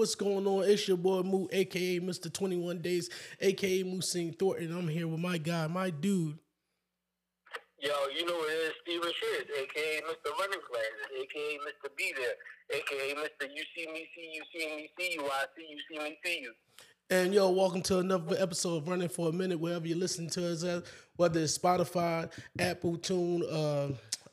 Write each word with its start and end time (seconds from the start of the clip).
what's 0.00 0.14
going 0.14 0.46
on? 0.46 0.64
It's 0.64 0.88
your 0.88 0.96
boy 0.96 1.20
Moo, 1.20 1.46
aka 1.52 2.00
Mr. 2.00 2.32
21 2.32 2.78
Days, 2.78 3.10
aka 3.38 3.84
Moosine 3.84 4.36
Thornton. 4.38 4.72
I'm 4.74 4.88
here 4.88 5.06
with 5.06 5.20
my 5.20 5.36
guy, 5.36 5.66
my 5.66 5.90
dude. 5.90 6.38
Yo, 7.78 7.92
you 8.16 8.24
know 8.24 8.32
it 8.32 8.68
is 8.68 8.72
Steven 8.80 9.12
Shit, 9.20 9.48
aka 9.60 10.00
Mr. 10.08 10.30
Running 10.38 10.60
Glasses, 10.70 11.20
aka 11.20 11.58
Mr. 11.58 11.94
Be 11.98 12.14
There, 12.16 12.78
aka 12.80 13.14
Mr. 13.14 13.54
You 13.54 13.62
See 13.76 13.92
Me 13.92 14.08
See 14.16 14.32
You 14.32 14.42
See 14.54 14.74
Me 14.74 14.90
See 14.98 15.12
You, 15.12 15.26
I 15.26 15.44
See 15.54 15.66
You 15.68 15.78
See 15.90 16.02
Me 16.02 16.18
See 16.24 16.40
You. 16.44 16.52
And 17.10 17.34
yo, 17.34 17.50
welcome 17.50 17.82
to 17.82 17.98
another 17.98 18.36
episode 18.38 18.78
of 18.78 18.88
Running 18.88 19.10
for 19.10 19.28
a 19.28 19.32
Minute, 19.32 19.60
wherever 19.60 19.86
you 19.86 19.96
listen 19.96 20.30
to 20.30 20.50
us 20.50 20.64
at, 20.64 20.84
whether 21.16 21.40
it's 21.40 21.58
Spotify, 21.58 22.32
Apple 22.58 22.96
Tune, 22.96 23.42
uh, 23.52 23.88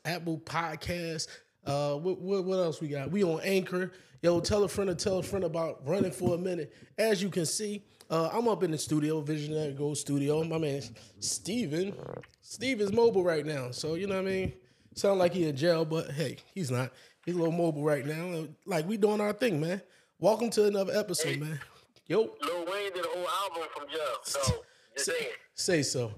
Apple 0.06 0.38
Podcast. 0.38 1.26
Uh, 1.68 1.96
what, 1.96 2.18
what, 2.18 2.44
what 2.44 2.56
else 2.56 2.80
we 2.80 2.88
got? 2.88 3.10
We 3.10 3.22
on 3.22 3.40
Anchor. 3.42 3.92
Yo, 4.22 4.40
tell 4.40 4.64
a 4.64 4.68
friend 4.68 4.88
to 4.88 4.94
tell 4.94 5.18
a 5.18 5.22
friend 5.22 5.44
about 5.44 5.86
Running 5.86 6.10
for 6.10 6.34
a 6.34 6.38
Minute. 6.38 6.74
As 6.96 7.22
you 7.22 7.28
can 7.28 7.44
see, 7.44 7.84
uh, 8.08 8.30
I'm 8.32 8.48
up 8.48 8.62
in 8.62 8.70
the 8.70 8.78
studio, 8.78 9.20
Visionary 9.20 9.74
Gold 9.74 9.98
Studio. 9.98 10.42
My 10.44 10.56
man 10.56 10.80
Steven. 11.20 11.94
Steve 12.40 12.80
is 12.80 12.90
mobile 12.90 13.22
right 13.22 13.44
now, 13.44 13.70
so 13.70 13.96
you 13.96 14.06
know 14.06 14.14
what 14.14 14.26
I 14.26 14.30
mean. 14.30 14.52
Sound 14.94 15.18
like 15.18 15.34
he 15.34 15.46
in 15.46 15.54
jail, 15.54 15.84
but 15.84 16.10
hey, 16.12 16.38
he's 16.54 16.70
not. 16.70 16.90
He's 17.26 17.34
a 17.34 17.38
little 17.38 17.52
mobile 17.52 17.82
right 17.84 18.06
now. 18.06 18.46
Like 18.64 18.88
we 18.88 18.96
doing 18.96 19.20
our 19.20 19.34
thing, 19.34 19.60
man. 19.60 19.82
Welcome 20.18 20.48
to 20.50 20.64
another 20.64 20.94
episode, 20.96 21.38
man. 21.38 21.60
Yo. 22.06 22.20
Lil 22.20 22.64
Wayne 22.64 22.94
did 22.94 23.04
a 23.04 23.08
whole 23.08 23.28
album 23.44 23.68
from 23.76 23.88
jail, 23.90 24.16
so 24.22 24.64
Say, 24.96 25.28
say 25.54 25.82
so. 25.82 26.12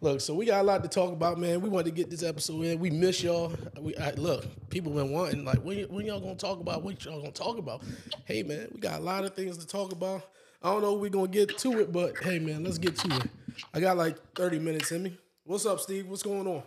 Look, 0.00 0.20
so 0.20 0.34
we 0.34 0.46
got 0.46 0.60
a 0.60 0.62
lot 0.62 0.82
to 0.82 0.88
talk 0.88 1.12
about, 1.12 1.38
man. 1.38 1.60
We 1.60 1.68
wanted 1.68 1.86
to 1.86 1.90
get 1.90 2.10
this 2.10 2.22
episode 2.22 2.64
in. 2.64 2.78
We 2.78 2.90
miss 2.90 3.22
y'all. 3.22 3.52
We 3.78 3.96
I, 3.96 4.12
look, 4.12 4.44
people 4.70 4.92
been 4.92 5.10
wanting 5.10 5.44
like 5.44 5.58
when, 5.58 5.82
when 5.84 6.06
y'all 6.06 6.20
gonna 6.20 6.36
talk 6.36 6.60
about 6.60 6.82
what 6.82 7.04
y'all 7.04 7.20
gonna 7.20 7.32
talk 7.32 7.58
about. 7.58 7.82
Hey, 8.24 8.42
man, 8.42 8.68
we 8.72 8.80
got 8.80 9.00
a 9.00 9.02
lot 9.02 9.24
of 9.24 9.34
things 9.34 9.58
to 9.58 9.66
talk 9.66 9.92
about. 9.92 10.22
I 10.62 10.70
don't 10.70 10.82
know 10.82 10.94
we 10.94 11.10
gonna 11.10 11.28
get 11.28 11.58
to 11.58 11.80
it, 11.80 11.92
but 11.92 12.16
hey, 12.22 12.38
man, 12.38 12.64
let's 12.64 12.78
get 12.78 12.96
to 12.98 13.16
it. 13.16 13.30
I 13.74 13.80
got 13.80 13.96
like 13.96 14.16
thirty 14.34 14.58
minutes 14.58 14.92
in 14.92 15.02
me. 15.02 15.18
What's 15.44 15.66
up, 15.66 15.80
Steve? 15.80 16.06
What's 16.06 16.22
going 16.22 16.46
on? 16.46 16.62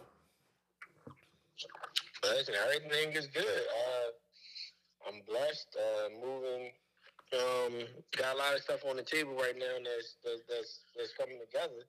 Listen, 2.24 2.56
everything 2.66 3.14
is 3.14 3.28
good. 3.28 3.44
Uh, 3.46 5.10
I'm 5.10 5.22
blessed. 5.28 5.76
Uh, 5.76 6.10
moving. 6.26 6.72
Um, 7.34 7.88
got 8.18 8.36
a 8.36 8.38
lot 8.38 8.56
of 8.56 8.62
stuff 8.62 8.86
on 8.90 8.96
the 8.96 9.04
table 9.04 9.34
right 9.34 9.58
now 9.58 9.66
that's 9.84 10.16
that's, 10.24 10.80
that's 10.96 11.14
coming 11.14 11.38
together. 11.46 11.84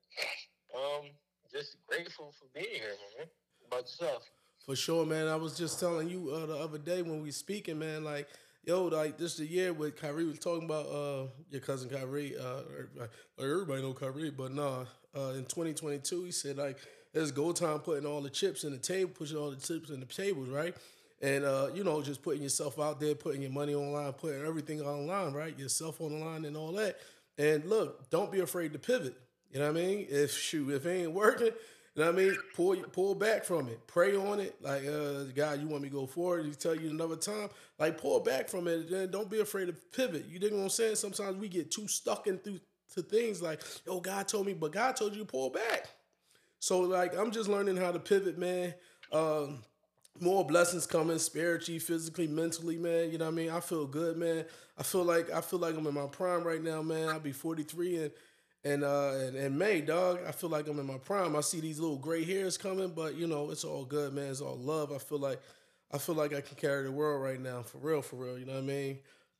Um, 0.74 1.10
just 1.52 1.76
grateful 1.86 2.34
for 2.38 2.46
being 2.54 2.74
here, 2.74 2.94
man. 3.18 3.26
About 3.66 3.82
yourself. 3.82 4.22
For 4.64 4.76
sure, 4.76 5.06
man. 5.06 5.28
I 5.28 5.36
was 5.36 5.56
just 5.56 5.80
telling 5.80 6.08
you 6.08 6.30
uh, 6.30 6.46
the 6.46 6.56
other 6.56 6.78
day 6.78 7.02
when 7.02 7.22
we 7.22 7.30
speaking, 7.30 7.78
man. 7.78 8.04
Like, 8.04 8.28
yo, 8.64 8.84
like 8.84 9.16
this 9.16 9.36
the 9.36 9.46
year 9.46 9.72
with 9.72 9.96
Kyrie 9.96 10.24
was 10.24 10.38
talking 10.38 10.64
about 10.64 10.86
uh 10.86 11.26
your 11.50 11.60
cousin 11.60 11.88
Kyrie. 11.88 12.36
Uh, 12.36 12.60
everybody, 12.70 13.10
everybody 13.38 13.82
know 13.82 13.92
Kyrie, 13.92 14.30
but 14.30 14.52
nah. 14.52 14.84
Uh, 15.16 15.30
in 15.30 15.44
2022, 15.46 16.24
he 16.24 16.30
said 16.30 16.58
like 16.58 16.76
it's 17.14 17.30
go 17.30 17.52
time 17.52 17.78
putting 17.80 18.06
all 18.06 18.20
the 18.20 18.30
chips 18.30 18.64
in 18.64 18.72
the 18.72 18.78
table, 18.78 19.10
pushing 19.14 19.38
all 19.38 19.50
the 19.50 19.56
chips 19.56 19.90
in 19.90 20.00
the 20.00 20.06
tables, 20.06 20.48
right? 20.48 20.76
And 21.22 21.44
uh, 21.44 21.68
you 21.74 21.82
know, 21.82 22.02
just 22.02 22.22
putting 22.22 22.42
yourself 22.42 22.78
out 22.78 23.00
there, 23.00 23.14
putting 23.14 23.42
your 23.42 23.50
money 23.50 23.74
online, 23.74 24.12
putting 24.12 24.44
everything 24.44 24.82
online, 24.82 25.32
right? 25.32 25.58
Yourself 25.58 26.00
on 26.00 26.18
the 26.18 26.24
line 26.24 26.44
and 26.44 26.56
all 26.56 26.72
that. 26.72 26.96
And 27.38 27.64
look, 27.64 28.10
don't 28.10 28.30
be 28.30 28.40
afraid 28.40 28.72
to 28.74 28.78
pivot. 28.78 29.16
You 29.52 29.60
know 29.60 29.72
what 29.72 29.80
I 29.80 29.86
mean? 29.86 30.06
If 30.10 30.32
shoot, 30.32 30.70
if 30.70 30.86
it 30.86 30.90
ain't 30.90 31.12
working, 31.12 31.46
you 31.94 32.04
know 32.04 32.12
what 32.12 32.20
I 32.20 32.24
mean? 32.24 32.36
Pull 32.54 32.76
pull 32.92 33.14
back 33.14 33.44
from 33.44 33.68
it. 33.68 33.86
Pray 33.86 34.14
on 34.14 34.40
it. 34.40 34.56
Like, 34.60 34.86
uh, 34.86 35.24
God, 35.34 35.60
you 35.60 35.66
want 35.66 35.82
me 35.82 35.88
to 35.88 35.94
go 35.94 36.06
forward? 36.06 36.46
He 36.46 36.52
tell 36.52 36.74
you 36.74 36.90
another 36.90 37.16
time. 37.16 37.48
Like, 37.78 37.98
pull 38.00 38.20
back 38.20 38.48
from 38.48 38.68
it. 38.68 38.90
Then 38.90 39.10
don't 39.10 39.30
be 39.30 39.40
afraid 39.40 39.66
to 39.66 39.72
pivot. 39.72 40.26
You 40.28 40.38
dig 40.38 40.52
what 40.52 40.62
I'm 40.62 40.68
saying? 40.68 40.96
Sometimes 40.96 41.38
we 41.38 41.48
get 41.48 41.70
too 41.70 41.88
stuck 41.88 42.26
in 42.26 42.38
through 42.38 42.60
to 42.94 43.02
things 43.02 43.42
like, 43.42 43.62
yo, 43.86 44.00
God 44.00 44.28
told 44.28 44.46
me, 44.46 44.54
but 44.54 44.72
God 44.72 44.96
told 44.96 45.12
you 45.12 45.20
to 45.20 45.26
pull 45.26 45.50
back. 45.50 45.88
So 46.60 46.80
like, 46.80 47.16
I'm 47.16 47.30
just 47.30 47.48
learning 47.48 47.76
how 47.76 47.92
to 47.92 47.98
pivot, 47.98 48.38
man. 48.38 48.74
Um, 49.12 49.62
more 50.20 50.44
blessings 50.44 50.86
coming 50.86 51.18
spiritually, 51.18 51.78
physically, 51.78 52.26
mentally, 52.26 52.76
man. 52.76 53.10
You 53.10 53.18
know 53.18 53.26
what 53.26 53.32
I 53.32 53.36
mean? 53.36 53.50
I 53.50 53.60
feel 53.60 53.86
good, 53.86 54.16
man. 54.16 54.44
I 54.76 54.82
feel 54.82 55.04
like 55.04 55.30
I 55.30 55.40
feel 55.40 55.58
like 55.58 55.76
I'm 55.76 55.86
in 55.86 55.94
my 55.94 56.06
prime 56.06 56.44
right 56.44 56.62
now, 56.62 56.82
man. 56.82 57.08
I'll 57.08 57.20
be 57.20 57.32
43 57.32 57.96
and 57.96 58.10
and 58.64 58.84
uh 58.84 59.12
and, 59.14 59.36
and 59.36 59.58
May, 59.58 59.80
dog. 59.80 60.20
I 60.26 60.32
feel 60.32 60.50
like 60.50 60.68
I'm 60.68 60.78
in 60.78 60.86
my 60.86 60.98
prime. 60.98 61.36
I 61.36 61.40
see 61.40 61.60
these 61.60 61.78
little 61.78 61.98
gray 61.98 62.24
hairs 62.24 62.56
coming, 62.56 62.90
but 62.90 63.14
you 63.14 63.26
know, 63.26 63.50
it's 63.50 63.64
all 63.64 63.84
good, 63.84 64.12
man. 64.12 64.30
It's 64.30 64.40
all 64.40 64.56
love. 64.56 64.92
I 64.92 64.98
feel 64.98 65.18
like 65.18 65.40
I 65.92 65.98
feel 65.98 66.14
like 66.14 66.34
I 66.34 66.40
can 66.40 66.56
carry 66.56 66.84
the 66.84 66.92
world 66.92 67.22
right 67.22 67.40
now, 67.40 67.62
for 67.62 67.78
real, 67.78 68.02
for 68.02 68.16
real. 68.16 68.38
You 68.38 68.46
know 68.46 68.54
what 68.54 68.64
I 68.64 68.66
mean? 68.66 68.98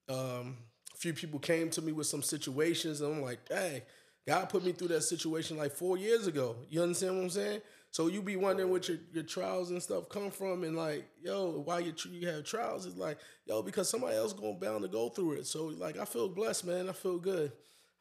Um, 0.09 0.57
a 0.95 0.97
few 0.97 1.13
people 1.13 1.39
came 1.39 1.69
to 1.71 1.83
me 1.83 1.93
with 1.93 2.07
some 2.07 2.23
situations, 2.23 3.01
and 3.01 3.17
I'm 3.17 3.23
like, 3.23 3.41
hey, 3.49 3.85
God 4.27 4.49
put 4.49 4.65
me 4.65 4.73
through 4.73 4.89
that 4.89 5.03
situation 5.03 5.57
like 5.57 5.73
four 5.73 5.99
years 5.99 6.27
ago. 6.27 6.57
You 6.71 6.83
understand 6.83 7.17
what 7.17 7.23
I'm 7.25 7.31
saying? 7.31 7.61
So 7.91 8.09
you 8.09 8.21
be 8.23 8.37
wondering 8.37 8.71
what 8.71 8.89
your, 8.89 8.99
your 9.13 9.25
trials 9.25 9.71
and 9.71 9.83
stuff 9.83 10.09
come 10.09 10.31
from, 10.31 10.65
and 10.65 10.77
like, 10.77 11.07
yo, 11.23 11.63
why 11.65 11.81
you 11.81 11.93
you 12.11 12.29
have 12.29 12.45
trials? 12.45 12.87
It's 12.87 12.97
like, 12.97 13.19
yo, 13.47 13.63
because 13.63 13.91
somebody 13.91 14.17
else 14.17 14.33
going 14.33 14.59
bound 14.59 14.83
to 14.83 14.89
go 14.89 15.09
through 15.11 15.33
it. 15.33 15.47
So 15.47 15.67
like, 15.67 15.99
I 15.99 16.05
feel 16.05 16.29
blessed, 16.29 16.67
man. 16.67 16.89
I 16.89 16.93
feel 16.93 17.19
good. 17.19 17.53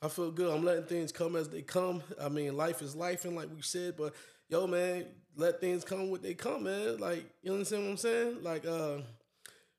I 0.02 0.08
feel 0.09 0.31
good. 0.31 0.53
I'm 0.53 0.63
letting 0.63 0.85
things 0.85 1.12
come 1.12 1.35
as 1.35 1.50
they 1.50 1.62
come. 1.62 2.03
I 2.22 2.30
mean, 2.30 2.56
life 2.56 2.81
is 2.81 2.96
life, 2.96 3.25
and 3.25 3.35
like 3.35 3.50
we 3.53 3.62
said, 3.62 3.96
but 3.97 4.13
yo, 4.50 4.68
man, 4.68 5.06
let 5.35 5.59
things 5.59 5.84
come 5.84 6.09
what 6.12 6.22
they 6.22 6.34
come, 6.35 6.63
man. 6.63 6.97
Like, 7.00 7.25
you 7.41 7.52
understand 7.52 7.84
what 7.84 7.91
I'm 7.91 7.97
saying? 7.97 8.44
Like, 8.44 8.66
uh, 8.66 8.97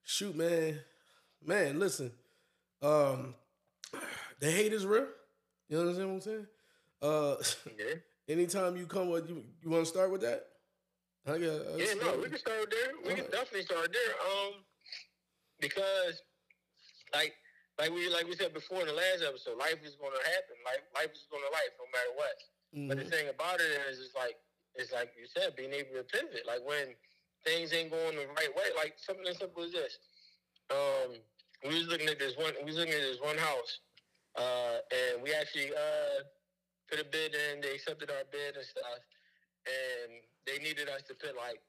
shoot, 0.05 0.35
man, 0.37 0.79
man, 1.45 1.79
listen, 1.79 2.11
um, 2.83 3.35
the 4.41 4.51
hate 4.51 4.73
is 4.73 4.85
real. 4.87 5.07
You 5.69 5.79
understand 5.81 6.09
what 6.09 6.15
I'm 6.15 6.21
saying? 6.21 6.47
Uh, 7.01 7.37
Yeah. 7.79 7.95
anytime 8.29 8.77
you 8.77 8.87
come 8.87 9.11
with 9.11 9.29
you, 9.29 9.45
you 9.63 9.71
want 9.71 9.85
to 9.85 9.91
start 9.91 10.11
with 10.11 10.23
that? 10.23 10.47
I 11.27 11.39
got, 11.39 11.43
uh, 11.43 11.77
Yeah, 11.77 11.95
no, 12.03 12.19
we 12.19 12.29
can 12.29 12.39
start 12.39 12.71
there. 12.71 12.93
We 12.97 13.09
can 13.11 13.25
Alright. 13.25 13.31
definitely 13.33 13.63
start 13.63 13.93
there. 13.93 14.15
Um, 14.27 14.65
because 15.61 16.23
like 17.15 17.35
like 17.79 17.91
we 17.95 18.09
like 18.11 18.27
we 18.27 18.35
said 18.37 18.53
before 18.53 18.81
in 18.83 18.87
the 18.89 18.93
last 18.99 19.23
episode, 19.23 19.57
life 19.59 19.79
is 19.85 19.95
gonna 19.97 20.19
happen. 20.25 20.57
Life 20.67 20.85
life 20.95 21.13
is 21.15 21.27
gonna 21.31 21.51
life 21.53 21.73
no 21.79 21.87
matter 21.95 22.13
what. 22.19 22.37
But 22.89 22.99
the 22.99 23.05
Mhm. 23.05 23.11
thing 23.11 23.29
about 23.29 23.61
it 23.61 23.71
is, 23.89 24.01
it's 24.01 24.15
like 24.15 24.37
it's 24.75 24.93
like 24.93 25.15
you 25.17 25.27
said, 25.27 25.57
being 25.57 25.73
able 25.73 25.95
to 25.95 26.05
pivot. 26.05 26.45
Like 26.47 26.63
when 26.65 26.95
things 27.45 27.73
ain't 27.73 27.91
going 27.91 28.17
the 28.17 28.27
right 28.29 28.55
way, 28.55 28.71
like 28.77 28.99
something 28.99 29.27
as 29.27 29.39
simple 29.39 29.63
as 29.65 29.73
this. 29.73 29.99
Um, 30.71 31.17
we 31.65 31.75
was 31.79 31.87
looking 31.89 32.09
at 32.09 32.19
this 32.19 32.37
one. 32.37 32.55
We 32.61 32.65
was 32.71 32.77
looking 32.77 32.95
at 32.95 33.01
this 33.01 33.21
one 33.21 33.39
house, 33.39 33.81
uh, 34.37 34.79
and 34.93 35.23
we 35.23 35.33
actually 35.33 35.75
uh, 35.75 36.23
put 36.91 37.01
a 37.01 37.05
bid 37.05 37.35
in. 37.35 37.61
They 37.63 37.75
accepted 37.75 38.11
our 38.11 38.25
bid 38.31 38.57
and 38.57 38.67
stuff, 38.67 39.01
and 39.67 40.23
they 40.47 40.59
needed 40.59 40.89
us 40.89 41.03
to 41.09 41.15
put 41.15 41.35
like, 41.37 41.63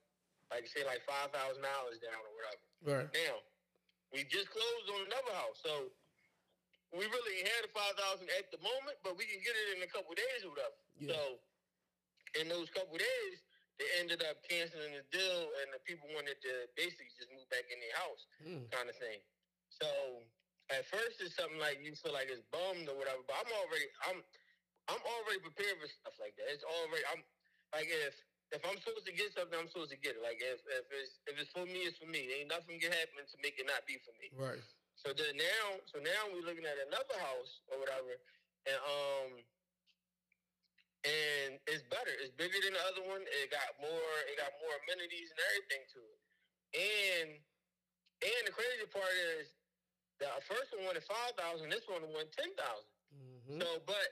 like 0.51 0.67
say, 0.67 0.83
like 0.85 1.01
five 1.07 1.31
thousand 1.31 1.63
dollars 1.63 1.97
down 2.03 2.19
or 2.19 2.33
whatever. 2.35 2.61
Right. 2.81 3.09
Now, 3.25 3.39
we 4.13 4.23
just 4.25 4.49
closed 4.51 4.89
on 4.93 5.05
another 5.07 5.33
house, 5.33 5.57
so 5.63 5.89
we 6.95 7.05
really 7.05 7.37
had 7.45 7.61
the 7.67 7.71
five 7.75 7.93
thousand 7.97 8.27
at 8.37 8.49
the 8.49 8.59
moment, 8.61 8.97
but 9.05 9.13
we 9.17 9.25
can 9.29 9.39
get 9.45 9.53
it 9.53 9.77
in 9.77 9.79
a 9.85 9.89
couple 9.89 10.13
days 10.17 10.41
or 10.45 10.51
whatever. 10.53 10.77
Yeah. 10.97 11.13
So, 11.13 11.21
in 12.41 12.45
those 12.49 12.69
couple 12.73 12.97
days, 12.97 13.35
they 13.81 13.87
ended 14.01 14.21
up 14.25 14.41
canceling 14.45 14.93
the 14.97 15.05
deal, 15.13 15.41
and 15.63 15.67
the 15.73 15.81
people 15.85 16.09
wanted 16.13 16.37
to 16.43 16.53
basically 16.77 17.09
just 17.17 17.29
move 17.33 17.45
back 17.53 17.65
in 17.71 17.77
their 17.79 17.95
house, 17.97 18.23
Mm. 18.43 18.63
kind 18.73 18.87
of 18.89 18.95
thing. 18.97 19.21
So, 19.69 19.87
at 20.69 20.85
first, 20.89 21.21
it's 21.21 21.33
something 21.37 21.57
like 21.61 21.81
you 21.81 21.95
feel 21.97 22.13
like 22.13 22.29
it's 22.29 22.43
bummed 22.53 22.89
or 22.89 22.97
whatever, 22.97 23.21
but 23.25 23.37
I'm 23.41 23.49
already, 23.63 23.87
I'm, 24.09 24.19
I'm 24.91 25.01
already 25.05 25.41
prepared 25.41 25.77
for 25.81 25.87
stuff 25.89 26.17
like 26.21 26.35
that. 26.37 26.49
It's 26.53 26.65
already, 26.65 27.05
I'm 27.13 27.21
like 27.73 27.87
if. 27.89 28.13
If 28.49 28.65
I'm 28.65 28.81
supposed 28.81 29.05
to 29.05 29.13
get 29.13 29.29
something, 29.37 29.53
I'm 29.53 29.69
supposed 29.69 29.93
to 29.93 30.01
get 30.01 30.17
it. 30.17 30.25
Like 30.25 30.41
if, 30.41 30.57
if 30.73 30.89
it's 30.89 31.21
if 31.29 31.37
it's 31.37 31.53
for 31.53 31.69
me, 31.69 31.85
it's 31.85 32.01
for 32.01 32.09
me. 32.09 32.33
Ain't 32.33 32.49
nothing 32.49 32.81
can 32.81 32.89
happen 32.89 33.21
to 33.21 33.37
make 33.45 33.61
it 33.61 33.69
not 33.69 33.85
be 33.85 34.01
for 34.01 34.09
me. 34.17 34.33
Right. 34.33 34.57
So 34.99 35.15
then 35.15 35.39
now, 35.39 35.65
so 35.87 36.03
now 36.03 36.21
we're 36.35 36.43
looking 36.43 36.67
at 36.67 36.75
another 36.91 37.17
house 37.23 37.63
or 37.71 37.79
whatever, 37.79 38.19
and 38.67 38.79
um, 38.83 39.31
and 41.07 41.51
it's 41.71 41.87
better. 41.87 42.11
It's 42.19 42.35
bigger 42.35 42.59
than 42.59 42.75
the 42.75 42.83
other 42.91 43.03
one. 43.07 43.23
It 43.23 43.47
got 43.47 43.79
more. 43.79 44.11
It 44.27 44.35
got 44.35 44.51
more 44.59 44.75
amenities 44.83 45.31
and 45.31 45.39
everything 45.51 45.83
to 45.95 45.99
it. 46.03 46.19
And 46.75 47.29
and 48.27 48.41
the 48.43 48.51
crazy 48.51 48.83
part 48.91 49.15
is, 49.39 49.47
The 50.19 50.27
first 50.51 50.75
one 50.75 50.83
wanted 50.83 51.07
five 51.07 51.31
thousand. 51.39 51.71
This 51.71 51.87
one 51.87 52.03
wanted 52.11 52.35
ten 52.35 52.51
thousand. 52.59 52.91
Mm-hmm. 53.15 53.63
So, 53.63 53.79
but 53.87 54.07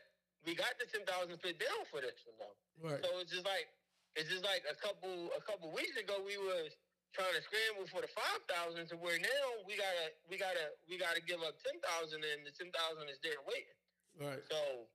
we 0.48 0.56
got 0.56 0.72
the 0.80 0.88
ten 0.88 1.04
thousand 1.04 1.36
put 1.44 1.60
down 1.60 1.84
for 1.92 2.00
this 2.00 2.16
one 2.24 2.39
though. 2.39 2.57
Right. 2.80 3.01
So 3.04 3.19
it's 3.19 3.31
just 3.36 3.44
like 3.44 3.68
it's 4.16 4.31
just 4.31 4.48
like 4.48 4.63
a 4.72 4.78
couple 4.80 5.36
a 5.36 5.44
couple 5.44 5.68
weeks 5.75 6.00
ago 6.00 6.24
we 6.24 6.39
was 6.39 6.72
trying 7.17 7.33
to 7.33 7.41
scramble 7.41 7.89
for 7.89 8.05
the 8.05 8.11
five 8.13 8.41
thousand 8.45 8.85
to 8.93 8.95
where 9.01 9.17
now 9.17 9.45
we 9.65 9.73
gotta 9.73 10.13
we 10.29 10.37
gotta 10.37 10.77
we 10.85 11.01
gotta 11.01 11.19
give 11.25 11.41
up 11.41 11.57
ten 11.65 11.73
thousand 11.81 12.21
and 12.21 12.45
the 12.45 12.53
ten 12.53 12.69
thousand 12.69 13.09
is 13.09 13.17
there 13.25 13.41
waiting. 13.49 13.77
Right. 14.21 14.41
So 14.45 14.85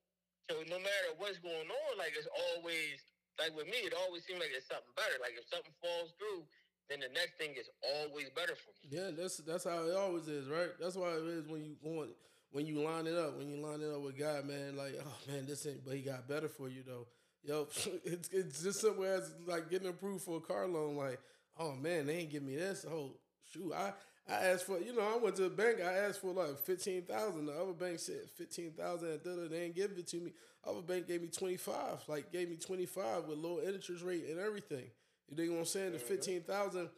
so 0.46 0.62
no 0.70 0.78
matter 0.78 1.10
what's 1.18 1.42
going 1.42 1.66
on, 1.66 1.90
like 1.98 2.14
it's 2.14 2.30
always 2.30 3.02
like 3.42 3.50
with 3.58 3.66
me, 3.66 3.82
it 3.82 3.94
always 4.06 4.22
seems 4.22 4.38
like 4.38 4.54
it's 4.54 4.70
something 4.70 4.94
better. 4.94 5.18
Like 5.18 5.34
if 5.34 5.50
something 5.50 5.74
falls 5.82 6.14
through, 6.14 6.46
then 6.86 7.02
the 7.02 7.10
next 7.10 7.42
thing 7.42 7.58
is 7.58 7.66
always 7.82 8.30
better 8.38 8.54
for 8.54 8.70
me. 8.78 8.94
Yeah, 8.94 9.10
that's 9.10 9.42
that's 9.42 9.66
how 9.66 9.82
it 9.82 9.96
always 9.98 10.30
is, 10.30 10.46
right? 10.46 10.70
That's 10.78 10.94
why 10.94 11.18
it 11.18 11.26
is 11.26 11.50
when 11.50 11.66
you 11.66 11.74
going 11.82 12.14
when 12.54 12.66
you 12.66 12.82
line 12.82 13.06
it 13.06 13.18
up, 13.18 13.34
when 13.34 13.50
you 13.50 13.58
line 13.58 13.80
it 13.80 13.90
up 13.90 14.02
with 14.02 14.14
God, 14.18 14.46
man. 14.46 14.78
Like, 14.78 14.94
oh 15.02 15.18
man, 15.26 15.46
this 15.46 15.66
ain't, 15.66 15.84
but 15.84 15.98
he 15.98 16.02
got 16.02 16.28
better 16.28 16.48
for 16.48 16.68
you 16.68 16.86
though. 16.86 17.06
Yo, 17.42 17.66
it's 18.04 18.28
it's 18.30 18.62
just 18.62 18.80
somewhere 18.80 19.14
as 19.14 19.34
like 19.46 19.70
getting 19.70 19.88
approved 19.88 20.22
for 20.22 20.38
a 20.38 20.40
car 20.40 20.68
loan. 20.68 20.96
Like, 20.96 21.18
oh 21.58 21.74
man, 21.74 22.06
they 22.06 22.16
ain't 22.18 22.30
give 22.30 22.42
me 22.42 22.56
this. 22.56 22.84
Oh 22.88 23.12
shoot, 23.52 23.72
I 23.72 23.92
I 24.28 24.34
asked 24.34 24.66
for 24.66 24.78
you 24.78 24.94
know 24.94 25.02
I 25.02 25.16
went 25.18 25.36
to 25.36 25.42
the 25.42 25.50
bank. 25.50 25.78
I 25.80 25.92
asked 25.92 26.20
for 26.20 26.32
like 26.32 26.58
fifteen 26.58 27.02
thousand. 27.02 27.46
The 27.46 27.52
other 27.52 27.72
bank 27.72 27.98
said 27.98 28.28
fifteen 28.36 28.72
thousand, 28.72 29.20
and 29.24 29.50
they 29.50 29.58
didn't 29.60 29.76
give 29.76 29.92
it 29.96 30.06
to 30.08 30.16
me. 30.16 30.32
Other 30.64 30.82
bank 30.82 31.08
gave 31.08 31.22
me 31.22 31.28
twenty 31.28 31.56
five. 31.56 32.02
Like 32.08 32.32
gave 32.32 32.48
me 32.48 32.56
twenty 32.56 32.86
five 32.86 33.24
with 33.24 33.38
low 33.38 33.60
interest 33.60 34.04
rate 34.04 34.26
and 34.28 34.38
everything. 34.38 34.84
You 35.28 35.36
dig 35.36 35.50
what 35.50 35.58
I'm 35.58 35.64
saying? 35.64 35.92
The 35.92 35.98
fifteen 35.98 36.42
thousand. 36.42 36.88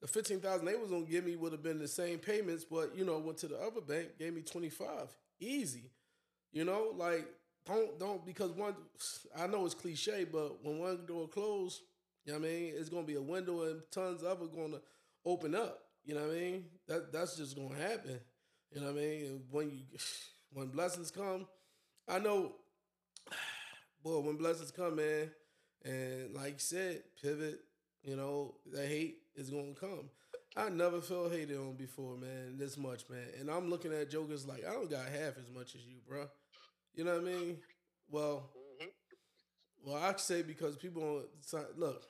The 0.00 0.08
fifteen 0.08 0.40
thousand 0.40 0.66
they 0.66 0.74
was 0.76 0.90
gonna 0.90 1.06
give 1.06 1.24
me 1.24 1.36
would 1.36 1.52
have 1.52 1.62
been 1.62 1.78
the 1.78 1.88
same 1.88 2.18
payments, 2.18 2.64
but 2.64 2.94
you 2.96 3.04
know 3.04 3.18
went 3.18 3.38
to 3.38 3.48
the 3.48 3.58
other 3.58 3.80
bank, 3.80 4.18
gave 4.18 4.34
me 4.34 4.42
twenty 4.42 4.68
five, 4.68 5.08
easy. 5.40 5.90
You 6.52 6.64
know, 6.64 6.92
like 6.96 7.26
don't 7.66 7.98
don't 7.98 8.24
because 8.26 8.50
one 8.52 8.74
I 9.36 9.46
know 9.46 9.64
it's 9.64 9.74
cliche, 9.74 10.24
but 10.24 10.62
when 10.62 10.78
one 10.78 11.06
door 11.06 11.28
closed, 11.28 11.80
you 12.24 12.32
know 12.32 12.38
what 12.38 12.48
I 12.48 12.50
mean, 12.52 12.72
it's 12.76 12.88
gonna 12.88 13.06
be 13.06 13.16
a 13.16 13.22
window 13.22 13.62
and 13.64 13.82
tons 13.90 14.22
of 14.22 14.42
it 14.42 14.54
gonna 14.54 14.78
open 15.24 15.54
up. 15.54 15.80
You 16.04 16.14
know 16.14 16.22
what 16.26 16.36
I 16.36 16.40
mean? 16.40 16.64
That 16.88 17.12
that's 17.12 17.36
just 17.36 17.56
gonna 17.56 17.76
happen. 17.76 18.20
You 18.72 18.80
know 18.80 18.86
what 18.88 18.96
I 18.96 18.98
mean? 19.00 19.26
And 19.26 19.40
when 19.50 19.70
you 19.70 19.82
when 20.52 20.68
blessings 20.68 21.10
come, 21.10 21.46
I 22.08 22.18
know, 22.18 22.54
boy, 24.04 24.20
when 24.20 24.36
blessings 24.36 24.70
come, 24.70 24.96
man, 24.96 25.30
and 25.84 26.34
like 26.34 26.54
you 26.54 26.58
said, 26.58 27.02
pivot. 27.22 27.60
You 28.02 28.16
know, 28.16 28.56
the 28.70 28.86
hate 28.86 29.18
is 29.34 29.50
gonna 29.50 29.74
come. 29.78 30.10
I 30.56 30.68
never 30.68 31.00
felt 31.00 31.32
hated 31.32 31.56
on 31.58 31.74
before, 31.74 32.16
man, 32.16 32.58
this 32.58 32.76
much, 32.76 33.08
man. 33.08 33.26
And 33.40 33.50
I'm 33.50 33.70
looking 33.70 33.92
at 33.94 34.10
jokers 34.10 34.46
like 34.46 34.62
I 34.68 34.72
don't 34.72 34.90
got 34.90 35.06
half 35.08 35.38
as 35.38 35.48
much 35.54 35.74
as 35.74 35.84
you, 35.86 35.96
bro. 36.06 36.26
You 36.94 37.04
know 37.04 37.14
what 37.14 37.22
I 37.22 37.24
mean? 37.24 37.58
Well, 38.10 38.50
Mhm. 38.80 38.90
well, 39.84 39.96
I 39.96 40.16
say 40.16 40.42
because 40.42 40.76
people 40.76 41.02
don't 41.52 41.78
look. 41.78 42.06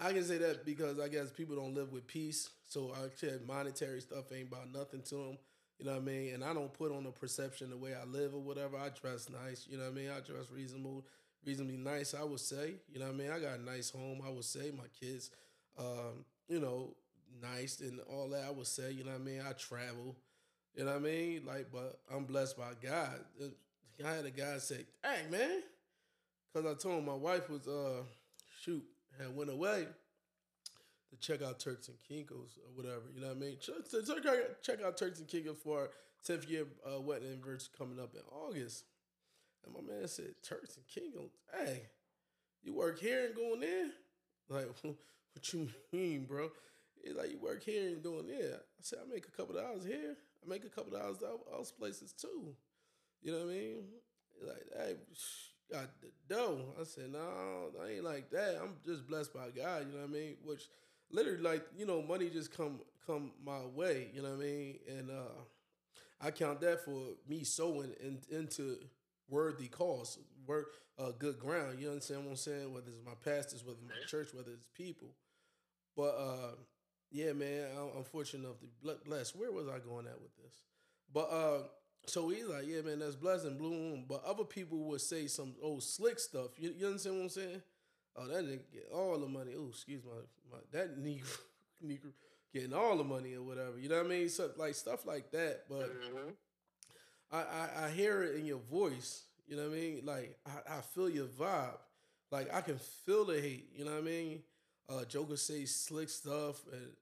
I 0.00 0.12
can 0.12 0.24
say 0.24 0.38
that 0.38 0.64
because 0.64 0.98
I 0.98 1.08
guess 1.08 1.30
people 1.30 1.56
don't 1.56 1.74
live 1.74 1.92
with 1.92 2.06
peace. 2.06 2.50
So 2.68 2.92
I 2.94 3.08
said 3.16 3.46
monetary 3.46 4.00
stuff 4.00 4.32
ain't 4.32 4.48
about 4.48 4.72
nothing 4.72 5.02
to 5.02 5.14
them. 5.14 5.38
You 5.78 5.86
know 5.86 5.92
what 5.92 6.02
I 6.02 6.04
mean? 6.04 6.34
And 6.34 6.44
I 6.44 6.54
don't 6.54 6.72
put 6.72 6.92
on 6.92 7.06
a 7.06 7.10
perception 7.12 7.70
the 7.70 7.76
way 7.76 7.94
I 7.94 8.04
live 8.04 8.34
or 8.34 8.40
whatever. 8.40 8.76
I 8.76 8.88
dress 8.88 9.28
nice. 9.28 9.66
You 9.68 9.78
know 9.78 9.84
what 9.84 9.92
I 9.92 9.94
mean? 9.94 10.10
I 10.10 10.20
dress 10.20 10.50
reasonable, 10.52 11.04
reasonably 11.44 11.76
nice. 11.76 12.14
I 12.14 12.24
would 12.24 12.40
say. 12.40 12.74
You 12.92 13.00
know 13.00 13.06
what 13.06 13.14
I 13.14 13.18
mean? 13.18 13.30
I 13.30 13.38
got 13.38 13.58
a 13.58 13.62
nice 13.62 13.90
home. 13.90 14.20
I 14.26 14.30
would 14.30 14.44
say 14.44 14.70
my 14.76 14.84
kids, 15.00 15.30
um, 15.78 16.24
you 16.48 16.60
know, 16.60 16.94
nice 17.40 17.80
and 17.80 18.00
all 18.10 18.28
that. 18.30 18.44
I 18.46 18.50
would 18.50 18.66
say. 18.66 18.92
You 18.92 19.04
know 19.04 19.12
what 19.12 19.20
I 19.20 19.24
mean? 19.24 19.42
I 19.48 19.52
travel. 19.52 20.16
You 20.74 20.84
know 20.84 20.90
what 20.92 20.96
I 21.00 21.04
mean? 21.04 21.42
Like, 21.46 21.68
but 21.72 22.00
I'm 22.14 22.24
blessed 22.24 22.56
by 22.56 22.72
God. 22.82 23.20
I 24.04 24.12
had 24.14 24.24
a 24.24 24.30
guy 24.30 24.58
say, 24.58 24.86
"Hey, 25.04 25.22
man," 25.30 25.62
because 26.52 26.70
I 26.70 26.74
told 26.78 26.98
him 27.00 27.06
my 27.06 27.14
wife 27.14 27.48
was 27.50 27.66
uh 27.68 28.02
shoot 28.62 28.84
had 29.18 29.34
went 29.34 29.50
away 29.50 29.86
to 31.10 31.16
check 31.18 31.42
out 31.42 31.60
Turks 31.60 31.88
and 31.88 31.96
Caicos 32.08 32.58
or 32.64 32.74
whatever. 32.74 33.02
You 33.14 33.20
know 33.20 33.28
what 33.28 33.36
I 33.36 33.40
mean? 33.40 33.56
Check, 33.60 33.76
check, 34.62 34.82
out 34.82 34.96
Turks 34.96 35.18
and 35.18 35.28
Caicos 35.28 35.58
for 35.62 35.80
our 35.80 35.90
10th 36.26 36.48
year 36.48 36.66
uh, 36.86 37.00
wedding 37.00 37.28
anniversary 37.28 37.72
coming 37.76 38.00
up 38.00 38.14
in 38.14 38.22
August. 38.30 38.84
And 39.64 39.74
my 39.74 39.80
man 39.80 40.08
said, 40.08 40.34
Turks 40.42 40.76
and 40.76 40.86
Caicos, 40.86 41.30
hey, 41.52 41.82
you 42.62 42.74
work 42.74 42.98
here 42.98 43.26
and 43.26 43.34
going 43.34 43.60
there? 43.60 43.90
Like, 44.48 44.68
what 44.82 45.52
you 45.52 45.68
mean, 45.92 46.24
bro? 46.24 46.50
He's 47.04 47.14
like, 47.14 47.30
you 47.30 47.38
work 47.38 47.62
here 47.64 47.88
and 47.88 48.02
doing 48.02 48.26
there. 48.26 48.54
I 48.54 48.80
said, 48.80 49.00
I 49.04 49.12
make 49.12 49.26
a 49.26 49.30
couple 49.30 49.56
of 49.56 49.64
dollars 49.64 49.84
here. 49.84 50.16
I 50.44 50.48
make 50.48 50.64
a 50.64 50.68
couple 50.68 50.94
of 50.94 51.00
dollars 51.00 51.18
other 51.22 51.64
places 51.78 52.12
too. 52.12 52.54
You 53.22 53.32
know 53.32 53.38
what 53.38 53.50
I 53.50 53.56
mean? 53.56 53.84
Like, 54.44 54.66
hey, 54.76 54.94
got 55.72 55.88
the 56.00 56.08
dough. 56.28 56.60
I 56.80 56.84
said, 56.84 57.12
no, 57.12 57.70
I 57.82 57.92
ain't 57.92 58.04
like 58.04 58.30
that. 58.30 58.58
I'm 58.62 58.74
just 58.84 59.06
blessed 59.06 59.32
by 59.32 59.48
God, 59.54 59.86
you 59.86 59.94
know 59.94 60.02
what 60.02 60.10
I 60.10 60.12
mean? 60.12 60.36
Which 60.44 60.68
literally 61.10 61.42
like, 61.42 61.64
you 61.76 61.86
know, 61.86 62.02
money 62.02 62.28
just 62.30 62.56
come 62.56 62.80
come 63.06 63.32
my 63.44 63.60
way, 63.74 64.10
you 64.14 64.22
know 64.22 64.30
what 64.30 64.40
I 64.40 64.44
mean? 64.44 64.78
And 64.88 65.10
uh 65.10 65.42
I 66.20 66.30
count 66.30 66.60
that 66.60 66.84
for 66.84 67.00
me 67.28 67.42
sowing 67.42 67.92
in, 68.00 68.18
into 68.30 68.76
worthy 69.28 69.66
cause, 69.66 70.18
work 70.46 70.74
uh, 70.96 71.10
good 71.18 71.38
ground. 71.38 71.80
You 71.80 71.88
understand 71.88 72.24
what 72.24 72.30
I'm 72.30 72.36
saying? 72.36 72.72
Whether 72.72 72.90
it's 72.90 73.04
my 73.04 73.14
pastors, 73.24 73.64
whether 73.64 73.78
it's 73.82 73.88
my 73.88 74.06
church, 74.06 74.28
whether 74.32 74.52
it's 74.52 74.68
people. 74.74 75.08
But 75.96 76.14
uh 76.18 76.54
yeah, 77.10 77.32
man, 77.32 77.66
I'm, 77.76 77.98
I'm 77.98 78.04
fortunate 78.04 78.44
enough 78.44 78.58
to 78.60 78.66
be 78.66 78.94
blessed. 79.04 79.36
Where 79.36 79.52
was 79.52 79.68
I 79.68 79.78
going 79.78 80.06
at 80.06 80.20
with 80.20 80.36
this? 80.36 80.62
But 81.12 81.30
uh 81.30 81.62
so 82.06 82.28
he's 82.28 82.46
like, 82.46 82.66
yeah, 82.66 82.80
man, 82.82 82.98
that's 82.98 83.14
blessing, 83.16 83.56
bloom. 83.58 84.04
But 84.08 84.24
other 84.24 84.44
people 84.44 84.78
would 84.88 85.00
say 85.00 85.26
some 85.26 85.54
old 85.62 85.82
slick 85.82 86.18
stuff. 86.18 86.50
You, 86.58 86.74
you 86.76 86.86
understand 86.86 87.16
what 87.16 87.22
I'm 87.24 87.28
saying? 87.30 87.62
Oh, 88.16 88.26
that 88.28 88.44
nigga 88.44 88.60
get 88.72 88.90
all 88.92 89.18
the 89.18 89.26
money. 89.28 89.52
Oh, 89.56 89.68
excuse 89.70 90.02
my, 90.04 90.20
my 90.56 90.58
that 90.72 90.98
Negro, 91.02 91.38
Negro 91.86 92.12
getting 92.52 92.74
all 92.74 92.96
the 92.96 93.04
money 93.04 93.34
or 93.34 93.42
whatever. 93.42 93.78
You 93.78 93.88
know 93.88 93.96
what 93.96 94.06
I 94.06 94.08
mean? 94.08 94.28
So 94.28 94.50
like 94.56 94.74
stuff 94.74 95.06
like 95.06 95.30
that. 95.32 95.62
But 95.68 95.90
Mhm. 95.90 96.32
I, 97.30 97.38
I 97.38 97.68
I 97.86 97.90
hear 97.90 98.22
it 98.22 98.36
in 98.36 98.46
your 98.46 98.58
voice. 98.70 99.24
You 99.46 99.56
know 99.56 99.68
what 99.68 99.72
I 99.76 99.80
mean? 99.80 100.02
Like 100.04 100.38
I, 100.46 100.76
I 100.78 100.80
feel 100.80 101.08
your 101.08 101.26
vibe. 101.26 101.78
Like 102.30 102.52
I 102.54 102.60
can 102.60 102.78
feel 102.78 103.24
the 103.24 103.40
hate. 103.40 103.70
You 103.74 103.84
know 103.84 103.92
what 103.92 103.98
I 104.00 104.02
mean? 104.02 104.42
Uh, 104.88 105.04
Joker 105.04 105.36
say 105.36 105.64
slick 105.64 106.08
stuff 106.08 106.60
and 106.72 106.92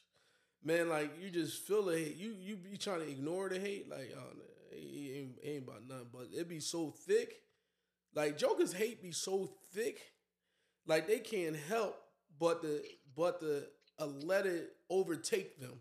man, 0.64 0.88
like 0.88 1.10
you 1.22 1.30
just 1.30 1.62
feel 1.66 1.84
the 1.84 1.96
hate. 1.96 2.16
You 2.16 2.34
you 2.40 2.56
be 2.56 2.76
trying 2.76 3.00
to 3.00 3.08
ignore 3.10 3.48
the 3.48 3.58
hate. 3.58 3.88
Like 3.90 4.14
oh, 4.16 4.36
it 4.70 5.16
ain't, 5.18 5.38
ain't 5.42 5.68
about 5.68 5.86
nothing. 5.86 6.08
But 6.12 6.28
it 6.32 6.48
be 6.48 6.60
so 6.60 6.90
thick. 6.90 7.42
Like 8.14 8.38
Joker's 8.38 8.72
hate 8.72 9.02
be 9.02 9.12
so 9.12 9.50
thick. 9.72 10.00
Like 10.86 11.06
they 11.06 11.18
can't 11.18 11.56
help 11.56 11.96
but 12.38 12.62
the 12.62 12.82
but 13.14 13.40
the 13.40 13.68
uh, 13.98 14.06
let 14.06 14.46
it 14.46 14.72
overtake 14.90 15.60
them. 15.60 15.80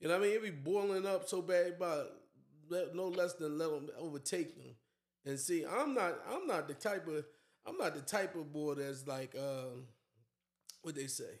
You 0.00 0.08
know 0.08 0.18
what 0.18 0.24
I 0.24 0.26
mean? 0.26 0.36
It 0.36 0.42
be 0.42 0.50
boiling 0.50 1.06
up 1.06 1.28
so 1.28 1.42
bad, 1.42 1.78
but 1.78 2.22
no 2.94 3.08
less 3.08 3.34
than 3.34 3.58
let 3.58 3.70
them 3.70 3.88
overtake 3.98 4.56
them. 4.56 4.74
And 5.24 5.38
see, 5.38 5.64
I'm 5.64 5.94
not 5.94 6.18
I'm 6.30 6.46
not 6.46 6.68
the 6.68 6.74
type 6.74 7.06
of 7.06 7.24
I'm 7.66 7.76
not 7.78 7.94
the 7.94 8.00
type 8.00 8.34
of 8.34 8.52
boy 8.52 8.74
that's 8.74 9.06
like 9.06 9.34
um 9.38 9.84
what 10.82 10.94
they 10.94 11.06
say. 11.06 11.40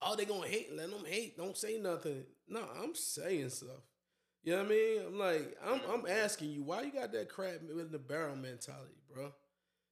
Oh, 0.00 0.16
they 0.16 0.24
gonna 0.24 0.48
hate, 0.48 0.74
let 0.76 0.90
them 0.90 1.04
hate. 1.06 1.36
Don't 1.36 1.56
say 1.56 1.78
nothing. 1.78 2.24
No, 2.48 2.64
I'm 2.82 2.94
saying 2.94 3.50
stuff. 3.50 3.82
You 4.42 4.52
know 4.52 4.58
what 4.58 4.66
I 4.66 4.70
mean? 4.70 5.02
I'm 5.06 5.18
like, 5.18 5.56
I'm 5.64 5.80
I'm 5.88 6.06
asking 6.06 6.50
you, 6.50 6.62
why 6.62 6.82
you 6.82 6.92
got 6.92 7.12
that 7.12 7.28
crap 7.28 7.60
in 7.70 7.90
the 7.90 7.98
barrel 7.98 8.36
mentality, 8.36 9.00
bro? 9.12 9.32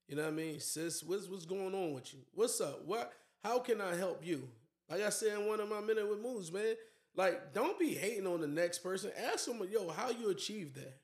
You 0.09 0.17
know 0.17 0.23
what 0.23 0.33
I 0.33 0.37
mean? 0.37 0.59
Sis, 0.59 1.05
what's 1.05 1.29
what's 1.29 1.45
going 1.45 1.75
on 1.75 1.93
with 1.95 2.13
you? 2.13 2.21
What's 2.35 2.61
up? 2.61 2.85
What 2.85 3.13
how 3.45 3.61
can 3.61 3.81
I 3.81 3.95
help 3.95 4.27
you? 4.27 4.49
Like 4.89 5.03
I 5.03 5.11
said 5.11 5.39
in 5.39 5.47
one 5.47 5.61
of 5.61 5.69
my 5.69 5.81
minute 5.81 6.09
with 6.09 6.21
moves, 6.21 6.53
man. 6.53 6.75
Like, 7.15 7.53
don't 7.53 7.79
be 7.79 7.95
hating 7.95 8.27
on 8.27 8.41
the 8.41 8.47
next 8.47 8.79
person. 8.79 9.11
Ask 9.33 9.47
them, 9.47 9.61
yo, 9.71 9.89
how 9.89 10.11
you 10.11 10.31
achieve 10.31 10.75
that? 10.75 10.99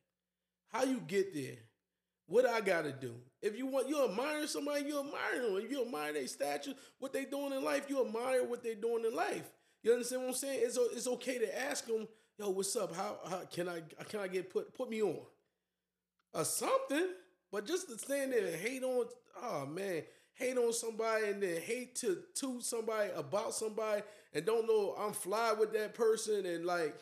How 0.68 0.84
you 0.84 1.00
get 1.06 1.34
there? 1.34 1.58
What 2.26 2.46
I 2.46 2.60
gotta 2.60 2.92
do? 2.92 3.14
If 3.40 3.56
you 3.56 3.66
want, 3.66 3.88
you 3.88 4.04
admire 4.04 4.46
somebody, 4.48 4.86
you 4.86 4.98
admire 4.98 5.42
them. 5.42 5.56
If 5.64 5.70
you 5.70 5.82
admire 5.82 6.12
their 6.12 6.26
stature, 6.26 6.74
what 6.98 7.12
they 7.12 7.24
doing 7.24 7.52
in 7.52 7.62
life, 7.62 7.86
you 7.88 8.04
admire 8.04 8.44
what 8.44 8.64
they 8.64 8.74
doing 8.74 9.04
in 9.04 9.14
life. 9.14 9.48
You 9.82 9.92
understand 9.92 10.22
what 10.22 10.28
I'm 10.28 10.34
saying? 10.34 10.60
It's 10.64 10.76
it's 10.76 11.06
okay 11.06 11.38
to 11.38 11.60
ask 11.60 11.86
them, 11.86 12.08
yo, 12.38 12.50
what's 12.50 12.74
up? 12.76 12.94
How, 12.94 13.18
how 13.28 13.42
can 13.50 13.68
I 13.68 13.80
can 14.08 14.20
I 14.20 14.28
get 14.28 14.50
put 14.52 14.74
put 14.74 14.90
me 14.90 15.02
on? 15.02 15.18
Or 16.34 16.44
something. 16.44 17.08
But 17.50 17.66
just 17.66 17.88
to 17.88 17.98
stand 17.98 18.32
there 18.32 18.46
and 18.46 18.56
hate 18.56 18.82
on, 18.82 19.06
oh 19.42 19.66
man, 19.66 20.02
hate 20.34 20.58
on 20.58 20.72
somebody 20.72 21.26
and 21.26 21.42
then 21.42 21.60
hate 21.60 21.94
to 21.96 22.18
to 22.36 22.60
somebody 22.60 23.10
about 23.16 23.54
somebody 23.54 24.02
and 24.34 24.44
don't 24.44 24.66
know 24.66 24.94
I'm 24.98 25.12
fly 25.12 25.54
with 25.58 25.72
that 25.72 25.94
person 25.94 26.44
and 26.44 26.66
like 26.66 26.94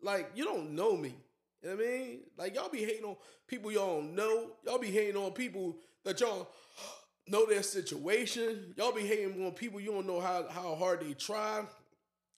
like 0.00 0.30
you 0.34 0.44
don't 0.44 0.74
know 0.74 0.96
me. 0.96 1.14
You 1.62 1.70
know 1.70 1.76
what 1.76 1.84
I 1.84 1.88
mean? 1.88 2.20
Like 2.36 2.54
y'all 2.56 2.68
be 2.68 2.84
hating 2.84 3.04
on 3.04 3.16
people 3.46 3.70
y'all 3.70 4.00
don't 4.00 4.14
know. 4.14 4.50
Y'all 4.66 4.78
be 4.78 4.90
hating 4.90 5.16
on 5.16 5.30
people 5.32 5.76
that 6.04 6.20
y'all 6.20 6.48
know 7.28 7.46
their 7.46 7.62
situation. 7.62 8.74
Y'all 8.76 8.92
be 8.92 9.06
hating 9.06 9.44
on 9.46 9.52
people 9.52 9.80
you 9.80 9.92
don't 9.92 10.06
know 10.06 10.20
how, 10.20 10.44
how 10.50 10.74
hard 10.74 11.00
they 11.02 11.12
try. 11.12 11.62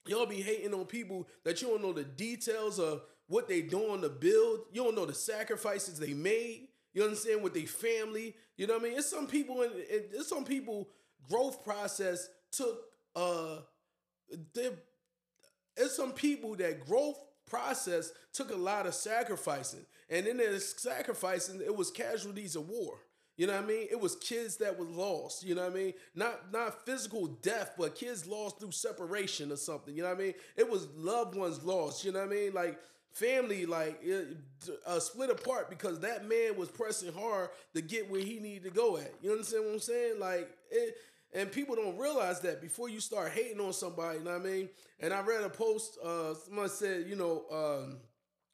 Y'all 0.06 0.26
be 0.26 0.42
hating 0.42 0.74
on 0.74 0.84
people 0.84 1.28
that 1.44 1.60
you 1.62 1.68
don't 1.68 1.82
know 1.82 1.92
the 1.92 2.04
details 2.04 2.78
of 2.78 3.02
what 3.26 3.48
they 3.48 3.62
doing 3.62 4.02
to 4.02 4.08
build. 4.08 4.60
You 4.72 4.84
don't 4.84 4.94
know 4.94 5.06
the 5.06 5.14
sacrifices 5.14 5.98
they 5.98 6.14
made. 6.14 6.68
You 6.92 7.04
understand 7.04 7.42
with 7.42 7.54
their 7.54 7.66
family. 7.66 8.34
You 8.56 8.66
know 8.66 8.74
what 8.74 8.82
I 8.82 8.88
mean? 8.88 8.98
It's 8.98 9.10
some 9.10 9.26
people 9.26 9.62
in 9.62 9.70
it's 9.74 10.28
some 10.28 10.44
people 10.44 10.88
growth 11.28 11.64
process 11.64 12.28
took 12.52 12.82
uh 13.16 13.58
it's 15.76 15.96
some 15.96 16.12
people 16.12 16.54
that 16.56 16.86
growth 16.86 17.18
process 17.46 18.12
took 18.32 18.52
a 18.52 18.56
lot 18.56 18.86
of 18.86 18.94
sacrificing. 18.94 19.84
And 20.08 20.26
in 20.26 20.36
the 20.36 20.60
sacrificing, 20.60 21.60
it 21.60 21.74
was 21.74 21.90
casualties 21.90 22.56
of 22.56 22.68
war. 22.68 22.98
You 23.36 23.48
know 23.48 23.54
what 23.54 23.64
I 23.64 23.66
mean? 23.66 23.88
It 23.90 24.00
was 24.00 24.14
kids 24.16 24.56
that 24.58 24.78
was 24.78 24.88
lost. 24.88 25.44
You 25.44 25.56
know 25.56 25.62
what 25.62 25.72
I 25.72 25.74
mean? 25.74 25.94
Not 26.14 26.52
not 26.52 26.86
physical 26.86 27.26
death, 27.26 27.72
but 27.76 27.96
kids 27.96 28.26
lost 28.26 28.60
through 28.60 28.70
separation 28.70 29.50
or 29.50 29.56
something. 29.56 29.94
You 29.94 30.02
know 30.02 30.10
what 30.10 30.18
I 30.18 30.22
mean? 30.22 30.34
It 30.56 30.70
was 30.70 30.86
loved 30.96 31.36
ones 31.36 31.62
lost. 31.64 32.04
You 32.04 32.12
know 32.12 32.20
what 32.20 32.28
I 32.28 32.34
mean? 32.34 32.54
Like 32.54 32.78
family, 33.10 33.66
like 33.66 34.00
uh, 34.86 35.00
split 35.00 35.30
apart 35.30 35.68
because 35.68 36.00
that 36.00 36.28
man 36.28 36.56
was 36.56 36.68
pressing 36.68 37.12
hard 37.12 37.48
to 37.74 37.80
get 37.80 38.08
where 38.10 38.20
he 38.20 38.38
needed 38.38 38.64
to 38.64 38.70
go 38.70 38.98
at. 38.98 39.12
You 39.20 39.32
understand 39.32 39.64
what 39.64 39.74
I'm 39.74 39.80
saying? 39.80 40.20
Like 40.20 40.50
it. 40.70 40.96
And 41.36 41.50
people 41.50 41.74
don't 41.74 41.98
realize 41.98 42.38
that 42.42 42.62
before 42.62 42.88
you 42.88 43.00
start 43.00 43.32
hating 43.32 43.58
on 43.58 43.72
somebody, 43.72 44.18
you 44.18 44.24
know 44.24 44.38
what 44.38 44.46
I 44.46 44.50
mean? 44.50 44.68
And 45.00 45.12
I 45.12 45.20
read 45.20 45.42
a 45.42 45.48
post, 45.48 45.98
uh, 46.00 46.32
someone 46.34 46.68
said, 46.68 47.06
you 47.08 47.16
know, 47.16 47.42
um, 47.50 47.96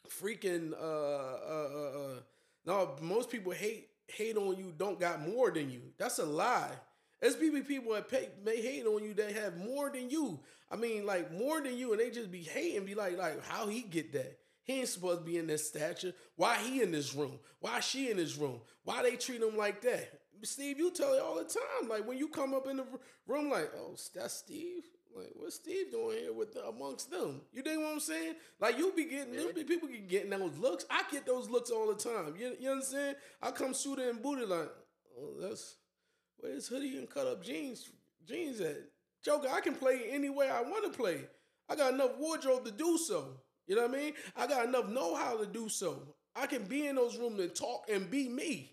freaking, 0.09 0.73
uh, 0.73 0.77
uh, 0.77 1.69
uh, 1.75 1.99
uh 1.99 2.21
no, 2.65 2.97
most 3.03 3.31
people 3.31 3.53
hate 3.53 3.90
hate 4.17 4.37
on 4.37 4.57
you 4.57 4.73
don't 4.77 4.99
got 4.99 5.27
more 5.27 5.51
than 5.51 5.71
you. 5.71 5.83
That's 5.99 6.19
a 6.19 6.25
lie. 6.25 6.73
There's 7.21 7.37
people 7.37 7.61
people 7.63 7.93
that 7.95 8.09
pay, 8.09 8.29
may 8.45 8.61
hate 8.61 8.87
on 8.87 9.05
you 9.05 9.15
that 9.15 9.33
have 9.33 9.57
more 9.59 9.91
than 9.91 10.11
you. 10.11 10.41
I 10.71 10.77
mean, 10.77 11.05
like 11.05 11.33
more 11.33 11.61
than 11.61 11.77
you, 11.77 11.93
and 11.93 12.01
they 12.01 12.11
just 12.11 12.31
be 12.31 12.43
hating, 12.43 12.87
be 12.87 12.95
like, 12.95 13.19
like 13.19 13.45
how 13.47 13.67
he 13.67 13.83
get 13.83 14.13
that? 14.13 14.39
He 14.63 14.81
ain't 14.81 14.89
supposed 14.89 15.21
to 15.21 15.25
be 15.25 15.37
in 15.37 15.47
this 15.47 15.67
stature. 15.67 16.15
Why 16.37 16.57
he 16.59 16.83
in 16.83 16.93
this 16.93 17.15
room? 17.15 17.39
Why 17.59 17.81
she 17.81 18.11
in 18.11 18.17
this 18.17 18.37
room? 18.37 18.61
Why 18.85 19.03
they 19.03 19.17
treat 19.17 19.43
him 19.43 19.57
like 19.57 19.83
that? 19.83 20.21
Steve, 20.43 20.79
you 20.79 20.91
tell 20.91 21.13
it 21.13 21.21
all 21.21 21.37
the 21.37 21.45
time. 21.45 21.89
Like 21.89 22.07
when 22.07 22.19
you 22.19 22.29
come 22.29 22.55
up 22.55 22.67
in 22.67 22.77
the 22.79 22.87
room, 23.27 23.51
like, 23.51 23.71
oh, 23.77 23.97
that's 24.15 24.35
Steve. 24.35 24.85
Like, 25.15 25.31
what's 25.35 25.57
Steve 25.57 25.91
doing 25.91 26.19
here 26.19 26.33
with 26.33 26.55
the, 26.55 26.65
amongst 26.67 27.11
them? 27.11 27.41
You 27.53 27.63
know 27.63 27.81
what 27.81 27.93
I'm 27.95 28.01
saying? 28.01 28.35
Like, 28.61 28.79
you 28.79 28.93
be 28.93 29.05
getting 29.05 29.33
be 29.55 29.65
people 29.65 29.89
get 29.89 30.09
getting 30.09 30.31
those 30.31 30.57
looks. 30.59 30.85
I 30.91 31.03
get 31.11 31.27
those 31.27 31.49
looks 31.49 31.71
all 31.71 31.89
the 31.89 31.95
time. 31.95 32.35
You, 32.39 32.55
you 32.59 32.71
understand? 32.71 32.81
I'm 32.81 32.83
saying? 32.83 33.15
I 33.43 33.51
come 33.51 33.75
suited 33.75 34.09
and 34.09 34.23
booted 34.23 34.49
like, 34.49 34.69
oh, 35.19 35.35
that's 35.41 35.77
where's 36.39 36.69
hoodie 36.69 36.97
and 36.99 37.11
cut 37.11 37.27
up 37.27 37.43
jeans 37.43 37.91
jeans 38.27 38.61
at? 38.61 38.77
Joker, 39.23 39.49
I 39.53 39.61
can 39.61 39.75
play 39.75 40.05
any 40.11 40.31
way 40.31 40.49
I 40.49 40.63
want 40.63 40.91
to 40.91 40.97
play. 40.97 41.21
I 41.69 41.77
got 41.77 41.93
enough 41.93 42.17
wardrobe 42.19 42.65
to 42.65 42.71
do 42.71 42.97
so. 42.97 43.41
You 43.67 43.77
know 43.77 43.83
what 43.83 43.95
I 43.95 43.97
mean? 43.97 44.13
I 44.37 44.47
got 44.47 44.67
enough 44.67 44.89
know 44.89 45.15
how 45.15 45.37
to 45.37 45.47
do 45.47 45.69
so. 45.69 46.15
I 46.35 46.47
can 46.47 46.65
be 46.65 46.87
in 46.87 46.97
those 46.97 47.19
rooms 47.19 47.41
and 47.41 47.55
talk 47.55 47.87
and 47.93 48.11
be 48.11 48.29
me. 48.29 48.73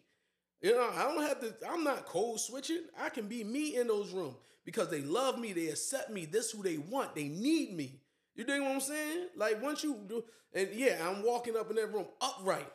You 0.61 0.71
know, 0.71 0.89
I 0.95 1.03
don't 1.03 1.21
have 1.21 1.39
to, 1.41 1.53
I'm 1.69 1.83
not 1.83 2.05
code 2.05 2.39
switching. 2.39 2.83
I 2.99 3.09
can 3.09 3.27
be 3.27 3.43
me 3.43 3.75
in 3.75 3.87
those 3.87 4.11
rooms 4.11 4.37
because 4.67 4.89
they 4.89 4.99
love 4.99 5.39
me, 5.39 5.53
they 5.53 5.67
accept 5.67 6.11
me, 6.11 6.25
this 6.25 6.51
who 6.51 6.61
they 6.61 6.77
want, 6.77 7.15
they 7.15 7.29
need 7.29 7.73
me. 7.73 8.01
You 8.35 8.43
dig 8.43 8.61
what 8.61 8.71
I'm 8.71 8.81
saying? 8.81 9.27
Like 9.37 9.63
once 9.63 9.81
you 9.81 9.97
do, 10.05 10.25
and 10.53 10.67
yeah, 10.73 10.97
I'm 11.07 11.23
walking 11.23 11.55
up 11.55 11.69
in 11.69 11.77
that 11.77 11.93
room 11.93 12.07
upright, 12.19 12.67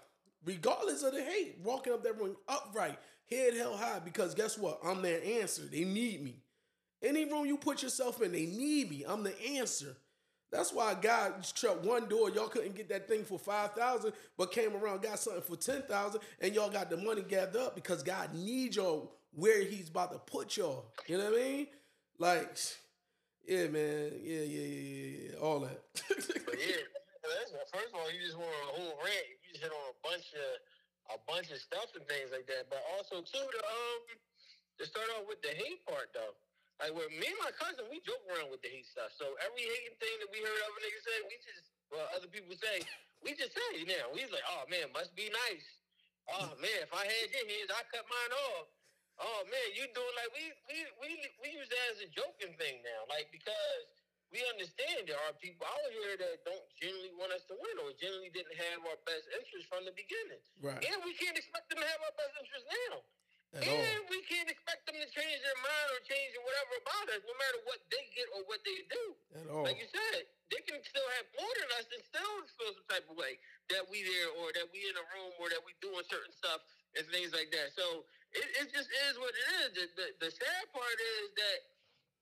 regardless 0.42 1.02
of 1.02 1.12
the 1.12 1.22
hate, 1.22 1.58
walking 1.62 1.92
up 1.92 2.02
that 2.02 2.18
room 2.18 2.34
upright, 2.48 2.98
head 3.28 3.52
held 3.52 3.78
high, 3.78 3.98
because 3.98 4.34
guess 4.34 4.56
what? 4.56 4.80
I'm 4.82 5.02
their 5.02 5.22
answer. 5.22 5.64
They 5.70 5.84
need 5.84 6.24
me. 6.24 6.36
Any 7.02 7.26
room 7.26 7.44
you 7.44 7.58
put 7.58 7.82
yourself 7.82 8.22
in, 8.22 8.32
they 8.32 8.46
need 8.46 8.88
me. 8.88 9.04
I'm 9.06 9.22
the 9.22 9.38
answer. 9.42 9.94
That's 10.50 10.72
why 10.72 10.94
God 10.94 11.44
shut 11.54 11.84
one 11.84 12.08
door. 12.08 12.30
Y'all 12.30 12.48
couldn't 12.48 12.74
get 12.74 12.88
that 12.88 13.06
thing 13.06 13.24
for 13.24 13.38
five 13.38 13.72
thousand, 13.72 14.14
but 14.38 14.50
came 14.50 14.74
around 14.74 15.02
got 15.02 15.18
something 15.18 15.42
for 15.42 15.56
ten 15.56 15.82
thousand, 15.82 16.22
and 16.40 16.54
y'all 16.54 16.70
got 16.70 16.88
the 16.88 16.96
money 16.96 17.20
gathered 17.20 17.60
up 17.60 17.74
because 17.74 18.02
God 18.02 18.34
needs 18.34 18.76
y'all 18.76 19.12
where 19.34 19.62
He's 19.62 19.90
about 19.90 20.12
to 20.12 20.18
put 20.18 20.56
y'all. 20.56 20.86
You 21.06 21.18
know 21.18 21.24
what 21.24 21.34
I 21.34 21.42
mean? 21.42 21.66
Like, 22.18 22.56
yeah, 23.48 23.66
man, 23.68 24.12
yeah, 24.22 24.46
yeah, 24.46 24.68
yeah, 24.68 25.10
yeah, 25.32 25.42
all 25.42 25.60
that. 25.60 25.82
yeah, 26.08 26.82
first 27.72 27.90
of 27.90 27.98
all, 27.98 28.10
you 28.12 28.20
just 28.20 28.38
want 28.38 28.52
a 28.52 28.72
whole 28.76 28.94
rant. 29.00 29.26
You 29.32 29.36
just 29.50 29.64
hit 29.64 29.72
on 29.72 29.86
a 29.90 29.98
bunch 30.04 30.28
of 30.36 30.50
a 31.10 31.18
bunch 31.26 31.50
of 31.50 31.58
stuff 31.58 31.90
and 31.98 32.04
things 32.06 32.30
like 32.30 32.46
that. 32.46 32.70
But 32.70 32.84
also 32.94 33.24
too, 33.24 33.42
to 33.42 33.60
um, 33.64 34.02
to 34.78 34.84
start 34.86 35.08
off 35.18 35.26
with 35.26 35.40
the 35.42 35.56
hate 35.56 35.82
part 35.88 36.12
though. 36.14 36.36
Like 36.80 36.94
with 36.94 37.10
me 37.14 37.26
and 37.30 37.40
my 37.42 37.52
cousin, 37.54 37.86
we 37.90 38.02
joke 38.02 38.22
around 38.28 38.50
with 38.50 38.62
the 38.64 38.70
hate 38.70 38.88
stuff. 38.88 39.12
So 39.14 39.34
every 39.42 39.64
hating 39.64 39.96
thing 39.98 40.16
that 40.22 40.30
we 40.30 40.40
heard 40.42 40.60
other 40.66 40.80
niggas 40.82 41.04
say, 41.04 41.16
we 41.26 41.36
just 41.42 41.64
well, 41.92 42.08
other 42.16 42.28
people 42.28 42.56
say, 42.56 42.80
we 43.20 43.36
just 43.36 43.52
say 43.52 43.84
now. 43.84 44.08
We 44.12 44.24
like, 44.30 44.46
oh 44.46 44.64
man, 44.68 44.92
must 44.94 45.12
be 45.16 45.28
nice. 45.28 45.66
Oh 46.30 46.54
man, 46.60 46.78
if 46.86 46.92
I 46.94 47.04
had 47.04 47.26
your 47.34 47.46
hands, 47.46 47.70
I 47.72 47.82
cut 47.90 48.06
mine 48.06 48.32
off. 48.52 48.70
Oh 49.20 49.40
man, 49.44 49.68
you 49.76 49.84
doing 49.92 50.14
like 50.16 50.32
we 50.32 50.44
we 50.68 50.78
we 51.00 51.10
we 51.44 51.48
use 51.52 51.68
that 51.68 51.84
as 51.92 51.98
a 52.04 52.08
joking 52.12 52.56
thing 52.56 52.80
now, 52.80 53.04
like 53.12 53.28
because 53.28 53.84
we 54.32 54.40
understand 54.48 55.04
there 55.04 55.20
are 55.28 55.36
people 55.36 55.68
out 55.68 55.88
here 55.92 56.16
that 56.16 56.40
don't 56.48 56.64
generally 56.80 57.12
want 57.20 57.36
us 57.36 57.44
to 57.52 57.54
win 57.54 57.76
or 57.84 57.92
generally 58.00 58.32
didn't 58.32 58.56
have 58.56 58.80
our 58.88 58.96
best 59.04 59.28
interest 59.28 59.68
from 59.68 59.84
the 59.84 59.92
beginning. 59.92 60.40
Right. 60.64 60.80
And 60.80 61.04
we 61.04 61.12
can't 61.20 61.36
expect 61.36 61.68
them 61.68 61.84
to 61.84 61.86
have 61.86 62.00
our 62.00 62.16
best 62.16 62.32
interest 62.40 62.64
now. 62.64 63.04
At 63.52 63.68
and 63.68 63.84
all. 63.84 64.08
we 64.08 64.24
can't 64.24 64.48
expect 64.48 64.88
them 64.88 64.96
to 64.96 65.08
change 65.12 65.38
their 65.44 65.60
mind 65.60 65.88
or 65.92 66.00
change 66.08 66.32
whatever 66.40 66.72
about 66.80 67.06
us, 67.12 67.20
no 67.28 67.36
matter 67.36 67.60
what 67.68 67.84
they 67.92 68.00
get 68.16 68.24
or 68.32 68.40
what 68.48 68.64
they 68.64 68.80
do. 68.88 69.04
At 69.36 69.46
all. 69.52 69.68
Like 69.68 69.76
you 69.76 69.84
said, 69.92 70.24
they 70.48 70.64
can 70.64 70.80
still 70.80 71.04
have 71.20 71.28
more 71.36 71.52
than 71.60 71.68
us 71.76 71.84
and 71.92 72.00
still 72.00 72.32
feel 72.56 72.72
some 72.72 72.88
type 72.88 73.04
of 73.12 73.20
way 73.20 73.36
that 73.68 73.84
we 73.92 74.00
there 74.08 74.32
or 74.40 74.56
that 74.56 74.72
we 74.72 74.80
in 74.88 74.96
a 74.96 75.04
room 75.12 75.36
or 75.36 75.52
that 75.52 75.60
we 75.68 75.76
doing 75.84 76.00
certain 76.08 76.32
stuff 76.32 76.64
and 76.96 77.04
things 77.12 77.36
like 77.36 77.52
that. 77.52 77.76
So 77.76 78.08
it, 78.34 78.48
it 78.64 78.66
just 78.72 78.88
is 78.88 79.14
what 79.20 79.32
it 79.34 79.46
is. 79.62 79.68
The, 79.76 79.84
the, 79.96 80.06
the 80.28 80.30
sad 80.32 80.64
part 80.72 80.98
is 81.20 81.26
that 81.36 81.58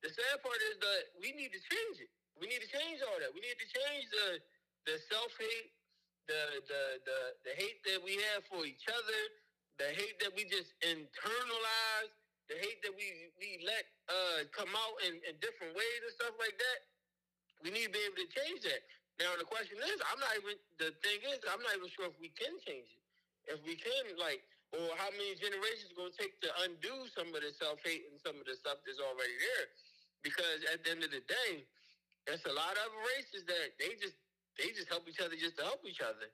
the 0.07 0.11
sad 0.13 0.37
part 0.43 0.61
is 0.73 0.77
that 0.81 1.03
we 1.21 1.33
need 1.37 1.53
to 1.55 1.63
change 1.63 2.03
it. 2.03 2.11
We 2.41 2.49
need 2.49 2.63
to 2.65 2.71
change 2.71 3.05
all 3.05 3.19
that. 3.21 3.31
We 3.35 3.43
need 3.45 3.59
to 3.59 3.69
change 3.69 4.07
the 4.11 4.29
the 4.89 4.97
self 5.13 5.33
hate, 5.37 5.71
the 6.27 6.65
the 6.67 6.83
the 7.05 7.19
the 7.47 7.53
hate 7.59 7.81
that 7.87 8.01
we 8.03 8.17
have 8.33 8.45
for 8.49 8.65
each 8.67 8.87
other 8.89 9.23
the 9.81 9.89
hate 9.97 10.21
that 10.21 10.37
we 10.37 10.45
just 10.45 10.77
internalize, 10.85 12.13
the 12.53 12.57
hate 12.61 12.85
that 12.85 12.93
we 12.93 13.33
we 13.41 13.65
let 13.65 13.89
uh, 14.13 14.45
come 14.53 14.69
out 14.69 14.97
in, 15.09 15.17
in 15.25 15.33
different 15.41 15.73
ways 15.73 16.01
and 16.05 16.13
stuff 16.21 16.37
like 16.37 16.53
that. 16.61 16.81
We 17.65 17.73
need 17.73 17.89
to 17.89 17.95
be 17.97 18.05
able 18.05 18.21
to 18.21 18.29
change 18.29 18.61
that. 18.69 18.85
Now 19.17 19.33
the 19.41 19.49
question 19.49 19.81
is, 19.81 19.97
I'm 20.13 20.21
not 20.21 20.37
even. 20.37 20.61
The 20.77 20.93
thing 21.01 21.25
is, 21.33 21.41
I'm 21.49 21.65
not 21.65 21.73
even 21.81 21.89
sure 21.97 22.13
if 22.13 22.17
we 22.21 22.29
can 22.37 22.53
change 22.61 22.93
it. 22.93 23.05
If 23.49 23.65
we 23.65 23.73
can, 23.81 24.21
like, 24.21 24.45
or 24.71 24.87
how 24.99 25.11
many 25.19 25.35
generations 25.35 25.91
going 25.99 26.15
to 26.15 26.19
take 26.19 26.39
to 26.47 26.51
undo 26.63 26.95
some 27.11 27.31
of 27.35 27.41
the 27.43 27.51
self 27.59 27.83
hate 27.83 28.07
and 28.07 28.19
some 28.23 28.39
of 28.39 28.47
the 28.47 28.55
stuff 28.55 28.79
that's 28.87 29.03
already 29.03 29.35
there? 29.35 29.67
Because 30.23 30.61
at 30.71 30.85
the 30.87 30.89
end 30.95 31.03
of 31.03 31.11
the 31.11 31.25
day, 31.27 31.67
there's 32.29 32.45
a 32.47 32.55
lot 32.55 32.77
of 32.79 32.89
races 33.17 33.43
that 33.51 33.75
they 33.83 33.99
just 33.99 34.15
they 34.55 34.71
just 34.71 34.87
help 34.93 35.09
each 35.11 35.19
other 35.19 35.35
just 35.35 35.59
to 35.59 35.65
help 35.67 35.83
each 35.83 36.05
other. 36.05 36.29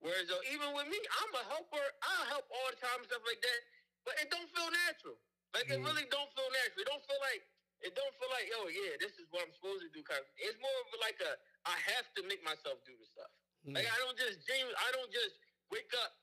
Whereas 0.00 0.26
though, 0.26 0.42
even 0.50 0.72
with 0.74 0.88
me, 0.88 0.98
I'm 0.98 1.32
a 1.36 1.44
helper. 1.52 1.84
I 2.02 2.32
help 2.32 2.48
all 2.48 2.68
the 2.72 2.78
time 2.80 3.02
and 3.02 3.08
stuff 3.10 3.22
like 3.28 3.42
that. 3.42 3.60
But 4.02 4.14
it 4.18 4.28
don't 4.32 4.50
feel 4.50 4.70
natural. 4.88 5.18
Like 5.52 5.68
mm. 5.68 5.78
it 5.78 5.80
really 5.84 6.06
don't 6.08 6.30
feel 6.32 6.48
natural. 6.48 6.80
It 6.80 6.88
don't 6.88 7.04
feel 7.06 7.22
like 7.22 7.42
it 7.82 7.92
don't 7.98 8.14
feel 8.14 8.30
like, 8.30 8.46
oh 8.62 8.70
yeah, 8.70 8.94
this 9.02 9.18
is 9.18 9.26
what 9.34 9.42
I'm 9.42 9.52
supposed 9.58 9.82
to 9.82 9.90
do. 9.90 10.06
Kind 10.06 10.22
of, 10.22 10.26
it's 10.38 10.58
more 10.62 10.74
of 10.86 10.88
like 11.02 11.18
a 11.20 11.34
I 11.66 11.76
have 11.92 12.06
to 12.18 12.20
make 12.24 12.40
myself 12.40 12.80
do 12.88 12.94
the 12.96 13.06
stuff. 13.06 13.32
Mm. 13.68 13.74
Like 13.76 13.86
I 13.90 13.96
don't 14.00 14.16
just 14.16 14.42
dream. 14.48 14.64
I 14.70 14.88
don't 14.94 15.10
just 15.10 15.36
wake 15.68 15.90
up 16.00 16.21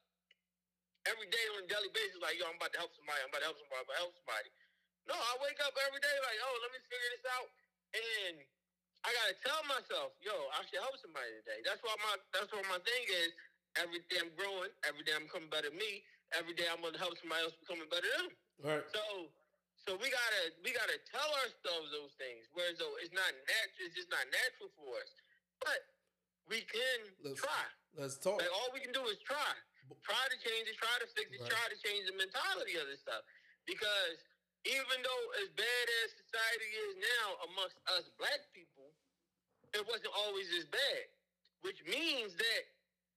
every 1.09 1.27
day 1.33 1.45
on 1.57 1.65
a 1.65 1.67
daily 1.67 1.91
basis 1.91 2.21
like, 2.21 2.37
yo, 2.37 2.45
I'm 2.45 2.55
about 2.55 2.71
to 2.77 2.79
help 2.79 2.93
somebody. 2.93 3.19
I'm 3.25 3.33
about 3.33 3.41
to 3.43 3.49
help 3.49 3.59
somebody. 3.59 3.81
I'm 3.81 3.87
about 3.89 3.97
to 3.97 4.03
help 4.05 4.13
somebody. 4.21 4.49
No, 5.09 5.15
I 5.17 5.33
wake 5.41 5.57
up 5.65 5.73
every 5.89 6.01
day 6.01 6.15
like, 6.21 6.37
oh, 6.45 6.55
let 6.61 6.69
me 6.69 6.79
figure 6.85 7.11
this 7.17 7.25
out, 7.33 7.49
and 7.97 8.35
I 9.01 9.09
gotta 9.15 9.35
tell 9.41 9.61
myself, 9.65 10.11
yo, 10.19 10.35
I 10.53 10.61
should 10.67 10.83
help 10.83 10.93
somebody 10.99 11.31
today. 11.39 11.63
That's 11.63 11.79
why 11.81 11.95
my 12.03 12.13
that's 12.35 12.51
what 12.51 12.67
my 12.67 12.77
thing 12.83 13.03
is. 13.25 13.31
Every 13.79 14.03
day 14.11 14.19
I'm 14.19 14.33
growing. 14.35 14.69
Every 14.83 15.07
day 15.07 15.15
I'm 15.15 15.29
becoming 15.29 15.47
better 15.47 15.71
me. 15.71 16.03
Every 16.35 16.51
day 16.53 16.67
I'm 16.67 16.83
gonna 16.83 16.99
help 16.99 17.15
somebody 17.17 17.47
else 17.47 17.55
becoming 17.63 17.87
better 17.87 18.05
than 18.05 18.27
them. 18.27 18.29
Right. 18.59 18.85
So, 18.91 19.01
so 19.87 19.89
we 20.03 20.11
gotta 20.11 20.43
we 20.61 20.75
gotta 20.75 20.99
tell 21.07 21.31
ourselves 21.41 21.95
those 21.95 22.11
things. 22.19 22.51
Whereas 22.51 22.75
though 22.75 22.91
it's 22.99 23.15
not 23.15 23.31
natural, 23.47 23.87
it's 23.87 23.95
just 23.95 24.11
not 24.11 24.25
natural 24.29 24.69
for 24.75 24.99
us. 24.99 25.09
But 25.63 25.79
we 26.51 26.67
can 26.67 26.99
let's, 27.23 27.39
try. 27.39 27.65
Let's 27.95 28.19
talk. 28.19 28.43
Like 28.43 28.51
all 28.51 28.69
we 28.75 28.83
can 28.83 28.91
do 28.91 29.07
is 29.07 29.21
try. 29.23 29.55
Try 30.05 30.23
to 30.29 30.37
change 30.41 30.69
it. 30.69 30.77
Try 30.77 30.95
to 31.01 31.07
fix 31.15 31.33
it. 31.33 31.41
Right. 31.41 31.49
Try 31.49 31.65
to 31.73 31.77
change 31.81 32.05
the 32.05 32.15
mentality 32.17 32.77
of 32.77 32.85
this 32.85 33.01
stuff. 33.01 33.25
Because 33.65 34.21
even 34.67 34.97
though 35.01 35.25
as 35.41 35.49
bad 35.55 35.85
as 36.05 36.07
society 36.19 36.69
is 36.89 36.93
now 36.99 37.27
amongst 37.49 37.77
us 37.97 38.09
black 38.19 38.45
people, 38.53 38.93
it 39.73 39.85
wasn't 39.85 40.13
always 40.13 40.49
as 40.57 40.65
bad. 40.69 41.03
Which 41.65 41.81
means 41.85 42.35
that 42.37 42.61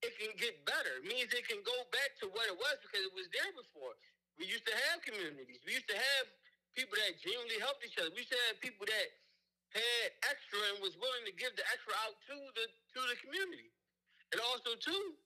it 0.03 0.13
can 0.19 0.35
get 0.35 0.59
better. 0.67 0.99
It 0.99 1.07
means 1.07 1.31
it 1.31 1.47
can 1.47 1.63
go 1.63 1.77
back 1.95 2.19
to 2.19 2.27
what 2.27 2.45
it 2.51 2.57
was 2.59 2.75
because 2.83 3.07
it 3.07 3.15
was 3.15 3.31
there 3.31 3.51
before. 3.55 3.95
We 4.35 4.49
used 4.49 4.67
to 4.67 4.75
have 4.89 4.99
communities. 5.05 5.63
We 5.63 5.79
used 5.79 5.87
to 5.87 5.95
have 5.95 6.25
people 6.75 6.97
that 6.99 7.15
genuinely 7.23 7.61
helped 7.61 7.85
each 7.87 7.95
other. 7.95 8.11
We 8.11 8.25
used 8.25 8.33
to 8.35 8.41
have 8.51 8.59
people 8.59 8.83
that 8.89 9.07
had 9.71 10.07
extra 10.27 10.59
and 10.73 10.83
was 10.83 10.93
willing 10.99 11.25
to 11.25 11.33
give 11.33 11.55
the 11.55 11.65
extra 11.71 11.93
out 12.05 12.19
to 12.29 12.35
the 12.57 12.65
to 12.67 12.99
the 13.09 13.17
community. 13.23 13.71
And 14.33 14.41
also 14.49 14.75
too, 14.77 15.17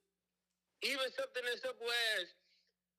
even 0.85 1.07
something 1.17 1.45
as 1.49 1.61
simple 1.61 1.89
as 2.19 2.33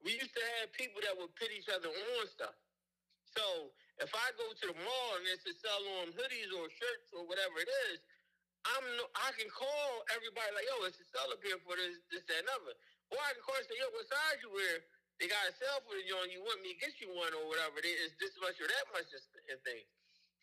we 0.03 0.15
used 0.15 0.35
to 0.35 0.45
have 0.59 0.71
people 0.75 1.03
that 1.03 1.15
would 1.19 1.35
put 1.35 1.51
each 1.51 1.71
other 1.71 1.91
on 1.91 2.25
stuff. 2.31 2.55
So 3.35 3.71
if 3.99 4.11
I 4.15 4.27
go 4.39 4.47
to 4.51 4.65
the 4.71 4.79
mall 4.79 5.11
and 5.19 5.27
it's 5.31 5.43
to 5.47 5.55
sell 5.59 5.83
on 6.03 6.15
hoodies 6.15 6.51
or 6.55 6.71
shirts 6.71 7.11
or 7.15 7.27
whatever 7.27 7.59
it 7.63 7.71
is, 7.91 7.99
I'm 8.67 8.85
no, 8.99 9.07
I 9.15 9.31
can 9.39 9.47
call 9.51 10.03
everybody 10.15 10.51
like, 10.55 10.67
yo, 10.67 10.87
it's 10.87 10.99
a 10.99 11.07
sell 11.15 11.31
up 11.31 11.39
here 11.43 11.59
for 11.63 11.79
this, 11.79 12.03
this, 12.11 12.27
that, 12.27 12.43
and 12.43 12.51
other. 12.51 12.75
Or 13.15 13.19
I 13.23 13.33
can 13.35 13.43
call 13.47 13.57
and 13.59 13.67
say, 13.67 13.79
yo, 13.79 13.87
what 13.95 14.07
size 14.11 14.43
you 14.43 14.51
wear? 14.51 14.83
They 15.19 15.27
got 15.27 15.51
a 15.51 15.55
sell 15.59 15.83
for 15.87 15.99
you 15.99 16.15
on. 16.19 16.31
You 16.31 16.43
want 16.47 16.63
me 16.63 16.75
to 16.75 16.79
get 16.79 16.95
you 17.03 17.11
one 17.11 17.35
or 17.35 17.47
whatever? 17.51 17.83
It 17.83 17.91
is 18.07 18.15
this 18.23 18.35
much 18.39 18.59
or 18.63 18.71
that 18.71 18.87
much 18.95 19.11
and 19.11 19.59
thing. 19.67 19.83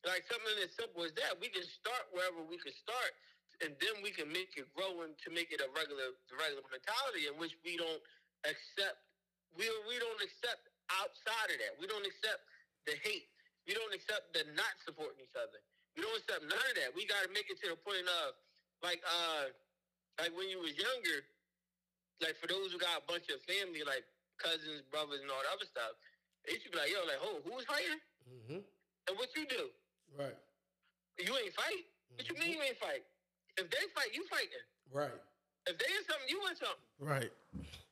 Like 0.03 0.27
something 0.27 0.55
as 0.59 0.75
simple 0.75 1.07
as 1.07 1.15
that. 1.15 1.39
We 1.39 1.47
can 1.47 1.63
start 1.63 2.11
wherever 2.11 2.43
we 2.43 2.59
can 2.59 2.75
start, 2.75 3.11
and 3.63 3.75
then 3.79 3.95
we 4.03 4.11
can 4.11 4.27
make 4.31 4.55
it 4.59 4.67
grow 4.75 5.05
and 5.05 5.15
to 5.23 5.29
make 5.31 5.51
it 5.51 5.63
a 5.63 5.69
regular, 5.71 6.15
regular 6.31 6.65
mentality 6.67 7.27
in 7.29 7.35
which 7.39 7.55
we 7.63 7.79
don't 7.79 8.01
accept. 8.43 8.99
We 9.55 9.67
we 9.87 9.95
don't 9.99 10.19
accept 10.19 10.67
outside 10.91 11.49
of 11.53 11.57
that. 11.63 11.73
We 11.79 11.87
don't 11.87 12.03
accept 12.03 12.43
the 12.83 12.95
hate. 13.01 13.31
We 13.65 13.73
don't 13.73 13.93
accept 13.95 14.35
the 14.35 14.45
not 14.53 14.75
supporting 14.85 15.23
each 15.25 15.33
other. 15.33 15.57
We 15.97 16.03
don't 16.03 16.17
accept 16.19 16.43
none 16.45 16.59
of 16.59 16.75
that. 16.79 16.91
We 16.93 17.07
got 17.07 17.23
to 17.25 17.31
make 17.31 17.47
it 17.47 17.57
to 17.65 17.73
the 17.73 17.79
point 17.79 18.05
of 18.05 18.35
like 18.83 18.99
uh 19.05 19.49
like 20.19 20.31
when 20.35 20.47
you 20.47 20.59
was 20.63 20.75
younger, 20.75 21.23
like 22.23 22.39
for 22.39 22.47
those 22.47 22.71
who 22.71 22.79
got 22.79 23.03
a 23.03 23.05
bunch 23.07 23.27
of 23.31 23.43
family, 23.43 23.83
like 23.83 24.03
cousins, 24.39 24.83
brothers, 24.91 25.23
and 25.23 25.31
all 25.31 25.43
the 25.43 25.51
other 25.51 25.67
stuff, 25.67 25.95
they 26.47 26.59
should 26.59 26.71
be 26.71 26.79
like, 26.79 26.91
yo, 26.91 27.03
like, 27.03 27.19
oh, 27.19 27.43
who's 27.43 27.67
fighting? 27.67 27.99
Mm-hmm. 28.27 28.61
And 28.63 29.13
what 29.19 29.29
you 29.35 29.43
do? 29.47 29.71
Right. 30.15 30.37
You 31.19 31.31
ain't 31.35 31.55
fight. 31.55 31.83
Mm-hmm. 31.83 32.15
What 32.15 32.25
you 32.31 32.35
mean 32.39 32.51
you 32.55 32.61
ain't 32.63 32.79
fight? 32.79 33.03
If 33.55 33.71
they 33.71 33.83
fight, 33.95 34.11
you 34.11 34.23
fighting. 34.27 34.65
Right. 34.91 35.19
If 35.65 35.75
they 35.79 35.89
in 35.89 36.03
something, 36.05 36.29
you 36.29 36.39
in 36.45 36.55
something. 36.59 36.89
Right. 37.01 37.31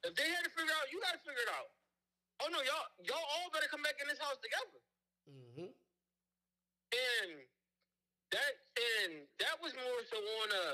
If 0.04 0.14
they 0.14 0.28
had 0.30 0.44
to 0.46 0.52
figure 0.52 0.76
out, 0.76 0.92
you 0.92 1.00
got 1.02 1.16
to 1.16 1.22
figure 1.24 1.42
it 1.42 1.52
out. 1.56 1.72
Oh 2.44 2.50
no, 2.52 2.60
y'all, 2.62 2.88
y'all 3.08 3.24
all 3.40 3.48
better 3.56 3.72
come 3.72 3.82
back 3.82 3.98
in 4.04 4.06
this 4.12 4.20
house 4.20 4.38
together. 4.44 4.80
Mm-hmm. 5.26 5.72
And 5.72 7.30
that 8.36 8.54
and 8.76 9.12
that 9.40 9.56
was 9.62 9.72
more 9.78 10.02
so 10.10 10.18
on 10.18 10.50
a 10.52 10.66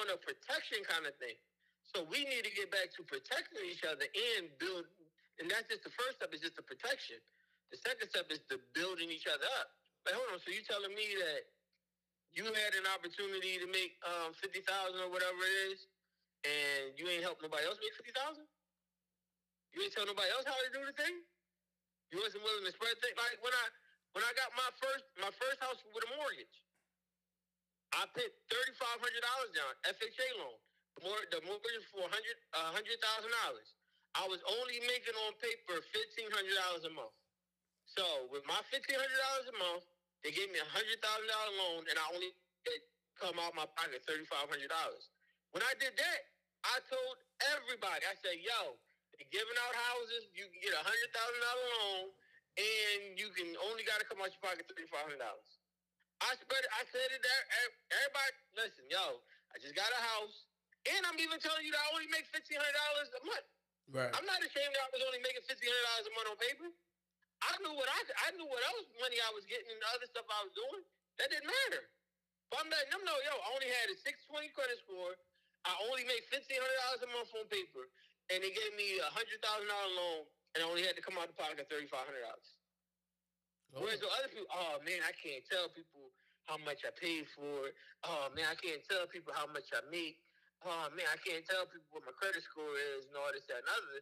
on 0.00 0.04
a 0.14 0.16
protection 0.18 0.80
kind 0.88 1.04
of 1.04 1.14
thing. 1.20 1.36
So 1.84 2.04
we 2.08 2.24
need 2.24 2.44
to 2.44 2.52
get 2.52 2.72
back 2.72 2.92
to 2.96 3.04
protecting 3.04 3.64
each 3.68 3.84
other 3.84 4.04
and 4.04 4.48
build. 4.56 4.88
And 5.38 5.46
that's 5.46 5.70
just 5.70 5.86
the 5.86 5.94
first 5.94 6.18
step 6.18 6.34
is 6.34 6.42
just 6.42 6.58
the 6.58 6.66
protection. 6.66 7.20
The 7.70 7.78
second 7.84 8.08
step 8.10 8.26
is 8.32 8.42
the 8.48 8.58
building 8.74 9.12
each 9.12 9.28
other 9.28 9.46
up. 9.60 9.70
But 10.02 10.16
hold 10.16 10.32
on, 10.34 10.40
so 10.40 10.50
you 10.50 10.64
telling 10.64 10.92
me 10.96 11.04
that 11.20 11.46
you 12.34 12.44
had 12.44 12.72
an 12.76 12.86
opportunity 12.92 13.58
to 13.60 13.66
make 13.70 13.96
um, 14.04 14.34
fifty 14.36 14.60
thousand 14.64 15.00
or 15.02 15.10
whatever 15.10 15.38
it 15.42 15.56
is, 15.72 15.78
and 16.44 16.94
you 16.96 17.08
ain't 17.08 17.24
help 17.24 17.40
nobody 17.42 17.64
else 17.66 17.80
make 17.80 17.94
fifty 17.96 18.14
thousand? 18.14 18.46
You 19.74 19.84
ain't 19.84 19.92
tell 19.92 20.08
nobody 20.08 20.28
else 20.32 20.46
how 20.48 20.56
to 20.56 20.70
do 20.72 20.82
the 20.84 20.94
thing. 20.96 21.22
You 22.12 22.24
wasn't 22.24 22.44
willing 22.44 22.64
to 22.64 22.72
spread 22.72 22.96
things. 23.04 23.16
Like 23.18 23.38
when 23.44 23.52
I 23.52 23.64
when 24.16 24.24
I 24.24 24.32
got 24.36 24.50
my 24.56 24.70
first 24.80 25.04
my 25.20 25.32
first 25.36 25.58
house 25.60 25.80
with 25.92 26.04
a 26.08 26.10
mortgage, 26.16 26.56
I 27.92 28.08
put 28.12 28.28
thirty 28.48 28.74
five 28.80 28.98
hundred 29.00 29.22
dollars 29.24 29.52
down 29.56 29.72
FHA 29.92 30.28
loan. 30.40 30.56
The, 30.96 31.02
mor- 31.04 31.28
the 31.30 31.40
mortgage 31.44 31.86
for 31.92 32.04
hundred 32.08 32.36
hundred 32.52 32.98
thousand 33.00 33.32
dollars. 33.44 33.68
I 34.16 34.24
was 34.26 34.40
only 34.48 34.80
making 34.88 35.14
on 35.28 35.36
paper 35.38 35.78
fifteen 35.92 36.32
hundred 36.32 36.56
dollars 36.56 36.84
a 36.88 36.92
month. 36.96 37.14
So 37.88 38.04
with 38.32 38.44
my 38.48 38.60
fifteen 38.72 38.96
hundred 38.96 39.20
dollars 39.20 39.46
a 39.52 39.56
month, 39.60 39.84
they 40.26 40.34
gave 40.34 40.50
me 40.50 40.58
a 40.58 40.68
hundred 40.74 40.98
thousand 40.98 41.28
dollar 41.30 41.52
loan, 41.58 41.80
and 41.86 41.96
I 41.96 42.06
only 42.14 42.30
did 42.66 42.80
come 43.18 43.38
out 43.38 43.54
my 43.54 43.66
pocket 43.78 44.02
thirty 44.06 44.26
five 44.26 44.50
hundred 44.50 44.70
dollars. 44.70 45.10
When 45.54 45.62
I 45.64 45.72
did 45.78 45.94
that, 45.96 46.20
I 46.66 46.82
told 46.90 47.14
everybody, 47.54 48.02
I 48.04 48.14
said, 48.18 48.38
"Yo, 48.42 48.76
they're 49.14 49.30
giving 49.30 49.58
out 49.66 49.74
houses. 49.74 50.30
You 50.34 50.50
can 50.50 50.58
get 50.62 50.74
a 50.74 50.82
hundred 50.82 51.10
thousand 51.14 51.40
dollar 51.42 51.66
loan, 51.78 52.04
and 52.58 53.00
you 53.14 53.30
can 53.32 53.54
only 53.70 53.86
got 53.86 54.02
to 54.02 54.06
come 54.06 54.18
out 54.18 54.30
your 54.34 54.42
pocket 54.42 54.66
thirty 54.66 54.90
five 54.90 55.06
hundred 55.06 55.22
dollars." 55.22 55.48
I 56.18 56.34
spread 56.42 56.66
it. 56.66 56.72
I 56.74 56.82
said 56.90 57.08
it 57.14 57.22
there. 57.22 57.42
Everybody, 57.94 58.32
listen, 58.58 58.84
yo, 58.90 59.22
I 59.54 59.62
just 59.62 59.78
got 59.78 59.86
a 59.94 60.02
house, 60.18 60.50
and 60.90 61.06
I'm 61.06 61.18
even 61.22 61.38
telling 61.38 61.62
you 61.62 61.70
that 61.70 61.78
I 61.78 61.88
only 61.94 62.10
make 62.10 62.26
fifteen 62.26 62.58
hundred 62.58 62.74
dollars 62.74 63.08
a 63.14 63.22
month. 63.22 63.48
Right. 63.88 64.12
I'm 64.12 64.26
not 64.26 64.42
ashamed 64.42 64.74
that 64.74 64.82
I 64.82 64.90
was 64.92 65.02
only 65.06 65.22
making 65.22 65.46
fifteen 65.46 65.70
hundred 65.70 65.86
dollars 65.94 66.06
a 66.10 66.12
month 66.18 66.28
on 66.34 66.38
paper. 66.42 66.68
I 67.42 67.52
knew 67.62 67.74
what 67.74 67.86
I 67.86 68.00
I 68.26 68.28
knew 68.34 68.48
what 68.48 68.62
else 68.74 68.86
money 68.98 69.18
I 69.22 69.30
was 69.34 69.46
getting 69.46 69.70
and 69.70 69.78
the 69.78 69.90
other 69.94 70.08
stuff 70.10 70.26
I 70.26 70.42
was 70.46 70.54
doing. 70.54 70.82
That 71.22 71.30
didn't 71.30 71.46
matter. 71.46 71.86
But 72.50 72.64
I'm 72.64 72.70
letting 72.72 72.92
them 72.96 73.04
know, 73.04 73.18
yo, 73.28 73.34
I 73.36 73.48
only 73.52 73.68
had 73.68 73.92
a 73.92 73.96
620 74.00 74.56
credit 74.56 74.80
score. 74.80 75.14
I 75.68 75.74
only 75.90 76.06
made 76.08 76.22
fifteen 76.32 76.56
hundred 76.56 76.78
dollars 76.86 77.02
a 77.04 77.10
month 77.12 77.30
on 77.34 77.44
paper, 77.50 77.84
and 78.30 78.40
they 78.40 78.52
gave 78.54 78.72
me 78.78 79.02
a 79.02 79.10
hundred 79.10 79.42
thousand 79.42 79.68
dollar 79.68 79.90
loan, 79.92 80.20
and 80.54 80.62
I 80.62 80.66
only 80.68 80.86
had 80.86 80.94
to 80.96 81.02
come 81.02 81.18
out 81.18 81.28
the 81.28 81.36
pocket 81.36 81.66
thirty 81.66 81.90
five 81.90 82.06
hundred 82.06 82.24
dollars. 82.24 82.50
Oh. 83.74 83.84
Whereas 83.84 84.00
the 84.00 84.08
other 84.08 84.30
people, 84.32 84.48
oh 84.54 84.80
man, 84.86 85.02
I 85.04 85.12
can't 85.18 85.44
tell 85.44 85.68
people 85.68 86.08
how 86.48 86.56
much 86.64 86.86
I 86.88 86.92
paid 86.94 87.28
for 87.36 87.68
it. 87.68 87.74
Oh 88.06 88.32
man, 88.32 88.48
I 88.48 88.56
can't 88.56 88.80
tell 88.86 89.04
people 89.10 89.34
how 89.36 89.50
much 89.50 89.68
I 89.74 89.84
make. 89.92 90.22
Oh 90.64 90.88
man, 90.96 91.04
I 91.10 91.18
can't 91.20 91.44
tell 91.44 91.68
people 91.68 92.00
what 92.00 92.06
my 92.08 92.14
credit 92.16 92.40
score 92.46 92.72
is 92.96 93.10
and 93.10 93.14
all 93.18 93.28
this, 93.34 93.44
that, 93.50 93.60
and 93.60 93.68
other. 93.68 93.98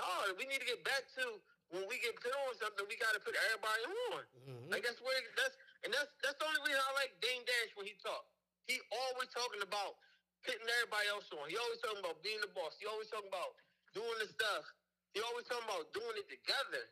No, 0.00 0.08
we 0.40 0.48
need 0.48 0.64
to 0.64 0.68
get 0.68 0.80
back 0.86 1.04
to 1.20 1.36
when 1.72 1.88
we 1.88 1.96
get 2.04 2.12
put 2.20 2.30
on 2.44 2.52
something, 2.60 2.84
we 2.84 3.00
got 3.00 3.16
to 3.16 3.20
put 3.24 3.32
everybody 3.48 3.82
on. 4.12 4.22
Mm-hmm. 4.44 4.68
Like 4.68 4.84
that's 4.84 5.00
where 5.00 5.16
that's 5.40 5.56
and 5.82 5.90
that's 5.90 6.12
that's 6.20 6.36
the 6.36 6.44
only 6.44 6.60
reason 6.68 6.78
I 6.78 6.92
like 7.00 7.16
Dame 7.24 7.42
Dash 7.48 7.72
when 7.74 7.88
he 7.88 7.96
talk. 8.04 8.28
He 8.68 8.76
always 8.92 9.32
talking 9.32 9.64
about 9.64 9.96
putting 10.44 10.62
everybody 10.78 11.08
else 11.08 11.26
on. 11.32 11.48
He 11.48 11.56
always 11.56 11.80
talking 11.80 12.04
about 12.04 12.20
being 12.20 12.38
the 12.44 12.52
boss. 12.52 12.76
He 12.76 12.84
always 12.84 13.08
talking 13.08 13.32
about 13.32 13.56
doing 13.96 14.18
the 14.20 14.28
stuff. 14.28 14.64
He 15.16 15.24
always 15.24 15.48
talking 15.48 15.64
about 15.64 15.88
doing 15.96 16.14
it 16.20 16.28
together. 16.28 16.84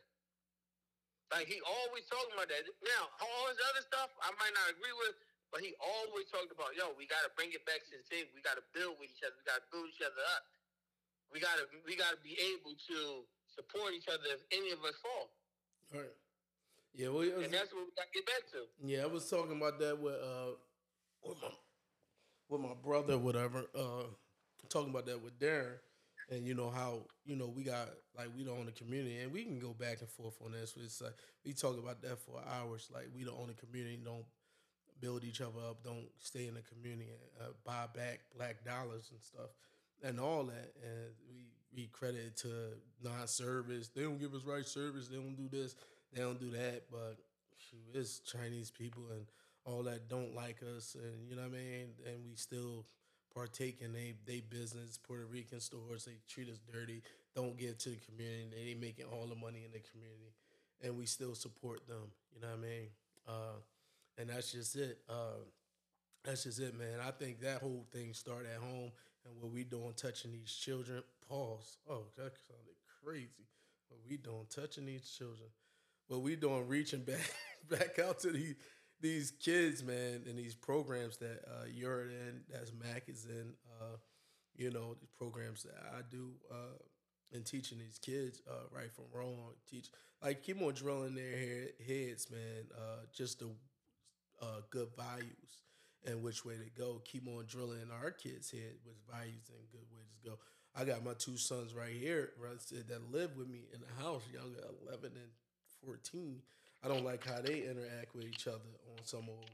Like 1.29 1.45
he 1.47 1.61
always 1.63 2.03
talking 2.09 2.33
about 2.33 2.49
that. 2.49 2.65
Now 2.81 3.03
all 3.21 3.53
his 3.53 3.61
other 3.71 3.85
stuff 3.85 4.09
I 4.25 4.33
might 4.41 4.51
not 4.57 4.65
agree 4.73 4.97
with, 4.97 5.15
but 5.53 5.61
he 5.61 5.77
always 5.77 6.25
talked 6.33 6.49
about 6.49 6.73
yo, 6.73 6.89
we 6.97 7.05
got 7.05 7.21
to 7.21 7.31
bring 7.37 7.53
it 7.53 7.61
back 7.69 7.85
to 7.85 8.01
the 8.01 8.05
table. 8.09 8.33
We 8.33 8.41
got 8.41 8.57
to 8.57 8.65
build 8.73 8.97
with 8.97 9.13
each 9.13 9.21
other. 9.21 9.37
We 9.37 9.45
got 9.45 9.61
to 9.61 9.67
build 9.69 9.93
each 9.93 10.01
other 10.01 10.25
up. 10.33 10.43
We 11.29 11.37
got 11.37 11.55
to 11.61 11.69
we 11.85 11.93
got 11.93 12.17
to 12.17 12.21
be 12.25 12.33
able 12.51 12.73
to 12.73 13.29
support 13.55 13.93
each 13.93 14.07
other 14.07 14.23
if 14.31 14.41
any 14.51 14.71
of 14.71 14.79
us 14.83 14.95
fall. 15.01 15.29
All 15.93 15.99
right. 16.01 16.15
Yeah, 16.93 17.07
well, 17.07 17.19
was, 17.19 17.45
and 17.45 17.53
that's 17.53 17.71
what 17.73 17.87
we 17.87 17.91
got 17.95 18.07
to 18.07 18.13
get 18.13 18.25
back 18.25 18.43
to. 18.51 18.59
Yeah, 18.83 19.03
I 19.03 19.07
was 19.07 19.29
talking 19.29 19.55
about 19.55 19.79
that 19.79 19.97
with 19.99 20.15
uh 20.15 20.51
with 21.23 21.37
my 21.41 21.49
with 22.49 22.61
my 22.61 22.75
brother, 22.83 23.17
whatever. 23.17 23.65
Uh, 23.73 24.11
talking 24.69 24.89
about 24.89 25.05
that 25.05 25.21
with 25.23 25.39
Darren, 25.39 25.79
and 26.29 26.45
you 26.45 26.53
know 26.53 26.69
how 26.69 27.05
you 27.23 27.35
know 27.35 27.47
we 27.47 27.63
got 27.63 27.89
like 28.17 28.27
we 28.35 28.43
don't 28.43 28.59
own 28.59 28.65
the 28.65 28.73
community, 28.73 29.19
and 29.19 29.31
we 29.31 29.43
can 29.43 29.59
go 29.59 29.73
back 29.73 30.01
and 30.01 30.09
forth 30.09 30.35
on 30.43 30.51
this. 30.51 30.75
It's 30.83 31.01
like 31.01 31.15
we 31.45 31.53
talk 31.53 31.77
about 31.79 32.01
that 32.01 32.19
for 32.19 32.41
hours. 32.59 32.89
Like 32.93 33.07
we 33.15 33.23
don't 33.23 33.39
own 33.39 33.47
the 33.47 33.53
community, 33.53 33.99
don't 34.03 34.25
build 34.99 35.23
each 35.23 35.41
other 35.41 35.59
up, 35.69 35.83
don't 35.83 36.07
stay 36.19 36.47
in 36.47 36.55
the 36.55 36.61
community, 36.61 37.09
uh, 37.39 37.53
buy 37.65 37.87
back 37.95 38.19
black 38.35 38.65
dollars 38.65 39.09
and 39.11 39.21
stuff 39.21 39.49
and 40.03 40.19
all 40.19 40.43
that, 40.43 40.73
and 40.83 41.13
we 41.29 41.45
we 41.75 41.87
credit 41.87 42.37
to 42.37 42.49
non-service. 43.03 43.89
They 43.89 44.03
don't 44.03 44.19
give 44.19 44.33
us 44.33 44.43
right 44.43 44.65
service. 44.65 45.07
They 45.07 45.17
don't 45.17 45.35
do 45.35 45.47
this. 45.49 45.75
They 46.13 46.21
don't 46.21 46.39
do 46.39 46.51
that. 46.51 46.83
But 46.91 47.17
it's 47.93 48.19
Chinese 48.19 48.71
people 48.71 49.03
and 49.11 49.25
all 49.65 49.83
that 49.83 50.09
don't 50.09 50.35
like 50.35 50.61
us, 50.75 50.95
and 50.95 51.29
you 51.29 51.35
know 51.35 51.43
what 51.43 51.51
I 51.51 51.57
mean. 51.57 51.87
And 52.05 52.25
we 52.25 52.35
still 52.35 52.85
partake 53.33 53.81
in 53.81 53.93
they 53.93 54.13
they 54.25 54.41
business. 54.41 54.97
Puerto 54.97 55.25
Rican 55.25 55.59
stores 55.59 56.05
they 56.05 56.17
treat 56.27 56.49
us 56.49 56.59
dirty. 56.71 57.01
Don't 57.35 57.57
give 57.57 57.77
to 57.79 57.89
the 57.89 57.97
community. 57.97 58.49
They 58.51 58.71
ain't 58.71 58.81
making 58.81 59.05
all 59.05 59.27
the 59.27 59.35
money 59.35 59.63
in 59.65 59.71
the 59.71 59.81
community, 59.91 60.33
and 60.83 60.97
we 60.97 61.05
still 61.05 61.35
support 61.35 61.87
them. 61.87 62.11
You 62.33 62.41
know 62.41 62.47
what 62.47 62.59
I 62.59 62.61
mean. 62.61 62.87
Uh, 63.27 63.57
and 64.17 64.29
that's 64.29 64.51
just 64.51 64.75
it. 64.75 64.99
Uh, 65.09 65.45
that's 66.23 66.43
just 66.43 66.59
it, 66.59 66.77
man. 66.77 66.99
I 67.05 67.11
think 67.11 67.41
that 67.41 67.61
whole 67.61 67.85
thing 67.91 68.13
started 68.13 68.49
at 68.51 68.61
home 68.61 68.91
and 69.25 69.33
what 69.39 69.51
we 69.51 69.63
doing 69.63 69.93
touching 69.95 70.31
these 70.31 70.51
children. 70.51 71.03
Pause. 71.31 71.77
Oh, 71.89 72.03
that 72.17 72.33
sounded 72.45 72.75
crazy. 73.01 73.47
What 73.87 74.01
we 74.09 74.17
doing 74.17 74.47
touching 74.53 74.85
these 74.85 75.09
children. 75.17 75.47
What 76.07 76.23
we 76.23 76.35
doing 76.35 76.67
reaching 76.67 77.03
back 77.05 77.33
back 77.69 77.99
out 77.99 78.19
to 78.19 78.31
these 78.31 78.55
these 78.99 79.31
kids, 79.31 79.81
man, 79.81 80.23
and 80.27 80.37
these 80.37 80.55
programs 80.55 81.15
that 81.17 81.39
uh, 81.47 81.65
you're 81.73 82.03
in, 82.09 82.41
that's 82.51 82.73
Mac 82.73 83.03
is 83.07 83.25
in. 83.25 83.53
Uh, 83.79 83.95
you 84.57 84.71
know, 84.71 84.93
the 84.95 85.07
programs 85.17 85.63
that 85.63 85.81
I 85.97 86.01
do 86.09 86.33
uh, 86.51 86.77
in 87.31 87.43
teaching 87.43 87.79
these 87.79 87.97
kids 87.97 88.41
uh, 88.49 88.67
right 88.69 88.91
from 88.93 89.05
wrong. 89.13 89.53
Teach 89.69 89.89
like 90.21 90.43
keep 90.43 90.61
on 90.61 90.73
drilling 90.73 91.15
their 91.15 91.69
heads, 91.87 92.29
man. 92.29 92.65
Uh, 92.77 93.05
just 93.13 93.39
the 93.39 93.47
uh, 94.41 94.61
good 94.69 94.89
values 94.97 95.61
and 96.05 96.21
which 96.21 96.43
way 96.43 96.55
to 96.55 96.69
go. 96.77 97.01
Keep 97.05 97.29
on 97.29 97.45
drilling 97.47 97.89
our 98.03 98.11
kids' 98.11 98.51
head 98.51 98.75
with 98.85 98.95
values 99.09 99.49
and 99.49 99.71
good 99.71 99.87
ways 99.93 100.09
to 100.21 100.29
go. 100.29 100.37
I 100.75 100.85
got 100.85 101.03
my 101.03 101.13
two 101.13 101.37
sons 101.37 101.73
right 101.73 101.93
here 101.93 102.31
right, 102.41 102.59
that 102.87 103.11
live 103.11 103.35
with 103.35 103.49
me 103.49 103.61
in 103.73 103.81
the 103.81 104.03
house, 104.03 104.23
young 104.33 104.55
11 104.87 105.11
and 105.15 105.31
14. 105.85 106.41
I 106.83 106.87
don't 106.87 107.05
like 107.05 107.25
how 107.27 107.41
they 107.41 107.63
interact 107.63 108.15
with 108.15 108.25
each 108.25 108.47
other 108.47 108.71
on 108.97 109.03
some 109.03 109.25
old 109.29 109.49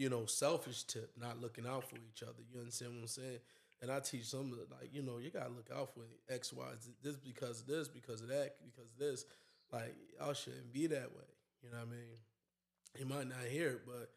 you 0.00 0.08
know, 0.08 0.24
selfish 0.24 0.84
tip, 0.84 1.12
not 1.20 1.42
looking 1.42 1.66
out 1.66 1.86
for 1.86 1.96
each 1.96 2.22
other. 2.22 2.40
You 2.50 2.60
understand 2.60 2.94
what 2.94 3.02
I'm 3.02 3.06
saying? 3.06 3.38
And 3.82 3.92
I 3.92 4.00
teach 4.00 4.24
some 4.24 4.50
of 4.50 4.56
the, 4.56 4.66
like, 4.74 4.88
you 4.94 5.02
know, 5.02 5.18
you 5.18 5.28
gotta 5.28 5.50
look 5.50 5.68
out 5.76 5.92
for 5.92 6.00
X, 6.32 6.54
Y, 6.54 6.64
Z, 6.82 6.90
this 7.02 7.16
because 7.16 7.60
of 7.60 7.66
this, 7.66 7.86
because 7.86 8.22
of 8.22 8.28
that, 8.28 8.56
because 8.64 8.90
of 8.90 8.98
this. 8.98 9.26
Like, 9.70 9.94
y'all 10.18 10.32
shouldn't 10.32 10.72
be 10.72 10.86
that 10.86 11.14
way. 11.14 11.28
You 11.62 11.70
know 11.70 11.76
what 11.76 11.88
I 11.88 11.90
mean? 11.90 12.16
You 12.98 13.04
might 13.04 13.28
not 13.28 13.46
hear 13.46 13.68
it, 13.72 13.82
but 13.84 14.10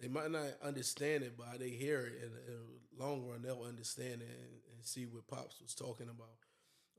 they 0.00 0.08
might 0.08 0.30
not 0.30 0.46
understand 0.62 1.24
it, 1.24 1.36
but 1.36 1.58
they 1.58 1.70
hear 1.70 2.00
it 2.00 2.22
in, 2.22 2.54
in 2.54 2.60
the 2.96 3.04
long 3.04 3.26
run, 3.26 3.42
they'll 3.42 3.64
understand 3.66 4.22
it 4.22 4.28
and, 4.28 4.60
and, 4.74 4.84
see 4.84 5.04
what 5.04 5.26
Pops 5.26 5.60
was 5.60 5.74
talking 5.74 6.08
about. 6.08 6.36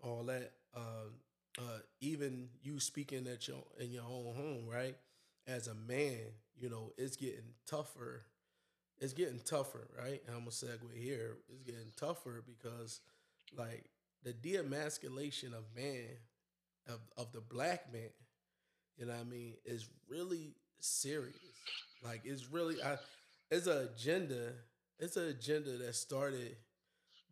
All 0.01 0.23
that. 0.25 0.51
Uh, 0.75 1.09
uh, 1.57 1.79
even 1.99 2.49
you 2.61 2.79
speaking 2.79 3.27
at 3.27 3.47
your 3.47 3.63
in 3.79 3.91
your 3.91 4.03
own 4.03 4.35
home, 4.35 4.65
right? 4.71 4.95
As 5.47 5.67
a 5.67 5.73
man, 5.73 6.19
you 6.57 6.69
know, 6.69 6.93
it's 6.97 7.15
getting 7.15 7.53
tougher. 7.65 8.25
It's 8.99 9.13
getting 9.13 9.39
tougher, 9.39 9.87
right? 9.97 10.21
And 10.27 10.35
I'm 10.35 10.41
gonna 10.41 10.51
segue 10.51 10.95
here. 10.95 11.37
It's 11.49 11.63
getting 11.63 11.91
tougher 11.97 12.43
because 12.45 13.01
like 13.57 13.85
the 14.23 14.33
de-emasculation 14.33 15.53
of 15.53 15.63
man, 15.75 16.05
of, 16.87 16.99
of 17.17 17.31
the 17.31 17.41
black 17.41 17.91
man, 17.91 18.09
you 18.97 19.05
know 19.05 19.13
what 19.13 19.21
I 19.21 19.23
mean, 19.23 19.55
is 19.65 19.87
really 20.07 20.55
serious. 20.79 21.35
Like 22.03 22.21
it's 22.23 22.51
really 22.51 22.81
I 22.81 22.97
it's 23.51 23.67
an 23.67 23.89
agenda. 23.93 24.53
It's 24.99 25.17
an 25.17 25.27
agenda 25.27 25.77
that 25.77 25.95
started 25.95 26.55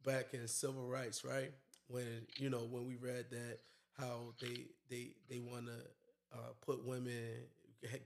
back 0.06 0.34
in 0.34 0.48
civil 0.48 0.88
rights, 0.88 1.24
right? 1.24 1.52
When 1.88 2.06
you 2.38 2.50
know 2.50 2.68
when 2.70 2.86
we 2.86 2.96
read 2.96 3.26
that 3.32 3.60
how 3.98 4.34
they 4.42 4.66
they 4.90 5.10
they 5.30 5.40
want 5.40 5.68
to 5.68 6.38
uh, 6.38 6.52
put 6.66 6.86
women 6.86 7.14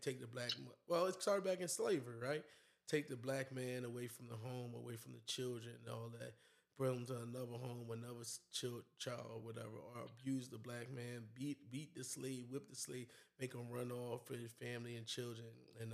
take 0.02 0.20
the 0.22 0.28
black 0.28 0.52
well 0.88 1.06
it 1.06 1.22
started 1.22 1.46
back 1.46 1.60
in 1.62 1.68
slavery, 1.68 2.16
right? 2.22 2.44
Take 2.88 3.08
the 3.10 3.16
black 3.16 3.54
man 3.54 3.86
away 3.86 4.08
from 4.08 4.28
the 4.28 4.36
home, 4.36 4.72
away 4.76 4.98
from 4.98 5.14
the 5.14 5.22
children, 5.26 5.74
and 5.86 5.94
all 5.94 6.12
that. 6.20 6.34
Bring 6.82 7.06
them 7.06 7.06
to 7.06 7.22
another 7.22 7.60
home, 7.62 7.92
another 7.92 8.26
child, 8.52 8.82
child 8.98 9.44
whatever, 9.44 9.68
or 9.70 10.02
abuse 10.20 10.50
the 10.50 10.58
black 10.58 10.92
man, 10.92 11.26
beat 11.36 11.60
beat 11.72 11.94
the 11.96 12.04
slave, 12.04 12.46
whip 12.50 12.68
the 12.72 12.76
slave, 12.76 13.06
make 13.40 13.54
him 13.54 13.70
run 13.70 13.92
off 13.92 14.26
for 14.26 14.34
his 14.34 14.52
family 14.54 14.96
and 14.96 15.06
children, 15.06 15.46
and 15.80 15.94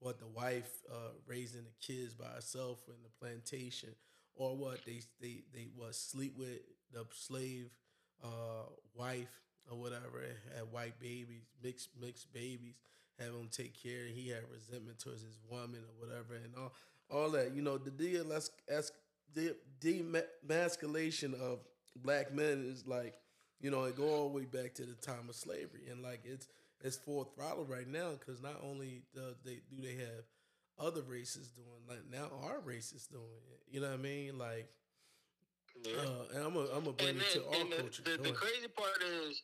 what 0.00 0.18
the 0.18 0.26
wife 0.26 0.70
uh, 0.92 1.12
raising 1.26 1.62
the 1.64 1.86
kids 1.94 2.12
by 2.12 2.26
herself 2.26 2.82
in 2.88 2.94
the 3.02 3.08
plantation, 3.18 3.88
or 4.34 4.54
what 4.54 4.84
they 4.84 5.00
they 5.18 5.44
they 5.54 5.68
what 5.74 5.94
sleep 5.94 6.34
with 6.36 6.60
the 6.92 7.06
slave 7.14 7.70
uh, 8.22 8.68
wife 8.94 9.40
or 9.70 9.78
whatever, 9.78 10.20
had 10.54 10.70
white 10.70 11.00
babies, 11.00 11.44
mixed 11.62 11.88
mixed 11.98 12.30
babies, 12.34 12.74
have 13.18 13.28
him 13.32 13.48
take 13.50 13.82
care. 13.82 14.04
He 14.12 14.28
had 14.28 14.42
resentment 14.52 14.98
towards 14.98 15.22
his 15.22 15.38
woman 15.48 15.80
or 15.88 16.06
whatever, 16.06 16.34
and 16.34 16.54
all 16.54 16.72
all 17.10 17.30
that. 17.30 17.54
You 17.54 17.62
know, 17.62 17.78
the 17.78 17.90
de 19.34 19.54
demasculation 19.80 21.34
of 21.34 21.60
black 21.96 22.32
men 22.32 22.64
is 22.66 22.86
like, 22.86 23.14
you 23.60 23.70
know, 23.70 23.84
it 23.84 23.96
go 23.96 24.08
all 24.08 24.28
the 24.28 24.34
way 24.34 24.44
back 24.44 24.74
to 24.74 24.84
the 24.84 24.94
time 24.94 25.28
of 25.28 25.34
slavery, 25.34 25.88
and 25.90 26.02
like 26.02 26.20
it's 26.24 26.48
it's 26.80 26.96
full 26.96 27.24
throttle 27.24 27.64
right 27.64 27.86
now 27.86 28.12
because 28.18 28.42
not 28.42 28.60
only 28.62 29.02
do 29.14 29.20
they 29.44 29.60
do 29.70 29.80
they 29.80 29.94
have 29.94 30.24
other 30.78 31.02
races 31.02 31.48
doing 31.50 31.86
like 31.88 32.02
now 32.10 32.28
our 32.42 32.60
races 32.60 33.06
doing 33.06 33.42
it. 33.52 33.60
You 33.70 33.80
know 33.80 33.88
what 33.88 33.98
I 33.98 34.02
mean? 34.02 34.38
Like, 34.38 34.68
yeah. 35.84 35.92
uh, 35.98 36.34
and 36.34 36.44
I'm 36.44 36.54
gonna 36.54 36.68
I'm 36.74 36.84
gonna 36.84 36.92
bring 36.92 37.10
and 37.10 37.20
it 37.20 37.30
to 37.32 37.46
our 37.46 37.64
the, 37.68 37.76
culture. 37.76 38.02
The, 38.02 38.22
the 38.22 38.32
crazy 38.32 38.68
part 38.68 39.02
is 39.02 39.42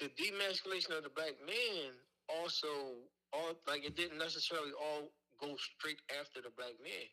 the 0.00 0.06
demasculation 0.06 0.96
of 0.96 1.04
the 1.04 1.10
black 1.14 1.34
man 1.46 1.92
also 2.28 2.68
all 3.32 3.52
like 3.66 3.84
it 3.84 3.96
didn't 3.96 4.18
necessarily 4.18 4.72
all 4.80 5.10
go 5.40 5.54
straight 5.56 6.00
after 6.20 6.40
the 6.40 6.50
black 6.56 6.74
man. 6.82 7.06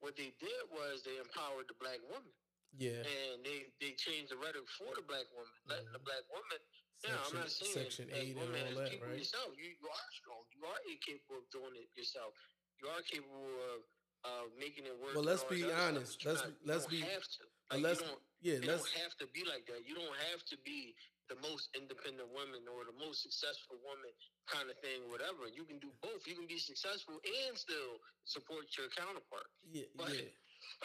What 0.00 0.14
they 0.14 0.30
did 0.38 0.62
was 0.70 1.02
they 1.02 1.18
empowered 1.18 1.66
the 1.66 1.78
black 1.78 1.98
woman. 2.06 2.30
Yeah. 2.76 3.02
And 3.02 3.42
they, 3.42 3.72
they 3.80 3.96
changed 3.96 4.30
the 4.30 4.38
rhetoric 4.38 4.68
for 4.76 4.92
the 4.92 5.02
black 5.02 5.26
woman, 5.34 5.50
letting 5.66 5.88
mm-hmm. 5.88 5.98
the 5.98 6.04
black 6.04 6.24
woman 6.28 6.60
Section, 6.98 7.14
yeah, 7.14 7.30
I'm 7.30 7.34
not 7.46 7.50
saying 7.54 7.74
Section 7.78 8.06
Eight 8.10 8.34
and 8.34 8.42
all 8.42 8.82
that, 8.82 8.98
right? 8.98 9.22
Yourself. 9.22 9.54
You, 9.54 9.70
you 9.70 9.86
are 9.86 10.10
strong. 10.18 10.42
You 10.50 10.66
are 10.66 10.82
capable 10.98 11.38
of 11.38 11.46
doing 11.54 11.78
it 11.78 11.86
yourself. 11.94 12.34
You 12.82 12.90
are 12.90 13.02
capable 13.06 13.54
of 13.70 13.78
uh, 14.26 14.46
making 14.58 14.90
it 14.90 14.98
work. 14.98 15.14
Well, 15.14 15.22
let's 15.22 15.46
be 15.46 15.62
honest. 15.62 16.26
Let's 16.26 16.42
not, 16.42 16.58
let's 16.66 16.90
be. 16.90 17.06
Have 17.06 17.22
to. 17.22 17.42
Like, 17.70 17.82
let's, 17.86 18.02
yeah, 18.42 18.58
let's, 18.66 18.82
don't 18.82 18.98
have 18.98 19.14
to 19.22 19.30
be 19.30 19.46
like 19.46 19.62
that. 19.70 19.86
You 19.86 19.94
don't 19.94 20.18
have 20.34 20.42
to 20.50 20.58
be 20.66 20.98
the 21.28 21.38
most 21.44 21.68
independent 21.76 22.28
woman 22.32 22.64
or 22.68 22.88
the 22.88 22.96
most 22.96 23.24
successful 23.24 23.76
woman 23.84 24.12
kind 24.48 24.68
of 24.72 24.76
thing, 24.80 25.04
whatever. 25.12 25.48
You 25.48 25.68
can 25.68 25.76
do 25.78 25.92
both. 26.00 26.24
You 26.24 26.34
can 26.34 26.48
be 26.48 26.60
successful 26.60 27.20
and 27.20 27.52
still 27.56 28.00
support 28.24 28.68
your 28.76 28.88
counterpart. 28.96 29.48
Yeah, 29.68 29.88
but, 29.92 30.12
yeah, 30.12 30.32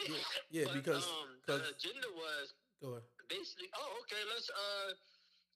yeah, 0.12 0.20
yeah 0.52 0.66
but, 0.68 0.76
because 0.84 1.08
um, 1.08 1.40
the 1.48 1.64
agenda 1.72 2.10
was 2.14 2.52
go 2.84 3.00
ahead. 3.00 3.08
basically, 3.32 3.72
oh, 3.76 4.04
okay, 4.04 4.20
let's 4.32 4.52
uh 4.52 4.92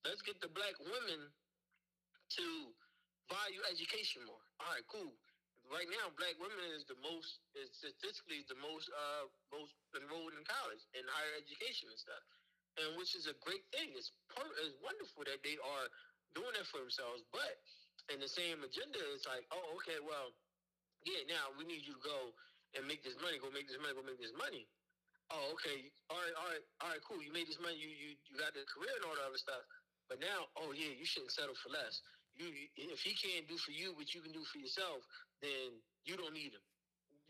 Let's 0.07 0.23
get 0.23 0.39
the 0.39 0.47
black 0.55 0.71
women 0.79 1.19
to 2.39 2.45
value 3.27 3.59
education 3.67 4.23
more. 4.23 4.39
All 4.63 4.71
right, 4.71 4.87
cool. 4.87 5.11
Right 5.67 5.91
now, 5.91 6.07
black 6.15 6.39
women 6.39 6.63
is 6.71 6.87
the 6.87 6.95
most, 7.03 7.43
is 7.59 7.67
statistically 7.75 8.47
the 8.47 8.55
most, 8.63 8.87
uh, 8.87 9.27
most 9.51 9.75
enrolled 9.99 10.31
in 10.31 10.47
college 10.47 10.79
and 10.95 11.03
higher 11.11 11.35
education 11.35 11.91
and 11.91 11.99
stuff, 11.99 12.23
and 12.77 12.97
which 12.97 13.17
is 13.17 13.25
a 13.25 13.35
great 13.41 13.65
thing. 13.73 13.93
It's 13.97 14.13
per- 14.29 14.57
it's 14.63 14.77
wonderful 14.81 15.25
that 15.25 15.41
they 15.41 15.57
are 15.57 15.87
doing 16.37 16.53
that 16.53 16.67
for 16.69 16.81
themselves. 16.81 17.25
But 17.33 17.57
in 18.13 18.21
the 18.21 18.29
same 18.29 18.61
agenda, 18.61 19.01
it's 19.13 19.25
like, 19.25 19.43
oh, 19.51 19.77
okay, 19.81 19.97
well, 19.99 20.31
yeah, 21.03 21.25
now 21.29 21.53
we 21.57 21.65
need 21.65 21.83
you 21.85 21.97
to 21.97 22.03
go 22.03 22.33
and 22.77 22.85
make 22.85 23.01
this 23.01 23.17
money. 23.19 23.41
Go 23.41 23.49
make 23.49 23.67
this 23.69 23.79
money. 23.81 23.95
Go 23.95 24.03
make 24.05 24.21
this 24.21 24.35
money. 24.35 24.67
Oh, 25.31 25.55
okay. 25.55 25.91
All 26.07 26.19
right, 26.19 26.35
all 26.39 26.49
right, 26.51 26.65
all 26.79 26.89
right. 26.95 27.03
Cool. 27.03 27.19
You 27.19 27.33
made 27.35 27.47
this 27.47 27.59
money. 27.59 27.75
You 27.75 27.91
you 27.91 28.09
you 28.29 28.35
got 28.39 28.55
the 28.55 28.63
career 28.67 28.95
and 28.95 29.05
all 29.07 29.15
the 29.17 29.25
other 29.27 29.39
stuff. 29.39 29.63
But 30.07 30.23
now, 30.23 30.47
oh 30.55 30.71
yeah, 30.71 30.95
you 30.95 31.03
shouldn't 31.03 31.35
settle 31.35 31.55
for 31.59 31.67
less. 31.71 31.99
You, 32.37 32.47
if 32.77 33.01
he 33.01 33.17
can't 33.17 33.49
do 33.49 33.57
for 33.59 33.73
you 33.73 33.97
what 33.97 34.13
you 34.13 34.21
can 34.21 34.31
do 34.31 34.45
for 34.45 34.61
yourself, 34.61 35.03
then 35.41 35.81
you 36.05 36.15
don't 36.15 36.31
need 36.31 36.53
him. 36.55 36.63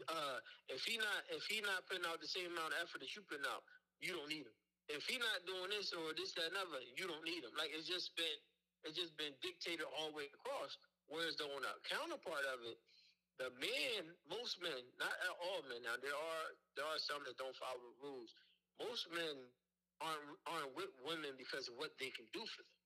Uh, 0.06 0.38
if 0.70 0.86
he 0.86 1.02
not 1.02 1.26
if 1.34 1.42
he 1.50 1.58
not 1.66 1.82
putting 1.90 2.06
out 2.06 2.22
the 2.22 2.30
same 2.30 2.54
amount 2.54 2.78
of 2.78 2.86
effort 2.86 3.02
that 3.02 3.10
you 3.18 3.26
putting 3.26 3.48
out, 3.50 3.66
you 3.98 4.14
don't 4.14 4.30
need 4.30 4.46
him. 4.46 4.58
If 4.88 5.04
he 5.04 5.20
not 5.20 5.44
doing 5.44 5.68
this 5.76 5.92
or 5.92 6.16
this 6.16 6.32
that 6.40 6.56
and 6.56 6.60
other, 6.64 6.80
you 6.96 7.12
don't 7.12 7.24
need 7.28 7.44
him. 7.44 7.52
Like 7.60 7.76
it's 7.76 7.88
just 7.88 8.16
been 8.16 8.40
it's 8.88 8.96
just 8.96 9.16
been 9.20 9.36
dictated 9.44 9.84
all 10.00 10.16
the 10.16 10.24
way 10.24 10.28
across. 10.32 10.80
Whereas 11.12 11.36
the 11.36 11.48
on 11.48 11.64
the 11.64 11.76
counterpart 11.88 12.44
of 12.52 12.64
it, 12.68 12.80
the 13.40 13.52
men, 13.60 14.12
most 14.32 14.60
men, 14.64 14.80
not 15.00 15.12
all 15.44 15.64
men. 15.68 15.84
Now 15.84 16.00
there 16.00 16.16
are 16.16 16.46
there 16.80 16.88
are 16.88 17.00
some 17.00 17.20
that 17.28 17.36
don't 17.36 17.56
follow 17.60 17.80
the 17.84 17.96
rules. 18.00 18.32
Most 18.80 19.12
men 19.12 19.36
aren't 20.00 20.24
aren't 20.48 20.72
with 20.78 20.92
women 21.04 21.36
because 21.36 21.68
of 21.68 21.76
what 21.76 21.92
they 22.00 22.12
can 22.16 22.28
do 22.32 22.44
for 22.48 22.64
them. 22.64 22.78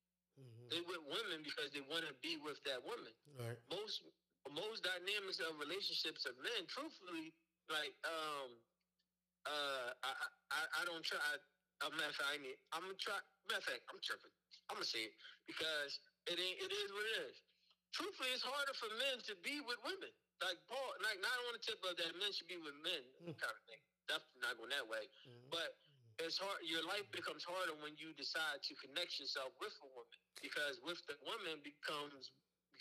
Mm-hmm. 0.41 0.67
They 0.73 0.81
with 0.89 1.03
women 1.05 1.45
because 1.45 1.69
they 1.69 1.85
want 1.85 2.07
to 2.09 2.15
be 2.25 2.41
with 2.41 2.57
that 2.65 2.81
woman. 2.81 3.13
Right. 3.37 3.59
Most 3.69 4.01
most 4.49 4.81
dynamics 4.81 5.37
of 5.37 5.53
relationships 5.61 6.25
of 6.25 6.33
men, 6.41 6.65
truthfully, 6.65 7.29
like 7.69 7.93
um 8.03 8.49
uh 9.45 9.89
I 10.01 10.11
I, 10.49 10.61
I 10.81 10.81
don't 10.89 11.05
try. 11.05 11.21
I, 11.21 11.37
a 11.89 11.97
matter 11.97 12.13
of 12.13 12.17
fact, 12.17 12.29
I 12.29 12.37
need, 12.37 12.57
I'm 12.69 12.85
gonna 12.85 13.01
try. 13.01 13.17
Matter 13.49 13.61
of 13.61 13.65
fact, 13.65 13.81
I'm 13.89 13.97
tripping. 14.05 14.33
I'm 14.69 14.77
gonna 14.77 14.85
say 14.85 15.09
it 15.09 15.15
because 15.49 15.97
it 16.29 16.37
ain't. 16.37 16.57
It 16.61 16.69
is 16.69 16.89
what 16.93 17.05
it 17.09 17.15
is. 17.31 17.37
Truthfully, 17.91 18.31
it's 18.31 18.45
harder 18.45 18.75
for 18.77 18.87
men 19.01 19.19
to 19.27 19.33
be 19.43 19.59
with 19.65 19.81
women. 19.83 20.13
Like 20.39 20.57
Paul, 20.69 20.95
like 21.03 21.19
not 21.19 21.33
on 21.49 21.57
the 21.57 21.61
tip 21.61 21.81
of 21.83 21.97
that 21.97 22.13
men 22.17 22.31
should 22.31 22.49
be 22.49 22.61
with 22.61 22.77
men 22.81 23.03
mm. 23.21 23.35
kind 23.35 23.53
of 23.53 23.63
thing. 23.67 23.81
Definitely 24.09 24.41
not 24.41 24.53
going 24.57 24.73
that 24.73 24.87
way. 24.87 25.05
Mm. 25.27 25.53
But 25.53 25.75
it's 26.21 26.37
hard. 26.37 26.61
Your 26.65 26.85
life 26.85 27.05
becomes 27.09 27.41
harder 27.45 27.73
when 27.81 27.97
you 27.97 28.13
decide 28.13 28.61
to 28.61 28.73
connect 28.77 29.17
yourself 29.17 29.53
with 29.57 29.73
a 29.81 29.89
woman 29.91 30.19
because 30.41 30.77
with 30.85 31.01
the 31.09 31.17
woman 31.25 31.61
becomes 31.65 32.29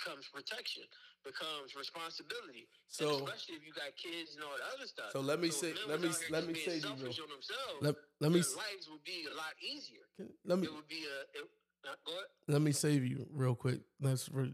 becomes 0.01 0.25
protection, 0.33 0.83
becomes 1.25 1.77
responsibility. 1.77 2.65
So 2.89 3.21
and 3.21 3.29
especially 3.29 3.61
if 3.61 3.67
you 3.69 3.73
got 3.77 3.93
kids 4.01 4.35
and 4.35 4.45
all 4.45 4.57
the 4.57 4.65
other 4.73 4.89
stuff. 4.89 5.13
So 5.13 5.21
let 5.21 5.41
me 5.41 5.51
so 5.53 5.69
say, 5.69 5.75
let 5.87 6.01
me 6.01 6.09
let 6.31 6.49
me 6.49 6.55
say 6.55 6.81
you. 6.81 6.97
Let, 7.81 7.95
let 8.21 8.33
me 8.33 8.41
lives 8.41 8.89
would 8.89 9.05
be 9.05 9.29
a 9.31 9.37
lot 9.37 9.53
easier. 9.61 10.09
Can, 10.17 10.33
let 10.45 10.59
me. 10.59 10.67
It 10.67 10.73
would 10.73 10.89
be 10.89 11.05
a. 11.05 11.39
It, 11.39 11.45
uh, 11.85 11.95
go 12.07 12.13
ahead. 12.13 12.25
Let 12.49 12.63
me 12.63 12.73
save 12.73 13.05
you 13.05 13.27
real 13.33 13.55
quick. 13.55 13.81
That's 14.01 14.29
for 14.29 14.49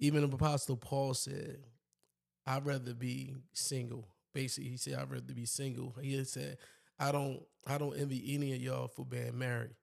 even 0.00 0.22
the 0.22 0.34
apostle 0.34 0.76
Paul 0.76 1.14
said, 1.14 1.60
"I'd 2.46 2.66
rather 2.66 2.94
be 2.94 3.36
single." 3.52 4.08
Basically, 4.32 4.70
he 4.70 4.76
said, 4.76 4.94
"I'd 4.94 5.10
rather 5.10 5.34
be 5.34 5.46
single." 5.46 5.96
He 6.00 6.22
said, 6.24 6.58
I 6.98 7.12
don't 7.12 7.40
I 7.66 7.78
don't 7.78 7.98
envy 7.98 8.34
any 8.34 8.52
of 8.52 8.60
y'all 8.60 8.88
for 8.88 9.04
being 9.04 9.38
married. 9.38 9.74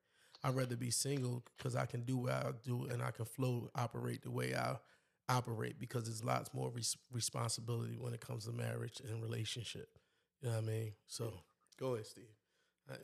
I'd 0.46 0.54
rather 0.54 0.78
be 0.78 0.92
single 0.94 1.42
because 1.58 1.76
I 1.76 1.90
can 1.90 2.06
do 2.06 2.18
what 2.30 2.34
I 2.34 2.54
do 2.62 2.86
and 2.86 3.02
I 3.02 3.10
can 3.10 3.26
flow 3.26 3.72
operate 3.74 4.22
the 4.22 4.30
way 4.30 4.54
I 4.54 4.78
operate 5.26 5.82
because 5.82 6.06
there's 6.06 6.22
lots 6.24 6.54
more 6.54 6.70
res- 6.70 7.02
responsibility 7.10 7.98
when 7.98 8.14
it 8.14 8.22
comes 8.22 8.46
to 8.46 8.54
marriage 8.54 9.02
and 9.02 9.26
relationship. 9.26 9.90
You 10.46 10.54
know 10.54 10.62
what 10.62 10.70
I 10.70 10.70
mean? 10.70 10.94
So 11.10 11.34
go 11.82 11.98
ahead, 11.98 12.06
Steve. 12.06 12.30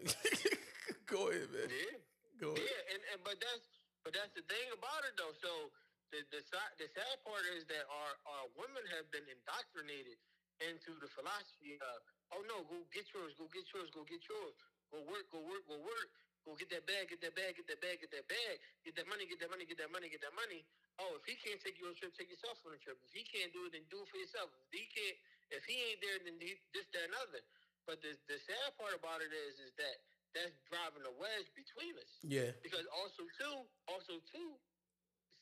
go 1.09 1.33
ahead, 1.33 1.49
man. 1.49 1.65
Yeah, 1.65 1.97
go 2.37 2.53
ahead. 2.53 2.61
Yeah, 2.61 2.93
and, 2.93 3.01
and 3.09 3.19
but 3.25 3.41
that's 3.41 3.65
but 4.05 4.13
that's 4.13 4.37
the 4.37 4.45
thing 4.45 4.69
about 4.77 5.01
it 5.09 5.17
though. 5.17 5.33
So 5.41 5.73
the 6.13 6.21
the, 6.29 6.45
the 6.77 6.87
sad 6.93 7.15
part 7.25 7.41
is 7.57 7.65
that 7.73 7.89
our 7.89 8.11
our 8.37 8.45
women 8.53 8.85
have 8.93 9.09
been 9.09 9.25
indoctrinated 9.25 10.21
into 10.61 10.93
the 11.01 11.09
philosophy 11.09 11.81
of, 11.81 11.97
oh 12.37 12.45
no, 12.45 12.61
go 12.69 12.77
get 12.93 13.09
yours, 13.17 13.33
go 13.33 13.49
get 13.49 13.65
yours, 13.73 13.89
go 13.89 14.05
get 14.05 14.21
yours, 14.29 14.53
go 14.93 15.01
work, 15.09 15.25
go 15.33 15.41
work, 15.41 15.65
go 15.65 15.81
work, 15.81 16.13
go 16.45 16.57
get 16.57 16.69
that 16.73 16.85
bag, 16.89 17.09
get 17.13 17.21
that 17.21 17.35
bag, 17.37 17.57
get 17.57 17.67
that 17.69 17.81
bag, 17.81 18.01
get 18.01 18.11
that 18.13 18.27
bag, 18.27 18.55
get 18.85 18.93
that 18.97 19.07
money, 19.07 19.29
get 19.29 19.39
that 19.41 19.51
money, 19.53 19.65
get 19.65 19.77
that 19.77 19.91
money, 19.93 20.07
get 20.09 20.21
that 20.25 20.33
money. 20.33 20.65
Oh, 20.97 21.17
if 21.17 21.23
he 21.25 21.37
can't 21.37 21.61
take 21.61 21.77
you 21.77 21.85
on 21.89 21.93
a 21.93 21.97
trip, 21.97 22.13
take 22.13 22.29
yourself 22.29 22.61
on 22.65 22.73
a 22.73 22.81
trip. 22.81 22.97
If 23.05 23.13
he 23.13 23.23
can't 23.25 23.53
do 23.53 23.65
it, 23.69 23.73
then 23.73 23.85
do 23.89 24.01
it 24.01 24.09
for 24.09 24.17
yourself. 24.17 24.49
If 24.69 24.71
he 24.73 24.85
can't, 24.89 25.17
if 25.53 25.63
he 25.65 25.75
ain't 25.93 26.01
there, 26.01 26.17
then 26.25 26.35
he, 26.41 26.57
this, 26.73 26.85
that, 26.93 27.09
and 27.09 27.15
other. 27.21 27.41
But 27.89 28.01
the 28.05 28.13
the 28.29 28.37
sad 28.37 28.77
part 28.77 28.93
about 28.93 29.25
it 29.25 29.33
is, 29.33 29.57
is 29.61 29.73
that 29.81 29.95
that's 30.37 30.53
driving 30.69 31.03
a 31.03 31.13
wedge 31.17 31.49
between 31.57 31.97
us. 31.97 32.11
Yeah. 32.23 32.53
Because 32.63 32.85
also 32.93 33.25
too, 33.35 33.57
also 33.89 34.21
too, 34.31 34.55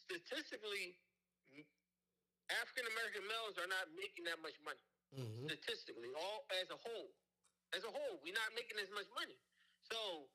statistically, 0.01 0.97
African 2.49 2.87
American 2.89 3.23
males 3.29 3.55
are 3.61 3.69
not 3.69 3.91
making 3.93 4.25
that 4.25 4.41
much 4.41 4.57
money. 4.65 4.81
hmm 5.13 5.45
Statistically, 5.45 6.09
all 6.17 6.47
as 6.57 6.69
a 6.73 6.79
whole, 6.79 7.11
as 7.77 7.85
a 7.85 7.91
whole, 7.91 8.17
we're 8.25 8.33
not 8.37 8.49
making 8.57 8.81
as 8.81 8.89
much 8.95 9.05
money. 9.13 9.37
So 9.85 10.25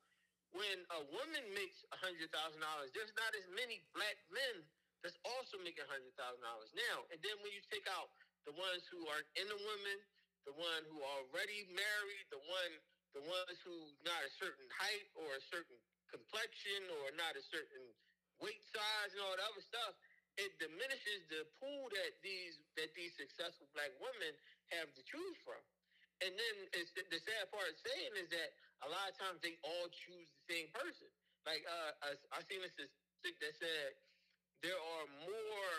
when 0.55 0.77
a 0.95 1.01
woman 1.11 1.43
makes 1.51 1.83
hundred 1.99 2.31
thousand 2.31 2.63
dollars, 2.63 2.91
there's 2.95 3.13
not 3.19 3.31
as 3.35 3.45
many 3.53 3.83
black 3.91 4.15
men 4.31 4.63
that's 5.03 5.19
also 5.27 5.59
making 5.61 5.85
hundred 5.91 6.15
thousand 6.15 6.41
dollars 6.41 6.71
now. 6.73 7.03
And 7.11 7.19
then 7.21 7.35
when 7.43 7.51
you 7.51 7.61
take 7.67 7.85
out 7.91 8.09
the 8.47 8.55
ones 8.55 8.87
who 8.87 9.03
are 9.11 9.23
in 9.35 9.45
the 9.51 9.59
women, 9.59 9.97
the 10.47 10.55
one 10.55 10.81
who 10.89 11.03
already 11.03 11.67
married, 11.75 12.25
the 12.31 12.41
one 12.47 12.73
the 13.15 13.23
ones 13.23 13.57
who 13.63 13.75
not 14.03 14.19
a 14.27 14.31
certain 14.39 14.67
height 14.75 15.07
or 15.15 15.27
a 15.39 15.43
certain 15.47 15.79
complexion 16.11 16.83
or 16.99 17.15
not 17.15 17.35
a 17.39 17.43
certain 17.47 17.85
weight 18.43 18.59
size 18.71 19.15
and 19.15 19.23
all 19.23 19.31
that 19.31 19.47
other 19.47 19.63
stuff, 19.63 19.95
it 20.35 20.51
diminishes 20.59 21.23
the 21.31 21.47
pool 21.59 21.87
that 21.95 22.11
these 22.19 22.59
that 22.75 22.91
these 22.95 23.15
successful 23.15 23.67
black 23.71 23.91
women 24.03 24.35
have 24.75 24.91
to 24.95 25.01
choose 25.07 25.37
from. 25.47 25.59
And 26.23 26.31
then 26.31 26.55
it's 26.75 26.91
the 26.95 27.19
sad 27.23 27.51
part 27.51 27.67
of 27.67 27.75
saying 27.79 28.13
is 28.19 28.31
that 28.31 28.55
a 28.85 28.89
lot 28.93 29.09
of 29.09 29.15
times 29.17 29.41
they 29.41 29.57
all 29.65 29.89
choose 29.89 30.29
the 30.29 30.43
same 30.45 30.69
person. 30.71 31.09
Like 31.45 31.65
uh, 31.65 31.91
I, 32.05 32.09
I 32.37 32.39
seen 32.45 32.61
this 32.61 32.73
statistic 32.73 33.35
that 33.41 33.53
said 33.57 33.89
there 34.61 34.77
are 34.77 35.05
more 35.25 35.73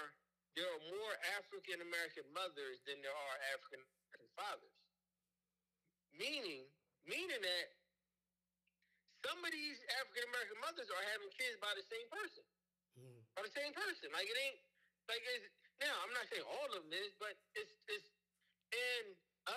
there 0.59 0.66
are 0.66 0.83
more 0.90 1.12
African 1.38 1.83
American 1.85 2.27
mothers 2.35 2.83
than 2.87 2.99
there 3.03 3.14
are 3.14 3.37
African 3.55 3.83
American 3.83 4.29
fathers. 4.35 4.77
Meaning, 6.16 6.64
meaning 7.05 7.42
that 7.45 7.66
some 9.21 9.37
of 9.42 9.51
these 9.53 9.79
African 10.01 10.25
American 10.33 10.59
mothers 10.64 10.88
are 10.88 11.05
having 11.12 11.29
kids 11.35 11.59
by 11.61 11.75
the 11.77 11.85
same 11.87 12.09
person, 12.11 12.45
hmm 12.99 13.21
by 13.37 13.45
the 13.45 13.53
same 13.53 13.75
person. 13.77 14.09
Like 14.16 14.27
it 14.27 14.38
ain't 14.49 14.61
like 15.12 15.23
it's 15.37 15.51
now. 15.83 15.92
I'm 16.03 16.14
not 16.16 16.27
saying 16.33 16.47
all 16.47 16.69
of 16.73 16.83
them 16.87 16.95
is, 16.95 17.12
but 17.21 17.37
it's 17.55 17.75
it's 17.90 18.09
and 18.73 19.07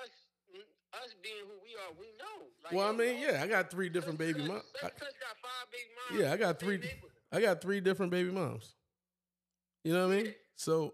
us 0.04 0.14
us 0.94 1.14
being 1.22 1.36
who 1.46 1.54
we 1.64 1.76
are, 1.76 1.92
we 2.00 2.08
know. 2.18 2.46
Like, 2.64 2.74
Well, 2.74 2.90
I 2.90 2.92
mean, 2.92 3.22
yeah, 3.22 3.42
I 3.44 3.48
got 3.48 3.70
three 3.70 3.90
different 3.90 4.18
baby 4.18 4.40
moms. 4.40 4.64
Got 4.82 4.94
five 5.00 5.68
baby 5.72 5.84
moms. 6.10 6.22
Yeah, 6.22 6.34
I 6.34 6.38
got 6.38 6.60
three. 6.60 6.80
I 7.32 7.42
got 7.42 7.62
three 7.62 7.80
different 7.80 8.12
baby 8.12 8.32
moms. 8.32 8.74
You 9.84 9.94
know 9.94 10.08
what 10.08 10.18
I 10.18 10.24
mean? 10.24 10.34
So 10.56 10.94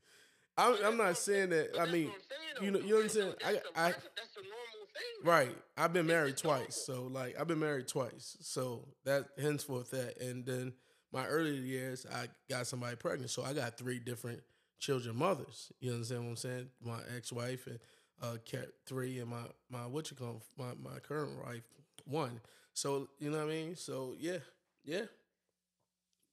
I'm, 0.56 0.76
I'm 0.84 0.96
not 0.96 1.16
saying 1.16 1.50
that. 1.50 1.78
I 1.80 1.86
mean, 1.90 2.06
what 2.08 2.14
I'm 2.14 2.20
saying, 2.60 2.64
you 2.64 2.70
know, 2.70 2.86
you 2.86 2.96
understand? 2.96 3.34
That's 3.42 3.44
I, 3.74 3.84
I, 3.86 3.88
that's 3.92 4.04
a- 4.04 4.08
that's 4.16 4.36
a 4.36 4.42
normal 4.42 4.86
thing. 4.94 5.24
right. 5.26 5.56
I've 5.76 5.92
been 5.92 6.06
married 6.06 6.36
twice, 6.36 6.76
so 6.76 7.04
like 7.10 7.38
I've 7.40 7.48
been 7.48 7.58
married 7.60 7.88
twice, 7.88 8.36
so 8.40 8.88
that 9.04 9.26
henceforth 9.40 9.90
that, 9.90 10.20
and 10.20 10.44
then 10.44 10.72
my 11.12 11.26
earlier 11.26 11.52
years, 11.52 12.06
I 12.12 12.26
got 12.48 12.66
somebody 12.66 12.96
pregnant, 12.96 13.30
so 13.30 13.42
I 13.42 13.52
got 13.54 13.76
three 13.76 13.98
different 13.98 14.40
children 14.78 15.16
mothers. 15.16 15.72
You 15.80 15.92
understand 15.92 16.24
what 16.24 16.30
I'm 16.30 16.36
saying? 16.36 16.68
My 16.84 16.98
ex-wife 17.16 17.66
and 17.66 17.78
uh, 18.22 18.36
cat 18.44 18.68
three, 18.86 19.18
and 19.20 19.30
my 19.30 19.44
my 19.70 19.86
what 19.86 20.10
you 20.10 20.16
call 20.16 20.42
my 20.58 20.72
my 20.82 20.98
current 21.00 21.32
wife 21.44 21.64
one. 22.06 22.40
So 22.74 23.08
you 23.18 23.30
know 23.30 23.38
what 23.38 23.52
I 23.52 23.54
mean? 23.54 23.76
So 23.76 24.14
yeah, 24.18 24.38
yeah, 24.84 25.06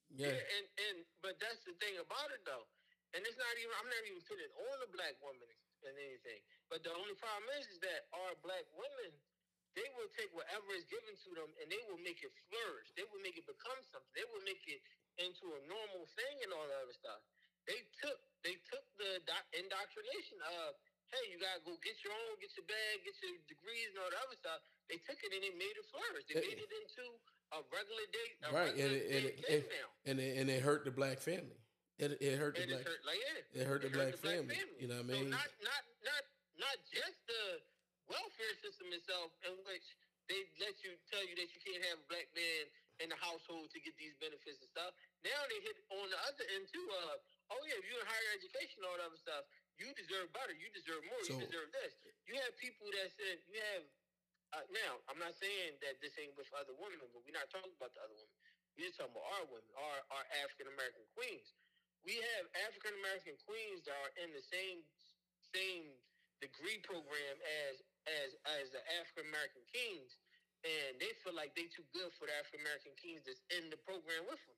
Yeah, 0.10 0.34
yeah. 0.34 0.56
and 0.58 0.65
and 0.89 0.97
but 1.21 1.38
that's 1.38 1.62
the 1.65 1.75
thing 1.78 1.95
about 2.02 2.30
it 2.34 2.41
though, 2.45 2.65
and 3.13 3.21
it's 3.25 3.38
not 3.38 3.54
even. 3.62 3.73
I'm 3.78 3.89
not 3.89 4.04
even 4.10 4.21
putting 4.25 4.45
it 4.49 4.54
on 4.58 4.75
the 4.82 4.89
black 4.93 5.15
woman 5.21 5.49
and 5.86 5.93
anything. 5.95 6.41
But 6.67 6.82
the 6.84 6.91
only 6.93 7.15
problem 7.17 7.45
is, 7.62 7.65
is 7.71 7.80
that 7.86 8.10
our 8.13 8.34
black 8.43 8.65
women, 8.75 9.12
they 9.78 9.86
will 9.97 10.10
take 10.17 10.30
whatever 10.36 10.69
is 10.75 10.86
given 10.89 11.15
to 11.15 11.30
them 11.38 11.49
and 11.62 11.71
they 11.71 11.80
will 11.88 12.02
make 12.04 12.19
it 12.21 12.34
flourish. 12.52 12.89
They 12.99 13.06
will 13.08 13.21
make 13.23 13.39
it 13.39 13.47
become 13.47 13.80
something. 13.89 14.12
They 14.13 14.28
will 14.28 14.43
make 14.43 14.62
it 14.67 14.82
into 15.21 15.56
a 15.56 15.60
normal 15.69 16.04
thing 16.19 16.36
and 16.43 16.52
all 16.52 16.67
that 16.67 16.80
other 16.84 16.93
stuff. 16.97 17.21
They 17.69 17.80
took 18.02 18.17
they 18.43 18.58
took 18.67 18.84
the 18.97 19.21
indoctrination 19.56 20.41
of 20.63 20.75
hey, 21.10 21.26
you 21.34 21.38
gotta 21.41 21.62
go 21.65 21.74
get 21.82 21.98
your 22.06 22.13
own, 22.13 22.38
get 22.38 22.54
your 22.54 22.67
bag, 22.69 23.02
get 23.02 23.17
your 23.22 23.38
degrees 23.50 23.89
and 23.93 24.00
all 24.02 24.12
that 24.13 24.22
other 24.26 24.38
stuff. 24.38 24.62
They 24.89 25.02
took 25.02 25.17
it 25.22 25.34
and 25.34 25.41
they 25.41 25.54
made 25.58 25.74
it 25.74 25.86
flourish. 25.89 26.26
They 26.30 26.41
made 26.41 26.60
it 26.62 26.69
into 26.69 27.06
a 27.54 27.60
regular 27.74 28.06
day, 28.13 28.30
a 28.45 28.48
Right, 28.54 28.74
and 28.78 28.91
it, 28.93 29.04
and, 29.10 29.24
day 29.26 29.34
it, 29.34 29.50
and, 29.50 29.62
now. 29.69 29.88
and 30.06 30.15
it, 30.22 30.32
and 30.38 30.45
it 30.50 30.62
hurt 30.62 30.86
the 30.86 30.93
black 30.93 31.17
family. 31.22 31.58
It 31.98 32.15
it 32.22 32.39
hurt 32.39 32.56
the 32.56 32.63
black. 32.63 32.86
it 32.86 32.88
hurt, 32.88 33.02
like, 33.04 33.19
yeah. 33.19 33.60
it 33.60 33.65
hurt 33.67 33.82
the 33.84 33.91
black 33.91 34.15
family, 34.22 34.56
you 34.80 34.88
know 34.88 35.02
what 35.02 35.12
I 35.12 35.13
mean? 35.19 35.28
So 35.30 35.36
not, 35.36 35.52
not, 35.60 35.84
not, 36.06 36.24
not 36.62 36.78
just 36.88 37.17
the 37.28 37.43
welfare 38.08 38.56
system 38.63 38.93
itself, 38.95 39.34
in 39.43 39.54
which 39.67 39.84
they 40.30 40.45
let 40.62 40.78
you 40.86 40.93
tell 41.10 41.26
you 41.26 41.34
that 41.36 41.50
you 41.50 41.60
can't 41.60 41.84
have 41.89 41.98
a 42.00 42.08
black 42.08 42.30
man 42.38 42.63
in 43.02 43.10
the 43.10 43.19
household 43.19 43.74
to 43.74 43.80
get 43.82 43.98
these 43.98 44.13
benefits 44.22 44.62
and 44.62 44.69
stuff. 44.69 44.93
Now 45.26 45.41
they 45.50 45.60
hit 45.65 45.76
on 45.91 46.06
the 46.08 46.19
other 46.30 46.45
end 46.56 46.69
too. 46.69 46.86
Of 47.10 47.19
oh 47.53 47.62
yeah, 47.67 47.77
if 47.77 47.85
you're 47.89 48.01
in 48.01 48.07
higher 48.09 48.31
education, 48.38 48.81
all 48.85 48.95
that 48.97 49.09
other 49.09 49.19
stuff, 49.19 49.45
you 49.77 49.89
deserve 49.95 50.29
better. 50.35 50.53
You 50.53 50.69
deserve 50.75 51.01
more. 51.07 51.21
So- 51.25 51.38
you 51.38 51.45
deserve 51.47 51.69
this. 51.73 51.93
You 52.27 52.35
have 52.41 52.53
people 52.62 52.88
that 52.97 53.09
said 53.15 53.41
you 53.49 53.57
have. 53.73 53.83
Uh, 54.49 54.65
now, 54.73 54.97
I'm 55.05 55.21
not 55.21 55.38
saying 55.38 55.77
that 55.85 56.01
this 56.01 56.17
ain't 56.17 56.33
with 56.33 56.49
other 56.57 56.73
women, 56.73 56.97
but 57.13 57.21
we're 57.21 57.38
not 57.38 57.53
talking 57.53 57.69
about 57.77 57.93
the 57.93 58.01
other 58.01 58.17
women. 58.17 58.33
We're 58.73 58.89
just 58.89 58.97
talking 58.97 59.13
about 59.13 59.29
our 59.38 59.45
women, 59.45 59.69
our, 59.77 59.99
our 60.09 60.25
African 60.41 60.65
American 60.73 61.05
queens. 61.13 61.53
We 62.01 62.17
have 62.17 62.49
African 62.65 62.97
American 63.03 63.38
queens 63.45 63.85
that 63.85 63.93
are 63.93 64.13
in 64.25 64.33
the 64.33 64.41
same 64.41 64.81
same 65.53 65.93
degree 66.41 66.79
program 66.81 67.35
as 67.69 67.83
as 68.09 68.29
as 68.57 68.73
the 68.73 68.81
African 68.97 69.29
American 69.29 69.62
kings, 69.69 70.17
and 70.65 70.97
they 70.97 71.13
feel 71.21 71.35
like 71.38 71.53
they 71.53 71.69
too 71.69 71.85
good 71.93 72.09
for 72.17 72.25
the 72.25 72.33
African 72.39 72.65
American 72.65 72.95
kings 72.97 73.21
that's 73.29 73.43
in 73.53 73.69
the 73.69 73.77
program 73.85 74.25
with 74.25 74.41
them. 74.49 74.57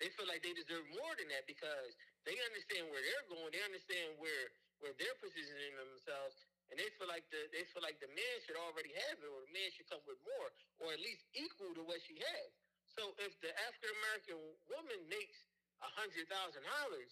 They 0.00 0.08
feel 0.16 0.28
like 0.28 0.40
they 0.46 0.52
deserve 0.56 0.84
more 0.96 1.12
than 1.20 1.28
that 1.34 1.44
because 1.44 1.92
they 2.26 2.34
understand 2.42 2.90
where 2.90 3.00
they're 3.00 3.26
going. 3.30 3.50
They 3.54 3.62
understand 3.62 4.18
where 4.18 4.50
where 4.82 4.92
they're 5.00 5.16
positioning 5.24 5.72
themselves, 5.78 6.36
and 6.68 6.76
they 6.76 6.90
feel 6.98 7.08
like 7.08 7.24
the 7.30 7.48
they 7.54 7.64
feel 7.72 7.80
like 7.80 7.96
the 8.02 8.10
man 8.12 8.36
should 8.44 8.58
already 8.58 8.92
have 9.08 9.16
it, 9.22 9.28
or 9.30 9.40
the 9.46 9.54
man 9.54 9.70
should 9.72 9.88
come 9.88 10.02
with 10.04 10.18
more, 10.26 10.50
or 10.82 10.92
at 10.92 11.00
least 11.00 11.22
equal 11.32 11.72
to 11.78 11.82
what 11.86 12.02
she 12.04 12.18
has. 12.18 12.50
So 12.92 13.14
if 13.22 13.32
the 13.40 13.54
African 13.64 13.92
American 14.02 14.38
woman 14.68 15.00
makes 15.06 15.38
a 15.80 15.88
hundred 15.94 16.26
thousand 16.26 16.66
dollars, 16.66 17.10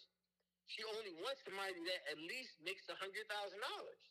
she 0.67 0.83
only 0.99 1.15
wants 1.23 1.41
somebody 1.47 1.79
that 1.89 2.01
at 2.11 2.19
least 2.19 2.59
makes 2.67 2.85
a 2.91 2.97
hundred 2.99 3.25
thousand 3.31 3.63
dollars, 3.63 4.03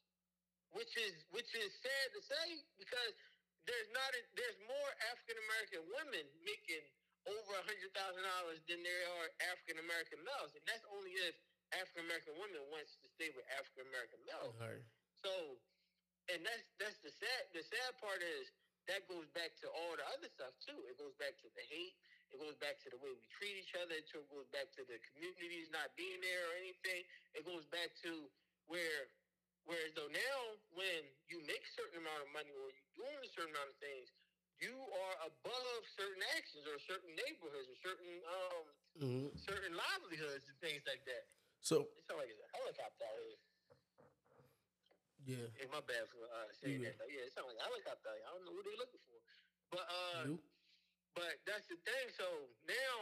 which 0.72 0.94
is 0.96 1.13
which 1.36 1.52
is 1.54 1.70
sad 1.84 2.06
to 2.16 2.22
say 2.24 2.48
because 2.80 3.13
there's 3.68 3.92
not 3.92 4.10
a, 4.16 4.22
there's 4.39 4.60
more 4.68 4.89
African 5.12 5.38
American 5.50 5.82
women 5.92 6.26
making 6.48 6.84
over 7.28 7.52
a 7.56 7.64
hundred 7.64 7.92
thousand 7.96 8.24
dollars 8.24 8.60
than 8.68 8.84
there 8.84 9.04
are 9.20 9.28
African 9.52 9.80
American 9.80 10.20
males, 10.24 10.52
and 10.56 10.64
that's 10.68 10.84
only 10.92 11.16
if 11.24 11.36
African 11.72 12.06
American 12.06 12.36
women 12.38 12.62
wants 12.70 13.00
to 13.02 13.08
stay 13.16 13.32
with 13.34 13.48
African 13.56 13.88
American 13.90 14.22
males. 14.28 14.56
Right. 14.60 14.84
So, 15.24 15.32
and 16.30 16.44
that's 16.44 16.66
that's 16.78 17.00
the 17.02 17.12
sad 17.16 17.42
the 17.56 17.64
sad 17.64 17.92
part 18.04 18.20
is 18.20 18.52
that 18.92 19.08
goes 19.08 19.28
back 19.32 19.56
to 19.64 19.72
all 19.72 19.96
the 19.96 20.04
other 20.12 20.28
stuff 20.28 20.52
too. 20.60 20.76
It 20.92 21.00
goes 21.00 21.16
back 21.16 21.40
to 21.40 21.48
the 21.56 21.64
hate. 21.72 21.96
It 22.34 22.42
goes 22.42 22.58
back 22.58 22.82
to 22.84 22.90
the 22.90 22.98
way 22.98 23.14
we 23.14 23.28
treat 23.38 23.56
each 23.56 23.78
other. 23.78 23.94
It 23.94 24.10
goes 24.10 24.50
back 24.50 24.74
to 24.76 24.82
the 24.90 24.98
communities 25.14 25.70
not 25.70 25.94
being 25.94 26.18
there 26.20 26.44
or 26.50 26.54
anything. 26.60 27.06
It 27.38 27.46
goes 27.46 27.64
back 27.70 27.94
to 28.04 28.26
where, 28.66 29.08
whereas 29.70 29.94
though 29.94 30.10
now 30.10 30.38
when 30.74 31.06
you 31.30 31.40
make 31.46 31.62
a 31.62 31.74
certain 31.78 32.02
amount 32.02 32.26
of 32.26 32.30
money 32.34 32.52
or 32.52 32.74
you're 32.74 33.06
doing 33.06 33.22
a 33.22 33.30
certain 33.32 33.54
amount 33.54 33.70
of 33.72 33.78
things, 33.80 34.10
you 34.62 34.76
are 34.78 35.16
above 35.30 35.82
certain 35.98 36.22
actions 36.38 36.66
or 36.70 36.78
certain 36.86 37.13
neighborhoods 37.18 37.68
or 37.70 37.78
certain 37.82 38.13
um 38.28 38.66
hmm 39.00 39.28
certain 39.39 39.74
livelihoods 39.74 40.46
and 40.46 40.58
things 40.62 40.86
like 40.86 41.02
that. 41.10 41.26
So 41.66 41.89
It 41.98 42.06
sounds 42.06 42.22
like 42.22 42.30
it's 42.30 42.44
a 42.44 42.50
helicopter 42.54 43.08
out 43.10 43.18
here. 43.18 43.39
yeah, 45.26 45.48
Hey, 45.58 45.66
my 45.72 45.82
bad 45.88 46.06
for 46.12 46.22
uh, 46.30 46.52
saying 46.54 46.84
You 46.84 46.86
that. 46.92 47.00
Though. 47.02 47.10
Yeah, 47.10 47.26
it 47.26 47.34
sounds 47.34 47.50
like 47.50 47.58
a 47.58 47.66
helicopter. 47.66 48.12
I 48.13 48.30
don't 48.36 48.44
know 48.46 48.54
who 48.54 48.62
they're 48.62 48.78
looking 48.78 49.02
for, 49.08 49.18
but 49.74 49.86
uh, 49.89 50.24
but 51.18 51.39
that's 51.50 51.66
the 51.72 51.80
thing. 51.88 52.06
So 52.13 52.28
now 52.68 52.96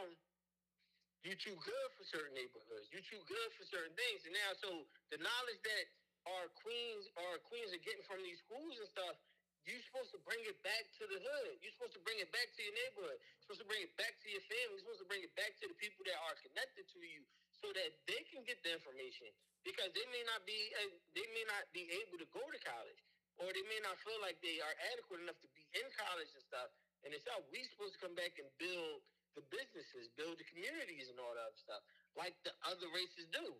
you 1.26 1.34
too 1.36 1.54
good 1.60 1.88
for 1.98 2.02
certain 2.08 2.34
neighborhoods. 2.34 2.88
You 2.90 3.02
too 3.04 3.20
good 3.28 3.50
for 3.58 3.66
certain 3.68 3.92
things, 3.98 4.24
and 4.26 4.32
now 4.34 4.50
so 4.58 4.86
the 5.12 5.18
knowledge 5.20 5.60
that 5.66 5.84
our 6.30 6.46
queens, 6.62 7.10
our 7.28 7.36
queens 7.42 7.74
are 7.74 7.82
getting 7.82 8.02
from 8.06 8.22
these 8.22 8.38
schools 8.46 8.78
and 8.78 8.88
stuff. 8.88 9.18
You're 9.62 9.84
supposed 9.86 10.10
to 10.10 10.20
bring 10.26 10.42
it 10.42 10.58
back 10.66 10.90
to 10.98 11.04
the 11.06 11.18
hood. 11.22 11.54
You're 11.62 11.74
supposed 11.78 11.94
to 11.94 12.02
bring 12.02 12.18
it 12.18 12.30
back 12.34 12.50
to 12.50 12.60
your 12.60 12.74
neighborhood. 12.74 13.18
You're 13.18 13.42
supposed 13.46 13.62
to 13.62 13.68
bring 13.70 13.82
it 13.86 13.94
back 13.94 14.14
to 14.22 14.28
your 14.30 14.42
family. 14.50 14.74
You're 14.74 14.84
supposed 14.84 15.02
to 15.06 15.10
bring 15.10 15.22
it 15.22 15.34
back 15.38 15.54
to 15.62 15.66
the 15.70 15.78
people 15.78 16.02
that 16.10 16.18
are 16.18 16.36
connected 16.42 16.84
to 16.90 16.98
you, 16.98 17.22
so 17.62 17.70
that 17.70 17.90
they 18.10 18.18
can 18.26 18.42
get 18.42 18.58
the 18.66 18.74
information 18.74 19.30
because 19.62 19.94
they 19.94 20.02
may 20.10 20.22
not 20.26 20.42
be 20.42 20.58
uh, 20.82 20.90
they 21.14 21.26
may 21.30 21.46
not 21.46 21.62
be 21.70 21.86
able 22.02 22.18
to 22.18 22.26
go 22.34 22.42
to 22.42 22.58
college 22.66 23.00
or 23.40 23.48
they 23.54 23.64
may 23.70 23.80
not 23.86 23.96
feel 24.02 24.18
like 24.20 24.36
they 24.42 24.58
are 24.60 24.76
adequate 24.92 25.22
enough 25.22 25.38
to 25.40 25.48
be 25.56 25.64
in 25.78 25.86
college 25.96 26.28
and 26.36 26.44
stuff. 26.44 26.68
And 27.02 27.10
it's 27.16 27.24
how 27.24 27.40
we're 27.48 27.66
supposed 27.72 27.96
to 27.96 28.00
come 28.02 28.14
back 28.14 28.36
and 28.36 28.46
build 28.60 29.00
the 29.34 29.42
businesses, 29.48 30.12
build 30.14 30.36
the 30.36 30.46
communities, 30.52 31.08
and 31.08 31.16
all 31.16 31.32
that 31.32 31.56
stuff, 31.56 31.80
like 32.12 32.36
the 32.44 32.52
other 32.68 32.86
races 32.92 33.24
do. 33.32 33.56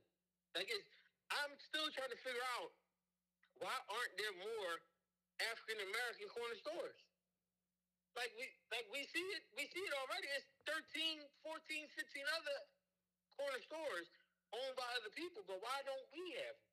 Like 0.53 0.69
it's, 0.69 0.87
I'm 1.33 1.57
still 1.73 1.89
trying 1.97 2.13
to 2.13 2.21
figure 2.21 2.45
out 2.61 2.71
why 3.59 3.73
aren't 3.89 4.15
there 4.21 4.37
more 4.37 4.73
African 5.51 5.79
American 5.83 6.29
corner 6.31 6.57
stores? 6.61 6.99
Like 8.13 8.33
we 8.37 8.45
like 8.69 8.85
we 8.93 9.09
see 9.09 9.25
it 9.33 9.43
we 9.57 9.65
see 9.73 9.83
it 9.83 9.95
already. 9.97 10.29
It's 10.37 10.49
13, 10.69 11.25
14, 11.49 11.89
15 11.97 12.37
other 12.37 12.59
corner 13.33 13.61
stores 13.65 14.07
owned 14.53 14.77
by 14.77 14.85
other 15.01 15.13
people, 15.17 15.41
but 15.49 15.59
why 15.65 15.81
don't 15.89 16.07
we 16.13 16.37
have 16.45 16.57
them? 16.61 16.73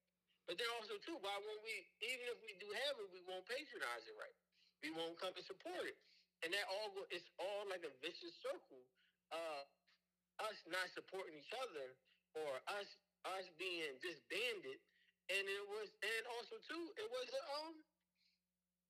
But 0.50 0.60
then 0.60 0.68
also 0.76 1.00
too, 1.06 1.16
why 1.24 1.36
won't 1.40 1.64
we 1.64 1.76
even 2.04 2.26
if 2.28 2.40
we 2.44 2.58
do 2.60 2.68
have 2.88 2.96
it, 3.00 3.08
we 3.16 3.24
won't 3.24 3.48
patronize 3.48 4.04
it 4.04 4.18
right. 4.20 4.36
We 4.84 4.92
won't 4.92 5.16
come 5.20 5.32
and 5.36 5.46
support 5.48 5.88
it. 5.88 5.96
And 6.44 6.52
that 6.52 6.66
all 6.68 6.92
it's 7.12 7.28
all 7.40 7.68
like 7.72 7.84
a 7.88 7.94
vicious 8.04 8.36
circle 8.44 8.84
of 9.32 9.64
us 10.44 10.58
not 10.68 10.88
supporting 10.92 11.36
each 11.40 11.54
other 11.56 11.96
or 12.36 12.52
us 12.76 12.90
us 13.28 13.48
being 13.56 13.96
disbanded. 14.04 14.80
And 15.30 15.44
it 15.46 15.66
was 15.72 15.88
and 16.02 16.24
also 16.36 16.58
too, 16.68 16.84
it 17.00 17.08
was 17.08 17.28
a 17.32 17.42
um 17.64 17.76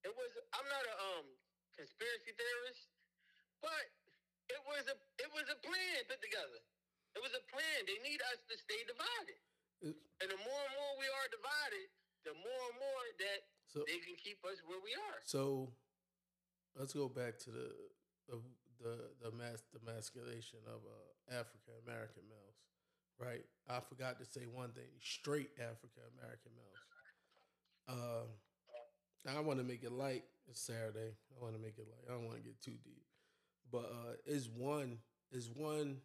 it 0.07 0.13
was 0.15 0.29
I'm 0.55 0.67
not 0.69 0.83
a 0.87 0.95
um 1.19 1.27
conspiracy 1.75 2.31
theorist, 2.35 2.83
but 3.63 3.85
it 4.51 4.61
was 4.67 4.83
a 4.91 4.95
it 5.21 5.29
was 5.35 5.45
a 5.51 5.57
plan 5.63 5.99
put 6.07 6.19
together. 6.23 6.61
It 7.17 7.21
was 7.25 7.33
a 7.33 7.43
plan. 7.49 7.79
They 7.89 7.99
need 8.05 8.21
us 8.31 8.39
to 8.47 8.55
stay 8.57 8.81
divided. 8.85 9.39
It- 9.81 9.99
And 10.21 10.29
the 10.29 10.39
more 10.43 10.61
and 10.67 10.73
more 10.75 10.93
we 10.99 11.07
are 11.09 11.27
divided, 11.31 11.87
the 12.27 12.35
more 12.35 12.63
and 12.69 12.77
more 12.77 13.03
that 13.23 13.39
So 13.71 13.81
they 13.87 13.99
can 14.03 14.15
keep 14.19 14.43
us 14.45 14.59
where 14.67 14.81
we 14.83 14.93
are. 14.93 15.19
so 15.25 15.73
let's 16.75 16.93
go 16.93 17.07
back 17.09 17.39
to 17.45 17.49
the 17.51 17.67
the 18.27 18.37
the 18.79 18.93
the 19.23 19.31
mass 19.35 19.63
the 19.73 19.79
masculation 19.83 20.59
of 20.67 20.79
uh, 20.85 21.39
African 21.39 21.75
American 21.87 22.23
males, 22.29 22.59
right? 23.19 23.45
I 23.67 23.79
forgot 23.81 24.19
to 24.19 24.25
say 24.25 24.45
one 24.47 24.71
thing: 24.71 24.89
straight 25.01 25.49
African 25.59 26.03
American 26.19 26.51
males. 26.55 26.83
Um, 27.89 28.27
I 29.27 29.39
want 29.41 29.59
to 29.59 29.65
make 29.65 29.83
it 29.83 29.91
light. 29.91 30.23
It's 30.47 30.61
Saturday. 30.61 31.13
I 31.31 31.43
want 31.43 31.55
to 31.55 31.61
make 31.61 31.77
it 31.77 31.87
light. 31.87 32.09
I 32.09 32.13
don't 32.13 32.25
want 32.25 32.37
to 32.37 32.43
get 32.43 32.61
too 32.61 32.77
deep, 32.83 33.03
but 33.71 33.85
uh, 33.85 34.13
is 34.25 34.49
one 34.49 34.97
is 35.31 35.49
one 35.53 35.97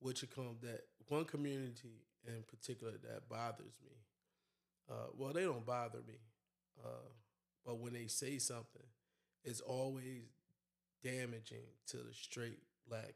what 0.00 0.20
you 0.20 0.28
call 0.28 0.56
that 0.62 0.82
one 1.08 1.24
community 1.24 2.02
in 2.26 2.44
particular 2.48 2.92
that 2.92 3.28
bothers 3.28 3.78
me. 3.84 3.96
Uh, 4.90 5.08
well, 5.16 5.32
they 5.32 5.42
don't 5.44 5.64
bother 5.66 5.98
me, 6.06 6.18
uh, 6.84 7.08
but 7.64 7.78
when 7.78 7.92
they 7.92 8.06
say 8.06 8.38
something, 8.38 8.86
it's 9.44 9.60
always 9.60 10.24
damaging 11.02 11.66
to 11.88 11.96
the 11.98 12.12
straight 12.12 12.58
black 12.88 13.14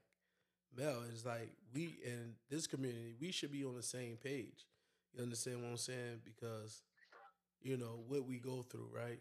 male. 0.76 1.02
It's 1.12 1.24
like 1.24 1.52
we 1.74 1.96
in 2.04 2.34
this 2.48 2.66
community, 2.66 3.14
we 3.20 3.30
should 3.32 3.52
be 3.52 3.64
on 3.64 3.76
the 3.76 3.82
same 3.82 4.16
page. 4.16 4.66
You 5.12 5.22
understand 5.22 5.62
what 5.62 5.70
I'm 5.70 5.76
saying? 5.76 6.20
Because 6.24 6.82
you 7.62 7.76
know 7.76 8.02
what 8.08 8.26
we 8.26 8.38
go 8.38 8.62
through, 8.62 8.88
right? 8.94 9.20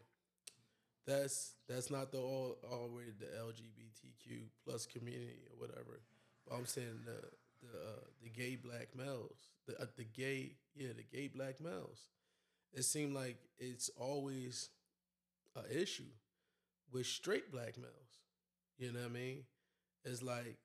That's 1.06 1.54
that's 1.68 1.90
not 1.90 2.12
the 2.12 2.20
all 2.20 2.58
already 2.72 3.12
the 3.18 3.28
LGBTQ 3.40 4.50
plus 4.64 4.86
community 4.86 5.42
or 5.52 5.60
whatever. 5.60 6.02
But 6.48 6.56
I'm 6.56 6.66
saying 6.66 7.00
the 7.06 7.20
the 7.62 7.78
uh, 7.78 8.04
the 8.22 8.30
gay 8.30 8.56
black 8.56 8.90
males, 8.96 9.50
the 9.68 9.80
uh, 9.82 9.86
the 9.98 10.04
gay 10.04 10.54
yeah 10.76 10.90
the 10.96 11.04
gay 11.04 11.28
black 11.28 11.60
males. 11.60 12.10
It 12.74 12.84
seemed 12.84 13.16
like 13.16 13.38
it's 13.60 13.90
always 13.98 14.70
a 15.56 15.82
issue 15.82 16.12
with 16.92 17.08
straight 17.08 17.52
black 17.52 17.78
males. 17.78 18.22
You 18.78 18.92
know 18.94 19.00
what 19.02 19.10
I 19.10 19.14
mean? 19.14 19.44
It's 20.06 20.24
like 20.24 20.58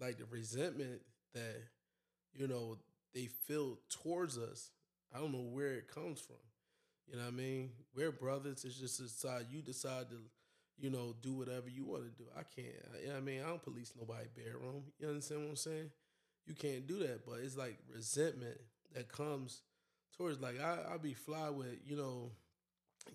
like 0.00 0.18
the 0.18 0.26
resentment 0.26 1.02
that 1.34 1.62
you 2.34 2.48
know 2.48 2.78
they 3.14 3.26
feel 3.26 3.78
towards 3.90 4.38
us. 4.38 4.70
I 5.14 5.18
don't 5.18 5.32
know 5.32 5.48
where 5.52 5.74
it 5.74 5.88
comes 5.88 6.20
from. 6.20 6.36
You 7.08 7.16
know 7.16 7.22
what 7.22 7.28
I 7.28 7.36
mean? 7.36 7.70
We're 7.94 8.12
brothers. 8.12 8.64
It's 8.64 8.78
just 8.78 9.00
decide 9.00 9.46
you 9.50 9.62
decide 9.62 10.10
to, 10.10 10.16
you 10.78 10.90
know, 10.90 11.14
do 11.22 11.34
whatever 11.34 11.68
you 11.68 11.84
want 11.84 12.04
to 12.04 12.10
do. 12.10 12.28
I 12.36 12.42
can't. 12.42 12.74
You 13.00 13.08
know 13.08 13.12
what 13.14 13.18
I 13.18 13.24
mean? 13.24 13.42
I 13.44 13.48
don't 13.48 13.62
police 13.62 13.92
nobody 13.98 14.26
bedroom. 14.34 14.84
You 14.98 15.08
understand 15.08 15.42
what 15.42 15.50
I'm 15.50 15.56
saying? 15.56 15.90
You 16.46 16.54
can't 16.54 16.86
do 16.86 16.98
that. 17.00 17.24
But 17.26 17.40
it's 17.42 17.56
like 17.56 17.78
resentment 17.94 18.58
that 18.94 19.08
comes 19.08 19.62
towards 20.16 20.40
like 20.40 20.60
I 20.60 20.94
I 20.94 20.96
be 20.98 21.14
fly 21.14 21.50
with 21.50 21.78
you 21.86 21.96
know, 21.96 22.30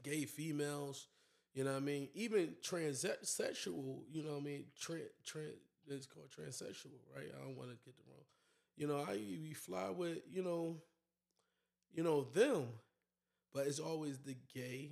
gay 0.03 0.25
females. 0.25 1.07
You 1.53 1.63
know 1.63 1.71
what 1.71 1.77
I 1.77 1.85
mean? 1.85 2.09
Even 2.13 2.55
transsexual. 2.63 4.01
You 4.11 4.23
know 4.23 4.33
what 4.33 4.41
I 4.41 4.45
mean? 4.45 4.65
Trans 4.79 5.09
trans. 5.25 5.53
It's 5.91 6.05
called 6.05 6.29
transsexual, 6.29 6.99
right? 7.15 7.31
I 7.35 7.43
don't 7.43 7.57
want 7.57 7.71
to 7.71 7.77
get 7.83 7.95
it 7.97 8.05
wrong. 8.07 8.23
You 8.77 8.87
know, 8.87 9.03
I 9.09 9.15
be 9.15 9.53
fly 9.53 9.89
with 9.89 10.19
you 10.31 10.43
know, 10.43 10.77
you 11.91 12.03
know 12.03 12.27
them 12.33 12.67
but 13.53 13.67
it's 13.67 13.79
always 13.79 14.19
the 14.19 14.35
gay, 14.53 14.91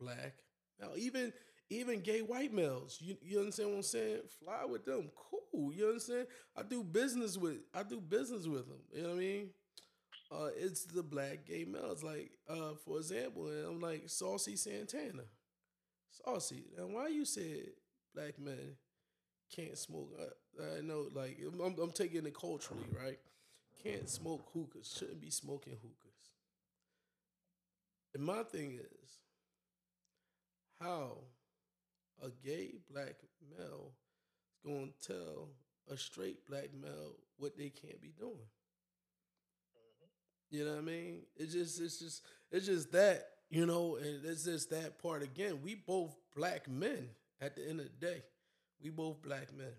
black. 0.00 0.34
Now 0.80 0.90
even 0.96 1.32
even 1.70 2.00
gay 2.00 2.20
white 2.20 2.52
males, 2.52 2.98
you 3.00 3.16
you 3.22 3.40
understand 3.40 3.70
what 3.70 3.76
I'm 3.76 3.82
saying? 3.82 4.20
Fly 4.42 4.64
with 4.64 4.84
them, 4.84 5.10
cool. 5.16 5.72
You 5.72 5.88
understand? 5.88 6.26
I 6.56 6.62
do 6.62 6.82
business 6.84 7.36
with 7.36 7.58
I 7.74 7.82
do 7.82 8.00
business 8.00 8.46
with 8.46 8.68
them. 8.68 8.80
You 8.92 9.02
know 9.02 9.08
what 9.10 9.16
I 9.16 9.20
mean? 9.20 9.50
Uh, 10.30 10.48
it's 10.56 10.84
the 10.84 11.02
black 11.02 11.46
gay 11.46 11.64
males. 11.64 12.02
Like 12.02 12.32
uh, 12.48 12.74
for 12.84 12.98
example, 12.98 13.48
I'm 13.48 13.80
like 13.80 14.04
Saucy 14.06 14.56
Santana, 14.56 15.24
Saucy. 16.10 16.64
And 16.78 16.94
why 16.94 17.08
you 17.08 17.24
said 17.24 17.70
black 18.14 18.38
men 18.38 18.76
can't 19.54 19.78
smoke? 19.78 20.12
I, 20.20 20.78
I 20.78 20.80
know, 20.82 21.08
like 21.14 21.38
I'm, 21.62 21.76
I'm 21.80 21.92
taking 21.92 22.26
it 22.26 22.34
culturally, 22.38 22.86
right? 23.02 23.18
Can't 23.82 24.08
smoke 24.08 24.48
hookah. 24.54 24.84
Shouldn't 24.84 25.20
be 25.20 25.30
smoking 25.30 25.74
hookahs. 25.74 26.07
And 28.14 28.24
my 28.24 28.42
thing 28.42 28.78
is, 28.80 29.18
how 30.80 31.18
a 32.22 32.28
gay 32.44 32.74
black 32.92 33.16
male 33.56 33.92
is 34.52 34.70
going 34.70 34.92
to 35.00 35.08
tell 35.12 35.48
a 35.90 35.96
straight 35.96 36.46
black 36.46 36.68
male 36.80 37.14
what 37.36 37.56
they 37.56 37.70
can't 37.70 38.00
be 38.00 38.12
doing. 38.18 38.36
You 40.50 40.64
know 40.64 40.72
what 40.72 40.80
I 40.80 40.82
mean? 40.82 41.22
It's 41.36 41.52
just, 41.52 41.80
it's 41.80 41.98
just, 41.98 42.22
it's 42.50 42.66
just 42.66 42.92
that, 42.92 43.26
you 43.50 43.66
know, 43.66 43.96
and 43.96 44.24
it's 44.24 44.44
just 44.44 44.70
that 44.70 45.00
part 45.02 45.22
again. 45.22 45.60
We 45.62 45.74
both 45.74 46.16
black 46.34 46.68
men 46.68 47.08
at 47.40 47.54
the 47.54 47.68
end 47.68 47.80
of 47.80 47.86
the 47.86 48.06
day. 48.06 48.22
We 48.82 48.90
both 48.90 49.22
black 49.22 49.54
men. 49.56 49.72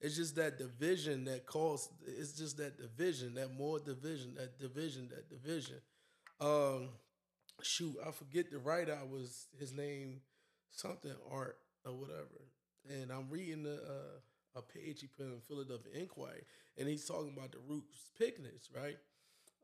It's 0.00 0.16
just 0.16 0.36
that 0.36 0.58
division 0.58 1.24
that 1.26 1.46
caused. 1.46 1.90
It's 2.06 2.32
just 2.32 2.56
that 2.56 2.78
division, 2.78 3.34
that 3.34 3.56
more 3.56 3.78
division, 3.78 4.34
that 4.36 4.58
division, 4.58 5.10
that 5.10 5.28
division. 5.28 5.76
Um, 6.40 6.88
shoot, 7.62 7.96
I 8.06 8.10
forget 8.10 8.50
the 8.50 8.58
writer. 8.58 8.98
I 9.00 9.04
was 9.04 9.46
his 9.58 9.72
name, 9.72 10.20
something 10.70 11.12
art 11.30 11.58
or 11.84 11.92
whatever. 11.92 12.48
And 12.88 13.10
I'm 13.10 13.28
reading 13.30 13.62
the 13.64 13.74
uh, 13.74 14.58
a 14.58 14.62
page 14.62 15.00
he 15.00 15.06
put 15.06 15.26
in 15.26 15.40
Philadelphia 15.46 15.92
Inquirer, 15.94 16.42
and 16.76 16.88
he's 16.88 17.04
talking 17.04 17.32
about 17.36 17.52
the 17.52 17.58
Roots 17.68 17.98
picnics, 18.18 18.68
right? 18.74 18.96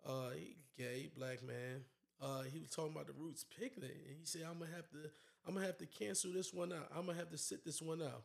Uh, 0.07 0.31
he 0.37 0.57
gay 0.79 1.11
black 1.17 1.43
man. 1.43 1.85
Uh, 2.21 2.43
he 2.43 2.59
was 2.61 2.71
talking 2.71 2.93
about 2.93 3.07
the 3.07 3.13
Roots 3.13 3.45
picnic, 3.45 3.97
and 4.09 4.17
he 4.19 4.25
said, 4.25 4.43
"I'm 4.49 4.59
gonna 4.59 4.71
have 4.75 4.89
to, 4.91 5.11
I'm 5.47 5.55
gonna 5.55 5.67
have 5.67 5.79
to 5.79 5.87
cancel 5.87 6.33
this 6.33 6.53
one 6.53 6.73
out. 6.73 6.89
I'm 6.95 7.07
gonna 7.07 7.19
have 7.19 7.31
to 7.31 7.39
sit 7.39 7.65
this 7.65 7.83
one 7.83 8.03
out." 8.03 8.23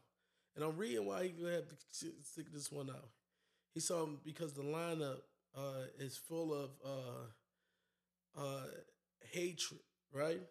And 0.56 0.64
I'm 0.64 0.78
reading 0.78 1.06
why 1.06 1.24
he 1.24 1.30
gonna 1.30 1.54
have 1.56 1.68
to 1.68 1.76
sit, 1.91 2.54
this 2.54 2.72
one 2.72 2.89
out. 2.89 3.10
He 3.74 3.80
saw 3.80 4.06
because 4.24 4.54
the 4.54 4.64
lineup 4.64 5.22
uh, 5.56 5.86
is 6.00 6.18
full 6.18 6.54
of 6.54 6.72
uh, 6.86 7.26
uh, 8.38 8.66
hatred, 9.32 9.82
right? 10.13 10.41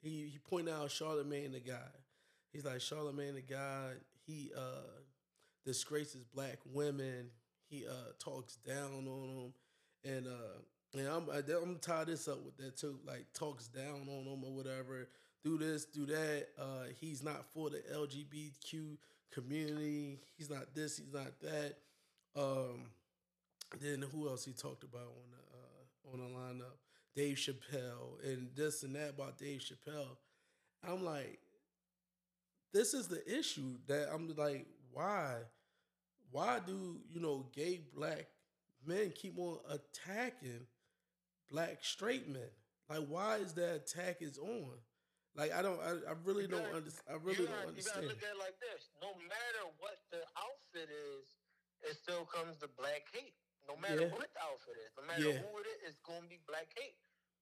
He 0.00 0.28
he 0.32 0.38
pointed 0.38 0.74
out 0.74 0.88
Charlamagne 0.88 1.52
the 1.52 1.60
guy. 1.60 1.90
He's 2.52 2.64
like 2.64 2.76
Charlamagne 2.76 3.34
the 3.34 3.42
guy. 3.42 3.92
He 4.26 4.50
uh, 4.56 5.02
disgraces 5.64 6.24
black 6.24 6.58
women. 6.64 7.30
He 7.68 7.84
uh, 7.86 8.12
talks 8.18 8.56
down 8.56 9.06
on 9.06 9.34
them, 9.34 9.52
and 10.04 10.26
uh, 10.26 10.98
and 10.98 11.06
I'm 11.06 11.30
I, 11.30 11.38
I'm 11.38 11.64
gonna 11.64 11.74
tie 11.74 12.04
this 12.04 12.28
up 12.28 12.44
with 12.44 12.56
that 12.58 12.76
too. 12.76 12.98
Like 13.06 13.26
talks 13.34 13.68
down 13.68 14.08
on 14.08 14.24
them 14.24 14.44
or 14.44 14.54
whatever. 14.54 15.08
Do 15.44 15.58
this, 15.58 15.84
do 15.84 16.06
that. 16.06 16.46
Uh, 16.58 16.84
he's 17.00 17.22
not 17.22 17.44
for 17.52 17.70
the 17.70 17.78
LGBTQ 17.94 18.96
community. 19.32 20.18
He's 20.36 20.50
not 20.50 20.74
this. 20.74 20.98
He's 20.98 21.12
not 21.12 21.38
that. 21.40 21.76
Um, 22.36 22.90
then 23.80 24.02
who 24.12 24.28
else 24.28 24.44
he 24.44 24.52
talked 24.52 24.84
about 24.84 25.02
on 25.02 25.30
the 25.30 25.42
uh, 25.58 26.12
on 26.12 26.20
the 26.20 26.38
lineup? 26.38 26.87
Dave 27.14 27.36
Chappelle 27.36 28.22
and 28.24 28.48
this 28.54 28.82
and 28.82 28.94
that 28.94 29.10
about 29.10 29.38
Dave 29.38 29.60
Chappelle. 29.60 30.16
I'm 30.86 31.04
like, 31.04 31.38
this 32.72 32.94
is 32.94 33.08
the 33.08 33.22
issue 33.26 33.78
that 33.86 34.08
I'm 34.12 34.32
like, 34.36 34.66
why? 34.92 35.36
Why 36.30 36.60
do 36.64 37.00
you 37.10 37.20
know 37.20 37.46
gay 37.54 37.80
black 37.94 38.26
men 38.86 39.12
keep 39.14 39.38
on 39.38 39.58
attacking 39.68 40.66
black 41.50 41.78
straight 41.82 42.28
men? 42.28 42.50
Like, 42.88 43.06
why 43.08 43.36
is 43.36 43.52
that 43.54 43.74
attack 43.74 44.18
is 44.20 44.38
on? 44.38 44.70
Like, 45.36 45.52
I 45.52 45.62
don't, 45.62 45.80
I, 45.80 45.90
I 46.10 46.14
really 46.24 46.42
You 46.42 46.48
don't 46.48 46.74
understand. 46.74 47.06
I 47.08 47.14
really 47.22 47.40
you 47.40 47.46
don't 47.46 47.54
gotta, 47.54 47.68
understand. 47.68 48.02
You 48.02 48.08
gotta 48.08 48.14
look 48.14 48.24
at 48.24 48.36
it 48.36 48.40
like 48.40 48.58
this. 48.58 48.90
No 49.00 49.14
matter 49.28 49.62
what 49.78 49.98
the 50.10 50.18
outfit 50.34 50.90
is, 50.90 51.24
it 51.82 51.96
still 51.96 52.26
comes 52.26 52.58
to 52.58 52.68
black 52.76 53.06
hate. 53.12 53.38
No 53.68 53.76
matter 53.76 54.08
Yeah. 54.08 54.16
what 54.16 54.32
the 54.32 54.40
outfit 54.40 54.76
is, 54.80 54.90
no 54.96 55.02
matter 55.04 55.28
Yeah. 55.28 55.38
who 55.44 55.58
it 55.60 55.66
is, 55.66 55.82
it's 55.92 56.00
gonna 56.00 56.26
be 56.26 56.38
black 56.48 56.72
hate. 56.74 56.96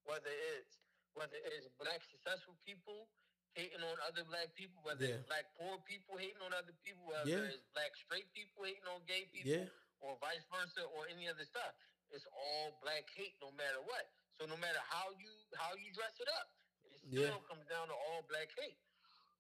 Whether 0.05 0.31
it's 0.31 0.79
whether 1.15 1.37
it's 1.37 1.69
black 1.81 2.03
successful 2.05 2.55
people 2.67 3.09
hating 3.55 3.81
on 3.83 3.97
other 4.01 4.23
black 4.25 4.53
people, 4.55 4.83
whether 4.83 5.07
Yeah. 5.07 5.15
it's 5.15 5.25
black 5.25 5.55
poor 5.55 5.79
people 5.89 6.19
hating 6.19 6.43
on 6.43 6.53
other 6.53 6.75
people, 6.85 7.07
whether 7.07 7.31
Yeah. 7.31 7.55
it's 7.55 7.65
black 7.73 7.97
straight 7.97 8.31
people 8.35 8.65
hating 8.65 8.87
on 8.87 9.03
gay 9.07 9.25
people, 9.33 9.51
Yeah, 9.51 9.69
or 10.01 10.19
vice 10.19 10.45
versa, 10.53 10.85
or 10.85 11.07
any 11.09 11.27
other 11.27 11.47
stuff. 11.47 11.75
It's 12.11 12.27
all 12.27 12.73
black 12.83 13.09
hate, 13.11 13.41
no 13.41 13.51
matter 13.53 13.81
what. 13.81 14.13
So 14.39 14.45
no 14.45 14.57
matter 14.59 14.79
how 14.81 15.11
you 15.13 15.33
how 15.55 15.73
you 15.75 15.91
dress 15.93 16.21
it 16.21 16.29
up, 16.29 16.51
it 16.85 16.99
still 16.99 17.41
comes 17.49 17.65
down 17.67 17.89
to 17.89 17.95
all 17.95 18.23
black 18.23 18.51
hate, 18.59 18.79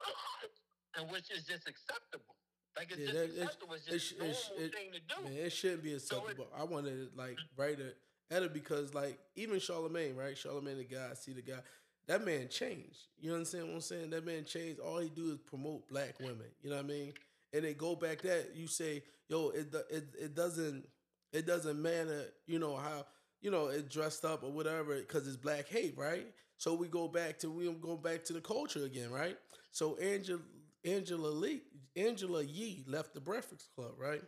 and 0.94 1.10
which 1.10 1.30
is 1.30 1.44
just 1.44 1.66
acceptable. 1.68 2.35
Like 2.76 2.90
it's 2.92 2.98
Yeah, 3.00 3.06
just 3.06 3.36
that- 3.36 3.42
acceptable. 3.42 3.74
It's 3.74 3.86
it 3.86 3.90
just 3.90 4.18
normal 4.18 4.36
it 4.66 4.74
thing 4.74 4.92
to 4.92 5.00
do. 5.00 5.24
man, 5.24 5.32
it 5.46 5.50
shouldn't 5.52 5.82
be 5.82 5.94
acceptable. 5.94 6.48
I 6.56 6.64
wanted 6.64 7.10
to 7.12 7.18
like 7.18 7.38
write 7.56 7.80
it 7.80 7.96
at 8.30 8.42
it 8.42 8.52
because 8.52 8.94
like 8.94 9.18
even 9.34 9.56
Charlamagne, 9.58 10.16
right? 10.16 10.34
Charlamagne 10.36 10.76
the 10.78 10.84
guy, 10.84 11.14
see 11.14 11.32
the 11.32 11.42
guy. 11.42 11.60
That 12.06 12.24
man 12.24 12.48
changed. 12.48 12.98
You 13.18 13.32
understand 13.34 13.66
what 13.68 13.74
I'm 13.74 13.80
saying? 13.80 14.10
That 14.10 14.24
man 14.24 14.44
changed. 14.44 14.78
All 14.80 14.98
he 14.98 15.08
do 15.08 15.32
is 15.32 15.38
promote 15.38 15.88
black 15.88 16.20
women. 16.20 16.46
You 16.62 16.70
know 16.70 16.76
what 16.76 16.84
I 16.84 16.88
mean? 16.88 17.12
And 17.52 17.64
they 17.64 17.74
go 17.74 17.96
back 17.96 18.22
that 18.22 18.52
you 18.54 18.66
say, 18.66 19.02
yo, 19.28 19.50
it 19.50 19.74
it 19.90 20.04
it 20.20 20.34
doesn't 20.34 20.86
it 21.32 21.46
doesn't 21.46 21.80
matter. 21.80 22.26
You 22.46 22.58
know 22.58 22.76
how 22.76 23.06
you 23.40 23.50
know 23.50 23.68
it 23.68 23.88
dressed 23.88 24.24
up 24.24 24.44
or 24.44 24.52
whatever 24.52 24.96
because 24.96 25.26
it's 25.26 25.36
black 25.36 25.66
hate, 25.68 25.96
right? 25.96 26.26
So 26.58 26.74
we 26.74 26.88
go 26.88 27.08
back 27.08 27.38
to 27.40 27.50
we 27.50 27.70
go 27.72 27.96
back 27.96 28.24
to 28.24 28.32
the 28.34 28.40
culture 28.40 28.84
again, 28.84 29.10
right? 29.10 29.36
So 29.72 29.96
Angela 29.96 30.40
Angela 30.86 31.28
Lee 31.28 31.62
Angela 31.96 32.42
Yee 32.42 32.84
left 32.86 33.14
the 33.14 33.20
Breakfast 33.20 33.68
Club, 33.74 33.92
right? 33.98 34.22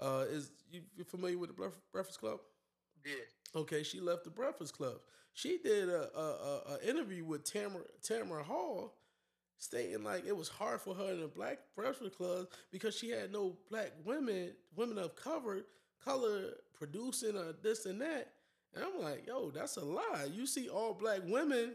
Uh, 0.00 0.24
is 0.30 0.50
you 0.70 0.82
familiar 1.04 1.38
with 1.38 1.54
the 1.54 1.70
Breakfast 1.92 2.20
Club? 2.20 2.38
Yeah. 3.04 3.14
Okay, 3.60 3.82
she 3.82 4.00
left 4.00 4.24
the 4.24 4.30
Breakfast 4.30 4.74
Club. 4.76 4.96
She 5.32 5.58
did 5.58 5.88
a 5.88 6.08
a, 6.16 6.20
a, 6.20 6.62
a 6.74 6.88
interview 6.88 7.24
with 7.24 7.44
Tamron 7.44 7.82
Tamron 8.02 8.42
Hall, 8.44 8.94
stating 9.58 10.04
like 10.04 10.26
it 10.26 10.36
was 10.36 10.48
hard 10.48 10.80
for 10.80 10.94
her 10.94 11.12
in 11.12 11.20
the 11.20 11.28
Black 11.28 11.58
Breakfast 11.74 12.16
Club 12.16 12.46
because 12.70 12.96
she 12.96 13.10
had 13.10 13.32
no 13.32 13.56
black 13.70 13.92
women, 14.04 14.52
women 14.76 14.98
of 14.98 15.16
cover, 15.16 15.60
color 16.04 16.54
producing 16.74 17.36
or 17.36 17.54
this 17.62 17.86
and 17.86 18.00
that. 18.00 18.32
And 18.74 18.84
I'm 18.84 19.02
like, 19.02 19.26
yo, 19.26 19.50
that's 19.50 19.76
a 19.76 19.84
lie. 19.84 20.28
You 20.32 20.46
see 20.46 20.68
all 20.68 20.94
black 20.94 21.20
women. 21.24 21.74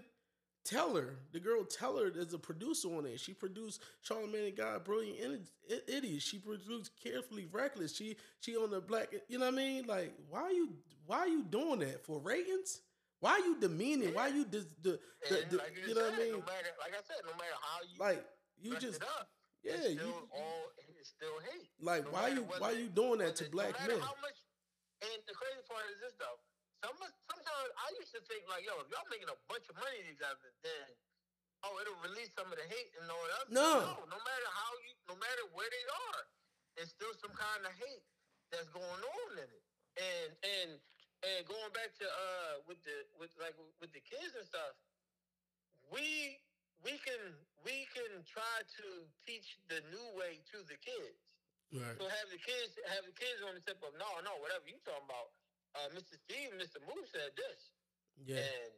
Teller, 0.64 1.16
the 1.32 1.39
girl 1.39 1.64
Teller 1.66 2.11
is 2.16 2.34
a 2.34 2.39
producer 2.39 2.88
on 2.89 3.05
it. 3.05 3.20
She 3.20 3.34
produced 3.34 3.82
Charlamagne 4.07 4.47
and 4.49 4.57
God, 4.57 4.84
Brilliant 4.86 5.20
Idi- 5.70 5.82
Idiot. 5.88 6.22
She 6.22 6.38
produced 6.38 6.91
Carefully 7.03 7.47
Reckless. 7.51 7.95
She 7.95 8.16
she 8.39 8.55
on 8.55 8.72
the 8.72 8.80
black. 8.82 9.14
You 9.28 9.39
know 9.39 9.45
what 9.45 9.53
I 9.55 9.57
mean? 9.57 9.86
Like, 9.88 10.14
why 10.30 10.49
you 10.51 10.70
why 11.05 11.26
you 11.26 11.43
doing 11.43 11.80
that 11.80 12.05
for 12.05 12.20
ratings? 12.20 12.82
Why 13.20 13.32
are 13.32 13.39
you 13.39 13.59
demeaning? 13.59 14.14
Why 14.14 14.28
you 14.28 14.43
the, 14.45 14.66
the, 14.82 14.99
the- 15.30 15.57
like 15.57 15.76
you 15.82 15.89
you, 15.89 15.95
know 15.95 16.01
what 16.03 16.14
I 16.14 16.18
mean? 16.18 16.32
No 16.32 16.39
matter, 16.39 16.72
like 16.80 16.91
I 16.93 17.01
said, 17.07 17.18
no 17.26 17.32
matter 17.34 17.55
how 17.61 17.80
you 17.84 17.99
Like 17.99 18.26
you 18.61 18.80
just 18.80 19.01
up, 19.03 19.30
yeah, 19.64 19.74
it's 19.76 19.89
you 19.95 19.99
still 19.99 20.28
all 20.36 20.64
it's 20.99 21.09
still 21.09 21.38
hate. 21.51 21.70
like 21.82 22.03
No 22.05 22.11
why 22.11 22.28
you 22.30 22.41
why 22.59 22.72
you 22.72 22.88
doing 22.88 23.20
that 23.20 23.36
to 23.38 23.45
black 23.49 23.80
men? 23.88 23.99
How 23.99 24.16
much? 24.22 24.39
And 25.01 25.20
the 25.28 25.34
crazy 25.36 25.59
part 25.68 25.84
is 25.91 25.99
this 25.99 26.14
though. 26.20 26.39
Some 26.84 27.00
sometimes 27.00 27.70
I 27.80 27.88
used 27.96 28.12
to 28.12 28.20
think 28.28 28.44
like, 28.52 28.68
yo, 28.68 28.76
if 28.84 28.92
y'all 28.92 29.08
making 29.08 29.32
a 29.32 29.40
bunch 29.48 29.72
of 29.72 29.80
money 29.80 30.04
these 30.04 30.20
together, 30.20 30.52
then 30.68 30.88
oh, 31.64 31.80
it'll 31.80 32.04
release 32.04 32.28
some 32.36 32.52
of 32.52 32.60
the 32.60 32.68
hate 32.68 32.92
and 33.00 33.08
all 33.08 33.24
that. 33.24 33.48
No. 33.48 33.96
no, 34.04 34.20
no 34.20 34.20
matter 34.20 34.50
how 34.52 34.72
you, 34.84 34.92
no 35.08 35.16
matter 35.16 35.48
where 35.56 35.72
they 35.72 35.86
are, 36.12 36.22
it's 36.76 36.92
still 36.92 37.16
some 37.24 37.32
kind 37.32 37.64
of 37.64 37.72
hate 37.80 38.04
that's 38.52 38.68
going 38.76 39.00
on 39.00 39.30
in 39.40 39.48
it. 39.48 39.64
And 39.96 40.30
and 40.44 40.70
and 41.24 41.40
going 41.48 41.72
back 41.72 41.96
to 42.04 42.06
uh 42.06 42.54
with 42.68 42.84
the 42.84 43.08
with 43.16 43.32
like 43.40 43.56
with 43.80 43.96
the 43.96 44.04
kids 44.04 44.36
and 44.36 44.44
stuff, 44.44 44.76
we 45.88 46.36
we 46.84 47.00
can 47.00 47.22
we 47.64 47.88
can 47.96 48.12
try 48.28 48.60
to 48.84 49.08
teach 49.24 49.56
the 49.72 49.80
new 49.88 50.08
way 50.20 50.44
to 50.52 50.60
the 50.68 50.76
kids. 50.84 51.16
Right. 51.72 51.96
So 51.96 52.06
have 52.12 52.28
the 52.28 52.42
kids 52.44 52.76
have 52.92 53.08
the 53.08 53.16
kids 53.16 53.40
on 53.48 53.56
the 53.56 53.64
tip 53.64 53.80
of 53.80 53.96
no, 53.96 54.20
no, 54.28 54.36
whatever 54.44 54.68
you 54.68 54.76
talking 54.84 55.08
about. 55.08 55.32
Uh, 55.74 55.89
Mr. 55.97 56.13
Steve, 56.21 56.53
and 56.53 56.61
Mr. 56.61 56.78
Moose 56.86 57.09
said 57.09 57.34
this, 57.34 57.74
Yeah. 58.30 58.45
and 58.45 58.71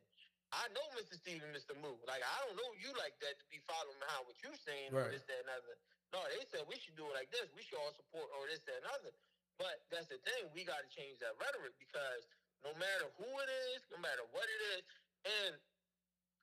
I 0.55 0.63
know 0.71 0.85
Mr. 0.95 1.19
Steve 1.19 1.43
and 1.43 1.51
Mr. 1.51 1.75
Moose. 1.83 1.99
Like 2.07 2.23
I 2.23 2.37
don't 2.47 2.55
know 2.55 2.71
you 2.79 2.93
like 2.95 3.19
that 3.19 3.35
to 3.35 3.45
be 3.51 3.59
following 3.67 3.99
behind 3.99 4.23
what 4.27 4.39
you're 4.39 4.55
saying 4.63 4.95
or 4.95 5.03
Right. 5.03 5.11
this, 5.11 5.27
that, 5.27 5.39
and 5.43 5.49
other. 5.51 5.75
No, 6.15 6.23
they 6.31 6.45
said 6.47 6.63
we 6.71 6.79
should 6.79 6.95
do 6.95 7.03
it 7.11 7.13
like 7.13 7.27
this. 7.35 7.51
We 7.51 7.63
should 7.67 7.75
all 7.83 7.91
support 7.91 8.31
or 8.39 8.47
this, 8.47 8.63
that, 8.63 8.77
and 8.79 8.87
other. 8.95 9.11
But 9.59 9.83
that's 9.91 10.07
the 10.07 10.19
thing. 10.23 10.47
We 10.55 10.63
got 10.63 10.79
to 10.79 10.89
change 10.95 11.19
that 11.19 11.35
rhetoric 11.35 11.75
because 11.79 12.23
no 12.63 12.71
matter 12.79 13.11
who 13.19 13.27
it 13.27 13.49
is, 13.75 13.83
no 13.91 13.97
matter 13.99 14.23
what 14.31 14.47
it 14.47 14.61
is, 14.79 14.83
and 15.27 15.53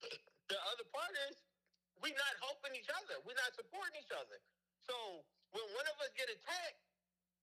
the 0.53 0.59
other 0.68 0.84
part 0.92 1.12
is 1.32 1.40
we're 2.05 2.12
not 2.16 2.34
helping 2.44 2.74
each 2.76 2.90
other. 2.92 3.16
We're 3.24 3.38
not 3.40 3.55
supporting 3.57 3.96
each 4.00 4.12
other. 4.12 4.36
So 4.84 5.24
when 5.57 5.64
one 5.72 5.86
of 5.88 5.96
us 6.05 6.12
get 6.12 6.28
attacked, 6.28 6.82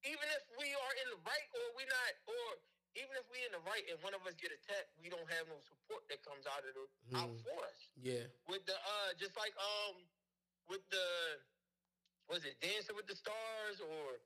even 0.05 0.27
if 0.37 0.43
we 0.61 0.69
are 0.75 0.93
in 1.01 1.07
the 1.17 1.19
right 1.25 1.49
or 1.57 1.65
we're 1.73 1.89
not, 1.89 2.11
or 2.29 2.47
even 2.97 3.13
if 3.17 3.25
we're 3.29 3.45
in 3.45 3.53
the 3.53 3.63
right 3.69 3.85
and 3.91 3.97
one 4.01 4.13
of 4.17 4.21
us 4.25 4.33
get 4.39 4.49
attacked, 4.53 4.89
we 5.01 5.09
don't 5.09 5.27
have 5.29 5.45
no 5.49 5.57
support 5.65 6.05
that 6.09 6.21
comes 6.25 6.45
out 6.49 6.63
of 6.65 6.73
the 6.73 6.85
out 7.17 7.29
Hmm. 7.29 7.41
for 7.45 7.57
us. 7.65 7.79
Yeah. 8.01 8.25
With 8.49 8.65
the 8.65 8.75
uh, 8.77 9.09
just 9.17 9.33
like 9.37 9.53
um, 9.57 10.01
with 10.69 10.81
the 10.89 11.05
was 12.29 12.45
it 12.45 12.57
Dancing 12.61 12.93
with 12.97 13.09
the 13.09 13.17
Stars 13.17 13.81
or 13.81 14.17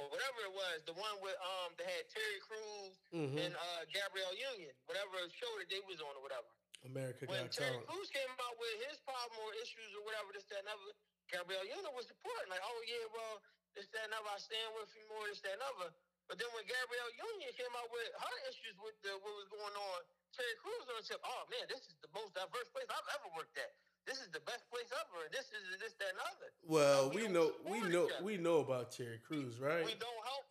or 0.00 0.08
whatever 0.08 0.38
it 0.48 0.54
was, 0.56 0.82
the 0.88 0.96
one 0.96 1.14
with 1.20 1.36
um 1.38 1.76
that 1.78 1.86
had 1.86 2.04
Terry 2.10 2.40
Crews 2.42 2.94
hmm 3.12 3.36
and 3.38 3.52
uh 3.54 3.82
Gabrielle 3.92 4.34
Union, 4.34 4.72
whatever 4.90 5.14
show 5.30 5.50
that 5.60 5.68
they 5.70 5.82
was 5.86 6.00
on 6.02 6.14
or 6.18 6.22
whatever 6.24 6.48
America 6.82 7.28
when 7.30 7.46
Got 7.46 7.54
Terry 7.54 7.78
Talent. 7.78 7.86
Crews 7.86 8.10
came 8.10 8.32
out 8.42 8.56
with 8.58 8.74
his 8.90 8.98
problem 9.06 9.38
or 9.38 9.54
issues 9.62 9.90
or 9.94 10.02
whatever, 10.02 10.34
this, 10.34 10.42
that, 10.50 10.66
and 10.66 10.70
other, 10.74 10.90
Gabrielle 11.30 11.62
Union 11.62 11.94
was 11.94 12.10
supporting. 12.10 12.50
Like, 12.50 12.58
oh, 12.66 12.78
yeah, 12.90 13.06
well, 13.14 13.38
this, 13.78 13.86
that, 13.94 14.10
and 14.10 14.14
other, 14.18 14.26
I 14.34 14.42
stand 14.42 14.66
with 14.74 14.90
you 14.98 15.06
more, 15.06 15.22
this, 15.30 15.38
that, 15.46 15.54
and 15.54 15.62
other. 15.62 15.94
But 16.32 16.40
then 16.40 16.48
when 16.56 16.64
Gabrielle 16.64 17.12
Union 17.12 17.52
came 17.52 17.68
out 17.76 17.92
with 17.92 18.08
her 18.08 18.36
issues 18.48 18.72
with 18.80 18.96
the, 19.04 19.12
what 19.20 19.36
was 19.36 19.52
going 19.52 19.76
on, 19.76 20.00
Terry 20.32 20.56
Crews 20.64 20.88
on 20.88 21.04
said, 21.04 21.20
oh, 21.20 21.44
man, 21.52 21.68
this 21.68 21.84
is 21.84 21.92
the 22.00 22.08
most 22.16 22.32
diverse 22.32 22.72
place 22.72 22.88
I've 22.88 23.20
ever 23.20 23.28
worked 23.36 23.52
at. 23.60 23.68
This 24.08 24.16
is 24.24 24.32
the 24.32 24.40
best 24.48 24.64
place 24.72 24.88
ever. 24.96 25.28
And 25.28 25.32
this 25.36 25.52
is 25.52 25.76
this, 25.76 25.92
that, 26.00 26.16
and 26.16 26.24
other. 26.24 26.48
Well, 26.64 27.12
we 27.12 27.28
we 27.28 27.36
know 27.36 27.52
we 27.68 27.84
know 27.84 28.08
we 28.24 28.40
know 28.40 28.64
about 28.64 28.96
Terry 28.96 29.20
Crews, 29.20 29.60
right? 29.60 29.84
We 29.84 29.92
don't 30.00 30.22
help. 30.24 30.48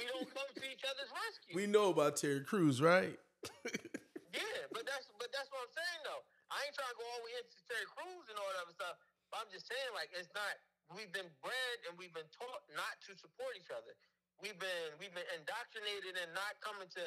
We 0.00 0.08
don't 0.08 0.24
come 0.36 0.48
to 0.48 0.64
each 0.64 0.80
other's 0.88 1.12
rescue. 1.12 1.52
We 1.52 1.68
know 1.68 1.92
about 1.92 2.16
Terry 2.16 2.40
Crews, 2.40 2.80
right? 2.80 3.12
Yeah, 4.28 4.60
but 4.76 4.84
that's 4.84 5.08
but 5.16 5.32
that's 5.32 5.48
what 5.48 5.64
I'm 5.64 5.72
saying 5.72 6.00
though. 6.04 6.20
I 6.52 6.60
ain't 6.68 6.76
trying 6.76 6.92
to 6.92 6.98
go 7.00 7.04
all 7.04 7.20
the 7.20 7.32
way 7.32 7.36
into 7.40 7.58
Terry 7.64 7.88
Crews 7.88 8.28
and 8.28 8.36
all 8.36 8.48
that 8.52 8.60
other 8.64 8.76
stuff. 8.76 9.00
But 9.32 9.44
I'm 9.44 9.50
just 9.52 9.64
saying, 9.68 9.92
like, 9.96 10.12
it's 10.12 10.28
not. 10.36 10.52
We've 10.92 11.08
been 11.12 11.28
bred 11.40 11.76
and 11.88 11.96
we've 11.96 12.12
been 12.12 12.28
taught 12.28 12.64
not 12.76 12.96
to 13.08 13.16
support 13.16 13.56
each 13.56 13.72
other. 13.72 13.96
We've 14.38 14.58
been 14.58 14.86
we've 15.02 15.14
been 15.14 15.26
indoctrinated 15.34 16.14
and 16.14 16.30
not 16.34 16.54
coming 16.62 16.86
to 16.94 17.04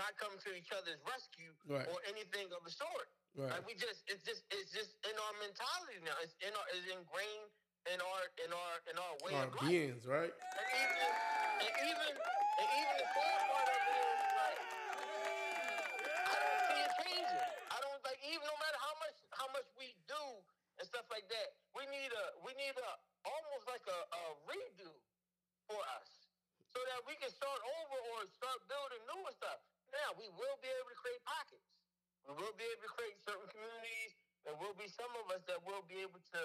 not 0.00 0.16
coming 0.16 0.40
to 0.48 0.50
each 0.56 0.72
other's 0.72 0.96
rescue 1.04 1.52
Right. 1.68 1.84
or 1.92 2.00
anything 2.08 2.48
of 2.56 2.64
the 2.64 2.72
sort. 2.72 3.08
Right. 3.36 3.52
Like 3.52 3.64
we 3.68 3.76
just 3.76 4.00
it's 4.08 4.24
just 4.24 4.48
it's 4.48 4.72
just 4.72 4.96
in 5.04 5.12
our 5.12 5.34
mentality 5.44 6.00
now. 6.02 6.16
It's 6.24 6.32
in 6.40 6.52
our 6.56 6.66
it's 6.72 6.88
ingrained 6.88 7.52
in 7.92 8.00
our 8.00 8.22
in 8.40 8.50
our 8.52 8.74
in 8.88 8.96
our 8.96 9.14
way 9.24 9.32
Our 9.36 9.48
of 9.52 9.54
life. 9.60 9.68
beings, 9.68 10.02
right? 10.08 10.32
And 10.32 10.68
even 10.80 11.08
and 11.68 11.74
even 11.84 12.10
and 12.16 12.68
even 12.80 12.94
the 12.96 13.08
sad 13.12 13.40
part 13.44 13.68
of 13.68 13.76
it 13.76 13.96
is 14.00 14.24
like 14.40 14.58
I 16.16 16.36
don't 16.40 16.60
see 16.64 16.80
it 16.80 16.92
changing. 17.04 17.44
I 17.68 17.78
don't 17.84 18.00
like 18.08 18.20
even 18.24 18.44
no 18.48 18.56
matter 18.56 18.78
how 18.80 18.94
much 19.04 19.16
how 19.36 19.48
much 19.52 19.68
we 19.76 19.92
do 20.08 20.24
and 20.80 20.84
stuff 20.88 21.04
like 21.12 21.28
that. 21.28 21.48
We 21.76 21.84
need 21.92 22.08
a 22.08 22.24
we 22.40 22.56
need 22.56 22.72
a 22.72 22.90
almost 23.28 23.68
like 23.68 23.84
a, 23.84 24.00
a 24.16 24.22
redo 24.48 24.88
for 25.68 25.76
us 26.00 26.08
so 26.70 26.80
that 26.90 27.00
we 27.06 27.14
can 27.18 27.30
start 27.30 27.60
over 27.62 27.96
or 28.14 28.18
start 28.30 28.58
building 28.70 29.02
newer 29.10 29.32
stuff. 29.34 29.58
Now 29.90 30.14
we 30.14 30.30
will 30.38 30.56
be 30.62 30.70
able 30.70 30.90
to 30.90 30.98
create 30.98 31.22
pockets. 31.26 31.66
We 32.26 32.36
will 32.38 32.54
be 32.54 32.66
able 32.66 32.84
to 32.86 32.92
create 32.94 33.16
certain 33.26 33.48
communities. 33.50 34.14
There 34.46 34.56
will 34.56 34.76
be 34.78 34.86
some 34.86 35.10
of 35.20 35.26
us 35.34 35.42
that 35.50 35.60
will 35.66 35.82
be 35.90 36.00
able 36.00 36.22
to 36.32 36.42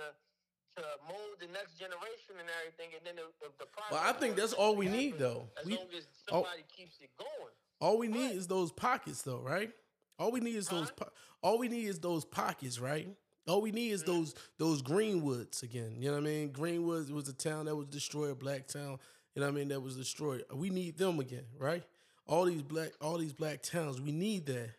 to 0.76 0.84
mold 1.08 1.40
the 1.40 1.48
next 1.48 1.80
generation 1.80 2.36
and 2.36 2.50
everything. 2.60 2.92
And 2.96 3.06
then 3.08 3.16
the, 3.16 3.32
the, 3.40 3.48
the 3.60 3.66
Well, 3.92 4.02
I 4.04 4.12
think 4.12 4.36
that's 4.36 4.52
all 4.52 4.76
we 4.76 4.90
need, 4.90 5.18
though. 5.18 5.48
As 5.60 5.66
We- 5.66 5.78
long 5.78 5.88
as 5.96 6.08
somebody 6.28 6.64
keeps 6.68 7.00
it 7.00 7.10
going. 7.18 7.54
All 7.80 7.98
we 7.98 8.08
need 8.08 8.36
is 8.36 8.48
those 8.48 8.72
pockets, 8.72 9.22
though, 9.22 9.40
right? 9.40 9.72
All 10.18 10.32
we 10.32 10.40
need 10.40 10.56
is 10.56 10.68
those. 10.68 10.90
Huh? 10.90 11.06
Po- 11.06 11.12
all 11.42 11.60
we 11.60 11.68
need 11.68 11.86
is 11.86 12.00
those 12.00 12.26
pockets, 12.26 12.80
right? 12.80 13.08
All 13.48 13.62
we 13.62 13.72
need 13.72 13.92
is 13.92 14.04
mm-hmm. 14.04 14.12
those 14.12 14.36
those 14.58 14.82
Greenwoods 14.82 15.62
again. 15.62 15.96
You 16.00 16.10
know 16.10 16.18
what 16.18 16.28
I 16.28 16.30
mean? 16.30 16.50
Greenwoods 16.52 17.12
was 17.12 17.28
a 17.28 17.34
town 17.34 17.66
that 17.66 17.76
was 17.76 17.88
destroyed, 17.88 18.32
a 18.32 18.36
black 18.36 18.68
town. 18.68 18.98
You 19.36 19.42
know 19.42 19.48
what 19.48 19.54
I 19.54 19.58
mean? 19.58 19.68
That 19.68 19.82
was 19.82 19.96
destroyed. 19.96 20.46
We 20.54 20.70
need 20.70 20.98
them 20.98 21.20
again, 21.20 21.46
right? 21.60 21.84
all 22.28 22.46
these 22.46 22.62
black 22.62 22.92
all 23.02 23.18
these 23.18 23.34
black 23.34 23.62
towns. 23.62 24.02
We 24.02 24.12
need 24.12 24.46
that. 24.48 24.72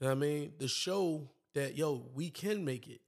You 0.00 0.06
know 0.06 0.08
what 0.08 0.10
I 0.12 0.14
mean? 0.14 0.52
The 0.58 0.68
show 0.68 1.28
that 1.54 1.76
yo, 1.76 2.06
we 2.14 2.30
can 2.30 2.64
make 2.64 2.88
it. 2.88 3.00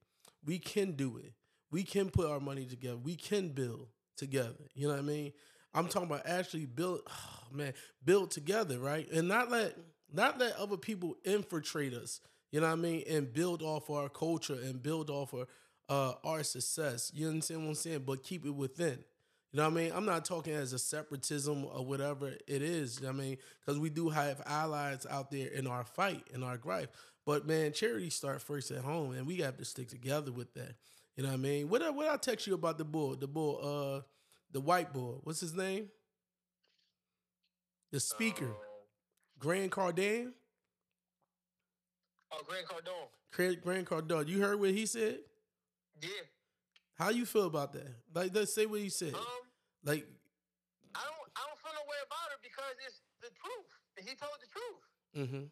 We 0.44 0.58
can 0.58 0.92
do 0.92 1.18
it. 1.18 1.32
We 1.70 1.82
can 1.82 2.10
put 2.10 2.30
our 2.30 2.40
money 2.40 2.64
together. 2.64 2.96
We 2.96 3.16
can 3.16 3.50
build 3.50 3.88
together. 4.16 4.54
You 4.74 4.88
know 4.88 4.94
what 4.94 5.00
I 5.00 5.06
mean? 5.06 5.32
I'm 5.74 5.86
talking 5.86 6.08
about 6.08 6.26
actually 6.26 6.66
build 6.66 7.00
oh, 7.08 7.54
man, 7.54 7.74
build 8.04 8.30
together, 8.30 8.78
right? 8.78 9.10
And 9.12 9.28
not 9.28 9.50
let 9.50 9.76
not 10.12 10.38
let 10.38 10.56
other 10.56 10.76
people 10.76 11.16
infiltrate 11.24 11.94
us. 11.94 12.20
You 12.50 12.60
know 12.60 12.66
what 12.66 12.72
I 12.72 12.76
mean? 12.76 13.04
And 13.08 13.32
build 13.32 13.62
off 13.62 13.90
our 13.90 14.08
culture 14.08 14.54
and 14.54 14.82
build 14.82 15.10
off 15.10 15.34
of 15.34 15.46
uh, 15.90 16.14
our 16.24 16.42
success. 16.42 17.12
You 17.14 17.28
understand 17.28 17.62
what 17.62 17.68
I'm 17.68 17.74
saying? 17.74 18.04
But 18.06 18.22
keep 18.22 18.46
it 18.46 18.54
within. 18.54 19.04
You 19.52 19.56
know 19.58 19.64
what 19.64 19.72
I 19.78 19.82
mean? 19.82 19.92
I'm 19.94 20.04
not 20.04 20.24
talking 20.26 20.52
as 20.52 20.72
a 20.74 20.78
separatism 20.78 21.64
or 21.64 21.84
whatever 21.84 22.28
it 22.46 22.62
is. 22.62 23.00
I 23.06 23.12
mean, 23.12 23.38
because 23.60 23.78
we 23.80 23.88
do 23.88 24.10
have 24.10 24.42
allies 24.44 25.06
out 25.08 25.30
there 25.30 25.48
in 25.48 25.66
our 25.66 25.84
fight, 25.84 26.22
in 26.34 26.42
our 26.42 26.58
gripe. 26.58 26.94
But 27.24 27.46
man, 27.46 27.72
charity 27.72 28.10
start 28.10 28.42
first 28.42 28.70
at 28.70 28.84
home, 28.84 29.12
and 29.12 29.26
we 29.26 29.36
have 29.38 29.56
to 29.56 29.64
stick 29.64 29.88
together 29.88 30.32
with 30.32 30.52
that. 30.54 30.74
You 31.16 31.22
know 31.22 31.30
what 31.30 31.34
I 31.36 31.38
mean? 31.38 31.68
What 31.68 31.94
what 31.94 32.08
I 32.08 32.16
text 32.16 32.46
you 32.46 32.54
about 32.54 32.76
the 32.78 32.84
bull, 32.84 33.16
the 33.16 33.26
bull, 33.26 33.60
uh, 33.62 34.00
the 34.52 34.60
white 34.60 34.92
bull. 34.92 35.20
What's 35.24 35.40
his 35.40 35.54
name? 35.54 35.88
The 37.90 38.00
speaker, 38.00 38.50
Uh, 38.50 38.54
Grant 39.38 39.72
Cardone. 39.72 40.32
oh, 42.32 42.42
Grant 42.46 42.66
Cardone. 42.66 43.08
Grand 43.32 43.62
Grant 43.62 43.88
Cardone. 43.88 44.28
You 44.28 44.40
heard 44.40 44.60
what 44.60 44.70
he 44.70 44.84
said? 44.86 45.20
Yeah. 46.00 46.08
How 46.98 47.14
you 47.14 47.24
feel 47.24 47.46
about 47.46 47.72
that? 47.78 47.86
Like, 48.10 48.34
let's 48.34 48.50
say 48.52 48.66
what 48.66 48.82
he 48.82 48.90
said. 48.90 49.14
Um, 49.14 49.22
Like, 49.86 50.02
I 50.98 51.02
don't 51.06 51.28
I 51.38 51.40
don't 51.46 51.60
feel 51.62 51.70
no 51.78 51.86
way 51.86 52.00
about 52.02 52.28
it 52.34 52.40
because 52.42 52.74
it's 52.82 52.98
the 53.22 53.30
truth. 53.38 53.70
And 53.94 54.02
he 54.02 54.18
told 54.18 54.34
the 54.42 54.50
truth. 54.50 54.82
mm-hmm. 55.14 55.44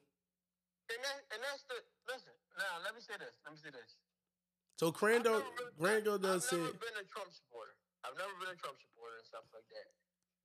And 0.86 1.00
that 1.02 1.18
and 1.30 1.38
that's 1.46 1.62
the 1.70 1.78
listen. 2.10 2.34
Now 2.58 2.82
let 2.82 2.94
me 2.94 3.00
say 3.02 3.14
this. 3.18 3.38
Let 3.46 3.54
me 3.54 3.58
say 3.62 3.70
this. 3.70 3.94
So 4.76 4.90
Crando, 4.90 5.40
never 5.40 5.46
really- 5.78 6.02
Crando 6.02 6.12
I've 6.18 6.42
never 6.50 6.76
been 6.82 6.98
a 6.98 7.06
Trump 7.08 7.30
supporter. 7.32 7.74
I've 8.04 8.18
never 8.18 8.34
been 8.42 8.52
a 8.52 8.58
Trump 8.58 8.76
supporter 8.82 9.16
and 9.18 9.26
stuff 9.26 9.46
like 9.54 9.66
that. 9.70 9.88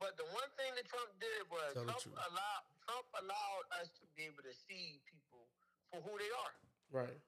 But 0.01 0.17
the 0.17 0.25
one 0.33 0.49
thing 0.57 0.73
that 0.77 0.85
Trump 0.89 1.13
did 1.21 1.45
was 1.49 1.77
Tell 1.77 1.85
Trump 1.85 2.17
allowed 2.29 2.63
Trump 2.85 3.05
allowed 3.21 3.65
us 3.81 3.89
to 4.01 4.03
be 4.17 4.25
able 4.25 4.41
to 4.41 4.53
see 4.53 4.97
people 5.05 5.45
for 5.93 6.01
who 6.01 6.13
they 6.17 6.31
are. 6.33 6.53
right, 6.93 7.19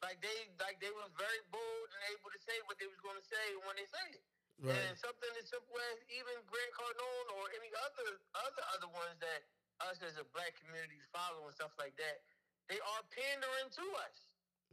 Like 0.00 0.16
they 0.24 0.48
like 0.56 0.80
they 0.80 0.88
was 0.96 1.12
very 1.20 1.42
bold 1.52 1.86
and 1.92 2.00
able 2.16 2.32
to 2.32 2.40
say 2.40 2.56
what 2.64 2.80
they 2.80 2.88
was 2.88 2.96
going 3.04 3.20
to 3.20 3.26
say 3.28 3.46
when 3.68 3.76
they 3.76 3.84
say 3.84 4.06
it. 4.16 4.24
right, 4.64 4.72
And 4.88 4.96
something 4.96 5.28
as 5.36 5.44
simple 5.52 5.76
as 5.92 5.98
even 6.08 6.40
Grant 6.48 6.72
Cardone 6.72 7.28
or 7.36 7.44
any 7.52 7.68
other 7.84 8.08
other 8.48 8.64
other 8.80 8.90
ones 8.96 9.20
that 9.20 9.44
us 9.84 10.00
as 10.00 10.16
a 10.16 10.24
black 10.32 10.56
community 10.60 11.00
follow 11.12 11.44
and 11.48 11.52
stuff 11.56 11.72
like 11.76 11.96
that, 12.00 12.20
they 12.72 12.80
are 12.80 13.02
pandering 13.12 13.68
to 13.76 13.84
us. 14.08 14.16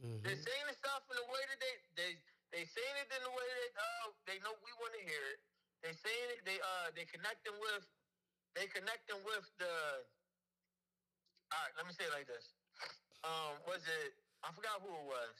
Mhm. 0.00 0.20
They're 0.24 0.40
saying 0.40 0.64
the 0.68 0.76
stuff 0.80 1.04
in 1.12 1.16
the 1.20 1.28
way 1.28 1.42
that 1.52 1.60
they 1.60 1.74
they 1.96 2.10
they 2.48 2.64
saying 2.64 2.96
it 3.04 3.08
in 3.12 3.20
the 3.28 3.32
way 3.32 3.44
that 3.44 3.72
uh, 3.76 4.06
they 4.24 4.40
know 4.40 4.56
we 4.64 4.72
want 4.80 4.96
to 4.96 5.02
hear 5.04 5.24
it. 5.36 5.40
They 5.84 5.92
saying 5.92 6.28
it. 6.36 6.40
They 6.48 6.56
uh 6.56 6.88
they 6.96 7.04
connecting 7.04 7.56
with 7.60 7.84
they 8.56 8.64
connecting 8.72 9.20
with 9.28 9.44
the. 9.60 9.72
All 11.52 11.60
right, 11.64 11.74
let 11.76 11.84
me 11.88 11.92
say 11.92 12.04
it 12.08 12.12
like 12.16 12.28
this. 12.28 12.52
Um, 13.24 13.56
was 13.68 13.84
it? 13.88 14.12
I 14.42 14.54
forgot 14.54 14.80
who 14.82 14.90
it 14.90 15.06
was. 15.08 15.36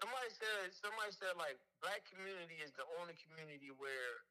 Somebody 0.00 0.30
said 0.30 0.70
somebody 0.78 1.10
said 1.10 1.34
like 1.36 1.58
black 1.82 2.06
community 2.06 2.62
is 2.62 2.70
the 2.78 2.86
only 3.02 3.18
community 3.18 3.74
where 3.74 4.22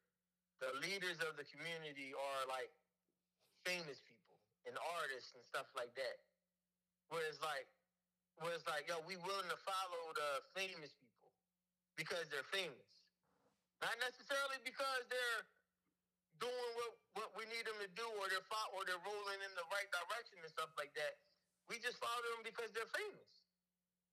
the 0.64 0.72
leaders 0.80 1.20
of 1.22 1.36
the 1.38 1.44
community 1.46 2.16
are 2.16 2.42
like 2.48 2.72
famous 3.68 4.00
people 4.08 4.40
and 4.66 4.74
artists 4.98 5.36
and 5.36 5.44
stuff 5.44 5.68
like 5.76 5.92
that. 5.94 6.18
Whereas 7.12 7.36
like 7.44 7.68
whereas 8.40 8.64
like 8.64 8.88
yo, 8.88 8.98
we 9.04 9.20
willing 9.20 9.50
to 9.52 9.60
follow 9.60 10.02
the 10.16 10.30
famous 10.56 10.90
people 10.96 11.30
because 12.00 12.26
they're 12.32 12.48
famous. 12.48 12.88
Not 13.84 13.94
necessarily 14.02 14.58
because 14.66 15.04
they're 15.06 15.44
doing 16.42 16.70
what, 16.80 16.92
what 17.14 17.30
we 17.38 17.46
need 17.50 17.66
them 17.66 17.78
to 17.78 17.90
do 17.94 18.06
or 18.18 18.26
they're 18.30 18.46
fo- 18.50 18.70
or 18.74 18.82
they're 18.86 19.02
rolling 19.06 19.40
in 19.42 19.52
the 19.54 19.66
right 19.70 19.86
direction 19.90 20.38
and 20.42 20.50
stuff 20.50 20.70
like 20.74 20.90
that. 20.98 21.18
We 21.70 21.78
just 21.78 21.98
follow 22.00 22.26
them 22.34 22.42
because 22.46 22.70
they're 22.74 22.90
famous. 22.90 23.37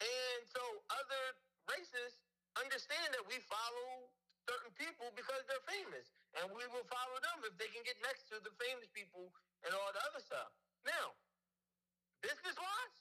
And 0.04 0.40
so 0.52 0.62
other 0.92 1.24
races 1.72 2.20
understand 2.60 3.16
that 3.16 3.24
we 3.28 3.40
follow 3.48 4.12
certain 4.46 4.72
people 4.78 5.10
because 5.16 5.42
they're 5.50 5.68
famous. 5.68 6.06
And 6.36 6.52
we 6.52 6.64
will 6.70 6.86
follow 6.92 7.18
them 7.24 7.48
if 7.48 7.56
they 7.56 7.72
can 7.72 7.82
get 7.88 7.96
next 8.04 8.28
to 8.32 8.40
the 8.44 8.52
famous 8.60 8.92
people 8.92 9.32
and 9.64 9.72
all 9.72 9.92
the 9.96 10.04
other 10.12 10.22
stuff. 10.22 10.52
Now, 10.84 11.16
business 12.20 12.56
wise, 12.60 12.98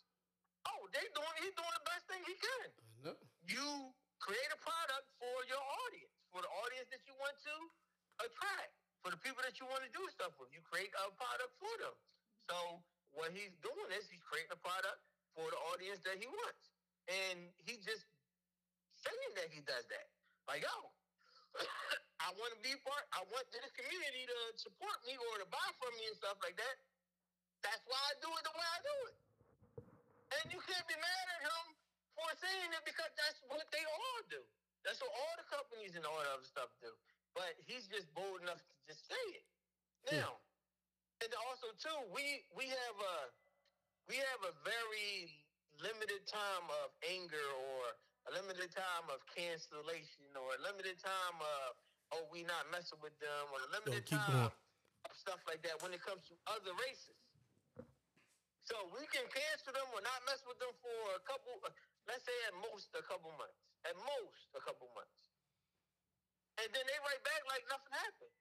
oh, 0.71 0.87
they 0.95 1.05
doing 1.13 1.35
he's 1.43 1.55
doing 1.59 1.75
the 1.75 1.87
best 1.87 2.05
thing 2.07 2.23
he 2.25 2.37
can. 2.39 2.69
Know. 3.03 3.19
You 3.45 3.69
create 4.23 4.51
a 4.55 4.61
product 4.63 5.07
for 5.21 5.37
your 5.51 5.61
audience, 5.85 6.15
for 6.33 6.41
the 6.41 6.53
audience 6.65 6.89
that 6.95 7.03
you 7.05 7.13
want 7.21 7.37
to 7.45 7.57
attract, 8.25 8.73
for 9.05 9.13
the 9.13 9.21
people 9.21 9.45
that 9.45 9.59
you 9.61 9.67
want 9.69 9.85
to 9.85 9.93
do 9.93 10.01
stuff 10.15 10.33
with. 10.41 10.49
You 10.55 10.65
create 10.65 10.95
a 10.97 11.13
product 11.19 11.53
for 11.61 11.75
them. 11.83 11.93
So 12.49 12.81
what 13.13 13.35
he's 13.35 13.53
doing 13.61 13.89
is 13.93 14.09
he's 14.09 14.23
creating 14.25 14.55
a 14.55 14.61
product 14.63 15.03
for 15.35 15.45
the 15.51 15.61
audience 15.75 16.01
that 16.07 16.17
he 16.17 16.31
wants. 16.31 16.74
And 17.09 17.53
he 17.65 17.77
just 17.85 18.05
saying 18.97 19.33
that 19.37 19.53
he 19.53 19.61
does 19.65 19.85
that. 19.93 20.09
Like, 20.49 20.65
yo, 20.65 20.77
I 22.25 22.33
want 22.41 22.57
to 22.57 22.61
be 22.65 22.73
part, 22.81 23.05
I 23.13 23.21
want 23.29 23.45
this 23.53 23.69
community 23.77 24.25
to 24.25 24.39
support 24.57 24.97
me 25.05 25.17
or 25.17 25.45
to 25.45 25.49
buy 25.53 25.69
from 25.77 25.93
me 26.01 26.09
and 26.09 26.17
stuff 26.17 26.41
like 26.41 26.57
that. 26.57 26.77
That's 27.61 27.81
why 27.89 28.01
I 28.01 28.13
do 28.21 28.29
it 28.29 28.43
the 28.45 28.55
way 28.57 28.69
I 28.69 28.81
do 28.81 28.97
it. 29.09 29.17
And 30.41 30.45
you 30.53 30.61
can't 30.65 30.87
be 30.89 30.97
mad 30.97 31.27
at 31.41 31.43
him 31.49 31.65
for 32.17 32.29
saying 32.41 32.71
it 32.73 32.85
because 32.85 33.13
that's 33.17 33.41
what 33.49 33.65
they 33.73 33.85
all 33.85 34.21
do. 34.29 34.41
That's 34.85 35.01
what 35.01 35.13
all 35.17 35.35
the 35.41 35.49
companies 35.49 35.97
and 35.97 36.05
all 36.05 36.21
that 36.21 36.29
other 36.29 36.49
stuff 36.49 36.69
do. 36.85 36.93
But 37.33 37.57
he's 37.65 37.89
just 37.89 38.09
bold 38.13 38.45
enough 38.45 38.61
to 38.61 38.73
just 38.85 39.09
say 39.09 39.25
it. 39.33 39.47
Hmm. 40.09 40.21
Now, 40.21 40.33
and 41.25 41.33
also 41.49 41.73
too, 41.81 41.99
we 42.13 42.45
we 42.53 42.69
have 42.69 42.97
a 43.01 43.17
we 44.09 44.21
have 44.21 44.43
a 44.45 44.53
very 44.61 45.33
limited 45.83 46.23
time 46.27 46.67
of 46.85 46.93
anger 47.09 47.49
or 47.75 47.83
a 48.29 48.31
limited 48.35 48.71
time 48.73 49.07
of 49.13 49.21
cancellation 49.31 50.31
or 50.39 50.55
a 50.57 50.61
limited 50.65 50.97
time 51.01 51.37
of 51.41 51.77
oh 52.15 52.25
we 52.31 52.47
not 52.47 52.65
messing 52.71 53.01
with 53.03 53.15
them 53.19 53.45
or 53.53 53.59
a 53.65 53.71
limited 53.75 54.05
keep 54.07 54.21
time 54.21 54.49
of 54.49 55.13
stuff 55.13 55.41
like 55.49 55.61
that 55.65 55.77
when 55.81 55.93
it 55.93 56.01
comes 56.01 56.25
to 56.29 56.35
other 56.49 56.73
races. 56.85 57.17
So 58.65 58.77
we 58.97 59.05
can 59.13 59.29
cancel 59.29 59.77
them 59.77 59.89
or 59.93 60.01
not 60.01 60.25
mess 60.25 60.41
with 60.49 60.57
them 60.57 60.73
for 60.81 60.99
a 61.13 61.23
couple, 61.29 61.53
uh, 61.61 61.73
let's 62.09 62.25
say 62.25 62.33
at 62.49 62.57
most 62.65 62.89
a 62.97 63.05
couple 63.05 63.29
months. 63.37 63.61
At 63.85 63.93
most 64.01 64.49
a 64.57 64.63
couple 64.65 64.89
months. 64.97 65.21
And 66.57 66.69
then 66.73 66.85
they 66.89 66.99
write 67.05 67.21
back 67.21 67.45
like 67.45 67.65
nothing 67.69 67.93
happened. 67.93 68.33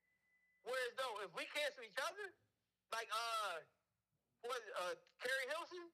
Whereas 0.63 0.93
though, 0.95 1.27
if 1.27 1.31
we 1.35 1.43
cancel 1.51 1.83
each 1.83 1.99
other, 1.99 2.31
like 2.95 3.11
uh, 3.11 3.59
what 4.47 4.63
uh, 4.87 4.95
Keri 5.19 5.45
Hilson, 5.51 5.91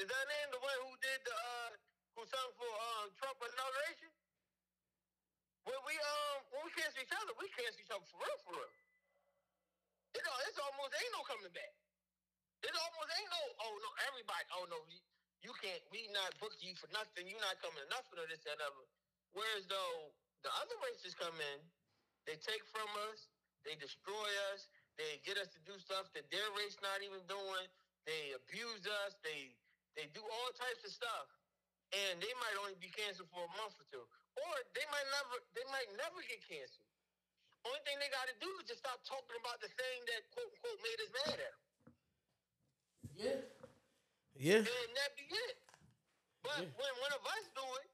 is 0.00 0.06
that 0.08 0.24
name 0.28 0.48
the 0.52 0.60
one 0.62 0.78
who 0.88 0.92
did 1.00 1.20
the 1.24 1.34
uh, 1.36 1.70
who 2.16 2.22
sung 2.28 2.50
for 2.56 2.68
uh, 2.68 3.04
Trump 3.20 3.36
inauguration? 3.40 4.12
When 5.68 5.78
we 5.86 5.94
um 5.94 6.38
when 6.52 6.60
we 6.66 6.70
cancel 6.74 7.00
each 7.00 7.14
other, 7.14 7.32
we 7.38 7.46
cancel 7.54 7.78
each 7.80 7.92
other 7.92 8.06
for 8.08 8.18
real, 8.18 8.38
for 8.42 8.52
real. 8.56 8.72
It, 10.12 10.20
it's 10.20 10.60
almost 10.60 10.92
ain't 10.92 11.12
no 11.16 11.22
coming 11.24 11.52
back. 11.52 11.72
It 12.62 12.74
almost 12.78 13.10
ain't 13.18 13.30
no, 13.32 13.42
oh 13.66 13.74
no, 13.82 13.90
everybody, 14.06 14.46
oh 14.54 14.64
no, 14.70 14.78
you, 14.86 15.00
you 15.42 15.52
can't, 15.58 15.82
we 15.90 16.06
not 16.14 16.30
book 16.38 16.54
you 16.62 16.78
for 16.78 16.86
nothing, 16.94 17.26
you 17.26 17.34
not 17.42 17.58
coming 17.58 17.82
to 17.82 17.88
nothing 17.90 18.22
or 18.22 18.28
this, 18.30 18.44
that, 18.46 18.60
other. 18.62 18.86
Whereas 19.34 19.66
though 19.66 20.14
the 20.46 20.52
other 20.62 20.76
races 20.86 21.18
come 21.18 21.34
in, 21.34 21.58
they 22.28 22.38
take 22.38 22.62
from 22.70 22.86
us, 23.10 23.26
they 23.66 23.74
destroy 23.74 24.30
us, 24.54 24.70
they 24.94 25.18
get 25.26 25.42
us 25.42 25.50
to 25.56 25.60
do 25.66 25.74
stuff 25.82 26.06
that 26.14 26.28
their 26.30 26.46
race 26.54 26.78
not 26.84 27.02
even 27.02 27.24
doing, 27.26 27.66
they 28.06 28.30
abuse 28.38 28.86
us, 29.06 29.18
they 29.26 29.50
they 29.96 30.08
do 30.16 30.22
all 30.24 30.50
types 30.56 30.82
of 30.84 30.92
stuff. 30.92 31.28
And 31.92 32.16
they 32.24 32.32
might 32.40 32.56
only 32.64 32.76
be 32.80 32.88
canceled 32.88 33.28
for 33.28 33.44
a 33.44 33.52
month 33.60 33.76
or 33.76 33.86
two. 33.92 34.04
Or 34.40 34.52
they 34.72 34.86
might 34.88 35.04
never 35.12 35.36
they 35.52 35.66
might 35.68 35.88
never 36.00 36.24
get 36.24 36.40
canceled. 36.48 36.88
Only 37.68 37.78
thing 37.84 38.00
they 38.00 38.08
gotta 38.08 38.32
do 38.40 38.48
is 38.58 38.66
just 38.66 38.80
stop 38.80 39.04
talking 39.04 39.36
about 39.38 39.60
the 39.60 39.68
thing 39.68 39.96
that 40.08 40.20
quote 40.32 40.48
unquote 40.48 40.80
made 40.80 40.98
us 41.04 41.10
mad 41.20 41.36
at 41.36 41.52
them. 41.52 41.60
Yeah. 43.12 43.38
Yeah. 44.40 44.64
and 44.64 44.92
that 44.96 45.12
be 45.20 45.28
it. 45.28 45.56
But 46.40 46.64
Yeah. 46.64 46.72
when 46.80 46.92
one 47.04 47.12
of 47.12 47.22
us 47.28 47.44
do 47.52 47.66
it, 47.84 47.88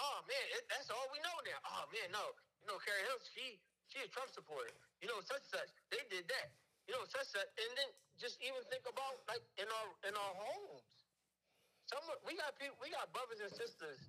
oh 0.00 0.18
man, 0.24 0.46
it, 0.56 0.64
that's 0.72 0.88
all 0.88 1.04
we 1.12 1.20
know 1.20 1.36
now. 1.44 1.60
Oh 1.68 1.84
man, 1.92 2.08
no, 2.10 2.24
you 2.64 2.66
know, 2.72 2.80
Carrie 2.80 3.04
Hill, 3.12 3.20
she 3.28 3.60
she 3.92 4.00
a 4.00 4.08
Trump 4.08 4.32
supporter. 4.32 4.72
You 5.04 5.12
know, 5.12 5.20
such 5.20 5.44
and 5.52 5.52
such, 5.52 5.70
they 5.92 6.00
did 6.08 6.24
that. 6.32 6.48
You 6.88 6.96
know, 6.96 7.04
such 7.04 7.28
and 7.28 7.44
such, 7.44 7.50
and 7.60 7.70
then 7.76 7.88
just 8.16 8.40
even 8.40 8.64
think 8.72 8.88
about 8.88 9.20
like 9.28 9.44
in 9.60 9.68
our 9.68 9.88
in 10.08 10.16
our 10.16 10.32
homes. 10.48 10.87
Some 11.88 12.04
we 12.28 12.36
got 12.36 12.52
people, 12.60 12.76
we 12.84 12.92
got 12.92 13.08
brothers 13.16 13.40
and 13.40 13.52
sisters 13.52 14.00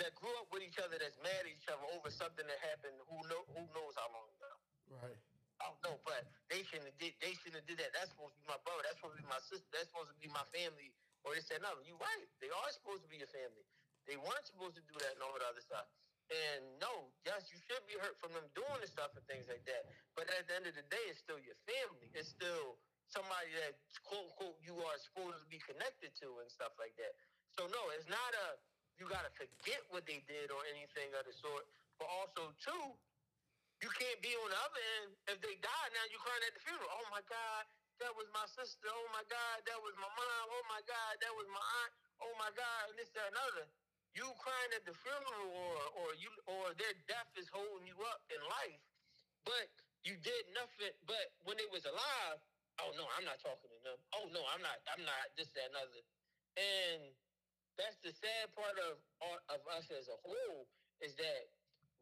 that 0.00 0.16
grew 0.16 0.32
up 0.40 0.48
with 0.48 0.64
each 0.64 0.80
other 0.80 0.96
that's 0.96 1.20
mad 1.20 1.44
at 1.44 1.52
each 1.52 1.68
other 1.68 1.84
over 1.92 2.08
something 2.08 2.44
that 2.48 2.60
happened 2.64 2.96
who 3.12 3.20
know 3.28 3.44
who 3.52 3.60
knows 3.76 3.92
how 3.96 4.08
long 4.08 4.28
ago. 4.40 4.52
Right. 4.88 5.20
I 5.60 5.68
don't 5.68 5.82
know, 5.84 5.96
but 6.08 6.24
they 6.48 6.64
shouldn't 6.64 6.88
have 6.88 6.96
did 6.96 7.12
they 7.20 7.36
shouldn't 7.36 7.60
have 7.60 7.68
did 7.68 7.76
that. 7.84 7.92
That's 7.92 8.08
supposed 8.16 8.32
to 8.32 8.40
be 8.40 8.48
my 8.48 8.56
brother. 8.64 8.80
That's 8.88 8.96
supposed 8.96 9.20
to 9.20 9.22
be 9.22 9.28
my 9.28 9.42
sister. 9.44 9.68
That's 9.68 9.92
supposed 9.92 10.08
to 10.08 10.16
be 10.16 10.32
my 10.32 10.44
family. 10.56 10.96
Or 11.20 11.36
they 11.36 11.44
said, 11.44 11.60
no, 11.60 11.76
you 11.84 12.00
right. 12.00 12.28
They 12.40 12.48
are 12.48 12.70
supposed 12.72 13.04
to 13.04 13.10
be 13.12 13.20
your 13.20 13.28
family. 13.28 13.68
They 14.08 14.16
weren't 14.16 14.46
supposed 14.48 14.80
to 14.80 14.84
do 14.88 14.96
that 15.04 15.20
and 15.20 15.20
all 15.20 15.36
that 15.36 15.44
other 15.44 15.60
stuff. 15.60 15.84
And 16.32 16.64
no, 16.80 17.12
yes, 17.28 17.52
you 17.52 17.60
should 17.68 17.84
be 17.84 18.00
hurt 18.00 18.16
from 18.22 18.32
them 18.32 18.48
doing 18.56 18.80
the 18.80 18.88
stuff 18.88 19.12
and 19.18 19.24
things 19.28 19.50
like 19.52 19.66
that. 19.68 19.84
But 20.16 20.32
at 20.32 20.48
the 20.48 20.56
end 20.56 20.64
of 20.64 20.72
the 20.72 20.86
day, 20.88 21.04
it's 21.12 21.20
still 21.20 21.36
your 21.42 21.58
family. 21.68 22.08
It's 22.16 22.32
still 22.32 22.80
somebody 23.10 23.52
that 23.60 23.76
quote 24.06 24.30
unquote 24.32 24.56
you 24.64 24.78
are 24.80 24.89
to 25.28 25.48
be 25.52 25.60
connected 25.60 26.16
to 26.24 26.28
and 26.40 26.48
stuff 26.48 26.72
like 26.80 26.96
that. 26.96 27.12
So 27.52 27.68
no, 27.68 27.82
it's 27.96 28.08
not 28.08 28.32
a 28.48 28.56
you 28.96 29.08
gotta 29.08 29.32
forget 29.36 29.80
what 29.92 30.04
they 30.04 30.20
did 30.28 30.52
or 30.52 30.60
anything 30.72 31.12
of 31.16 31.24
the 31.24 31.34
sort. 31.36 31.64
But 31.96 32.08
also 32.08 32.52
too, 32.60 32.86
you 33.80 33.90
can't 33.96 34.20
be 34.24 34.32
on 34.40 34.48
the 34.48 34.60
other 34.60 34.82
end 35.04 35.10
if 35.32 35.38
they 35.40 35.56
die. 35.60 35.88
Now 35.92 36.04
you 36.08 36.20
crying 36.20 36.44
at 36.44 36.52
the 36.56 36.62
funeral. 36.64 36.88
Oh 36.88 37.08
my 37.12 37.24
God, 37.28 37.64
that 38.00 38.12
was 38.16 38.28
my 38.32 38.44
sister. 38.48 38.88
Oh 38.88 39.08
my 39.12 39.24
God, 39.28 39.56
that 39.68 39.78
was 39.80 39.92
my 40.00 40.08
mom. 40.08 40.44
Oh 40.52 40.64
my 40.68 40.80
God, 40.88 41.12
that 41.20 41.32
was 41.36 41.48
my 41.52 41.64
aunt. 41.84 41.92
Oh 42.20 42.34
my 42.36 42.52
God, 42.52 42.82
and 42.92 42.96
this, 43.00 43.08
that, 43.16 43.32
and 43.32 43.40
other 43.52 43.68
you 44.14 44.26
crying 44.42 44.72
at 44.74 44.82
the 44.86 44.94
funeral 45.06 45.48
or 45.54 45.78
or 46.02 46.08
you 46.18 46.30
or 46.50 46.74
their 46.74 46.94
death 47.06 47.30
is 47.38 47.46
holding 47.54 47.86
you 47.86 47.94
up 48.10 48.22
in 48.30 48.40
life, 48.42 48.82
but 49.46 49.70
you 50.02 50.18
did 50.18 50.44
nothing. 50.50 50.94
But 51.06 51.30
when 51.46 51.54
they 51.60 51.68
was 51.70 51.86
alive, 51.86 52.42
oh 52.84 52.92
no, 52.96 53.04
I'm 53.16 53.26
not 53.26 53.40
talking 53.40 53.70
to 53.70 53.80
them. 53.84 53.98
Oh 54.16 54.26
no, 54.32 54.42
I'm 54.52 54.62
not. 54.62 54.80
I'm 54.90 55.04
not 55.04 55.32
this, 55.36 55.52
that, 55.56 55.70
and 55.72 55.78
other. 55.78 56.02
And 56.58 57.00
that's 57.78 57.96
the 58.02 58.12
sad 58.12 58.52
part 58.56 58.76
of 58.90 59.00
of 59.52 59.60
us 59.76 59.88
as 59.92 60.08
a 60.10 60.18
whole 60.24 60.68
is 61.00 61.16
that 61.16 61.44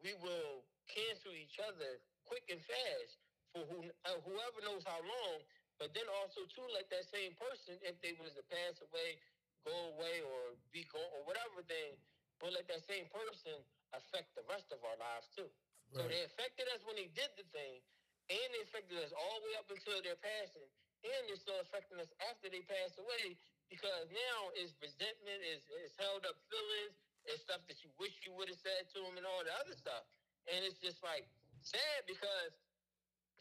we 0.03 0.15
will 0.23 0.67
cancel 0.91 1.35
each 1.35 1.59
other 1.63 2.01
quick 2.27 2.47
and 2.51 2.63
fast 2.63 3.19
for 3.55 3.63
who, 3.67 3.79
uh, 4.07 4.19
whoever 4.25 4.59
knows 4.65 4.85
how 4.87 4.99
long. 5.01 5.39
But 5.79 5.95
then 5.95 6.07
also 6.23 6.43
too, 6.51 6.67
like 6.75 6.91
that 6.91 7.07
same 7.07 7.39
person, 7.39 7.79
if 7.87 7.95
they 8.03 8.19
was 8.19 8.35
to 8.35 8.43
pass 8.51 8.83
away 8.83 9.19
go 9.67 9.95
away 9.97 10.23
or 10.23 10.55
be 10.71 10.87
gone 10.91 11.13
or 11.19 11.23
whatever 11.27 11.61
thing, 11.67 11.97
but 12.39 12.55
let 12.55 12.67
that 12.71 12.85
same 12.87 13.07
person 13.11 13.59
affect 13.97 14.31
the 14.39 14.45
rest 14.47 14.71
of 14.71 14.79
our 14.85 14.97
lives 15.01 15.29
too. 15.35 15.49
Right. 15.93 15.93
So 15.93 16.01
they 16.07 16.23
affected 16.25 16.69
us 16.71 16.85
when 16.87 17.01
they 17.01 17.11
did 17.17 17.31
the 17.37 17.47
thing, 17.51 17.81
and 18.29 18.49
they 18.53 18.63
affected 18.65 19.01
us 19.01 19.13
all 19.17 19.37
the 19.41 19.45
way 19.49 19.57
up 19.57 19.69
until 19.73 19.99
their 20.05 20.19
passing, 20.21 20.69
and 21.05 21.21
they're 21.29 21.41
still 21.41 21.61
affecting 21.65 21.97
us 22.01 22.11
after 22.29 22.53
they 22.53 22.61
pass 22.69 22.97
away 23.01 23.37
because 23.73 24.09
now 24.13 24.39
it's 24.57 24.73
resentment, 24.81 25.41
is 25.45 25.61
it's 25.85 25.97
held 26.01 26.25
up 26.25 26.37
feelings, 26.49 26.97
it's 27.29 27.45
stuff 27.45 27.61
that 27.69 27.77
you 27.85 27.93
wish 28.01 28.13
you 28.25 28.33
would 28.37 28.49
have 28.49 28.61
said 28.61 28.89
to 28.97 29.05
them, 29.05 29.17
and 29.21 29.25
all 29.29 29.45
the 29.45 29.53
other 29.61 29.77
stuff. 29.77 30.05
And 30.49 30.65
it's 30.65 30.81
just 30.81 31.05
like 31.05 31.29
sad 31.61 32.09
because 32.09 32.57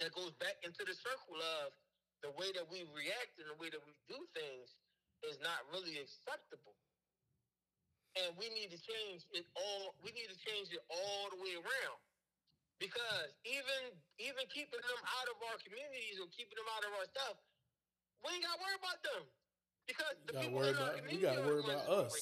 that 0.03 0.11
goes 0.11 0.35
back 0.43 0.59
into 0.61 0.83
the 0.83 0.95
circle 0.95 1.39
of 1.63 1.71
the 2.21 2.31
way 2.35 2.51
that 2.53 2.67
we 2.67 2.83
react 2.91 3.39
and 3.39 3.47
the 3.47 3.57
way 3.57 3.71
that 3.71 3.81
we 3.87 3.93
do 4.11 4.19
things 4.35 4.75
is 5.25 5.39
not 5.41 5.63
really 5.71 5.97
acceptable. 5.97 6.75
And 8.17 8.33
we 8.37 8.49
need 8.49 8.73
to 8.73 8.79
change 8.81 9.25
it 9.33 9.45
all. 9.53 9.93
We 10.01 10.09
need 10.11 10.29
to 10.29 10.39
change 10.41 10.73
it 10.73 10.81
all 10.89 11.29
the 11.29 11.39
way 11.39 11.53
around. 11.57 12.01
Because 12.77 13.33
even 13.41 13.97
even 14.21 14.45
keeping 14.53 14.77
them 14.77 15.01
out 15.01 15.27
of 15.33 15.37
our 15.49 15.57
communities 15.65 16.21
or 16.21 16.29
keeping 16.29 16.57
them 16.57 16.69
out 16.77 16.85
of 16.85 16.93
our 16.93 17.07
stuff, 17.09 17.41
we 18.21 18.37
ain't 18.37 18.45
got 18.45 18.57
to 18.57 18.61
worry 18.61 18.77
about 18.77 18.99
them. 19.01 19.23
Because 19.89 20.15
the 20.29 20.33
people 20.37 20.61
in 20.61 20.77
our 20.77 20.93
community 21.01 21.17
we 21.17 21.25
got 21.25 21.41
to 21.41 21.43
worry 21.47 21.63
about 21.65 21.89
us. 21.89 22.13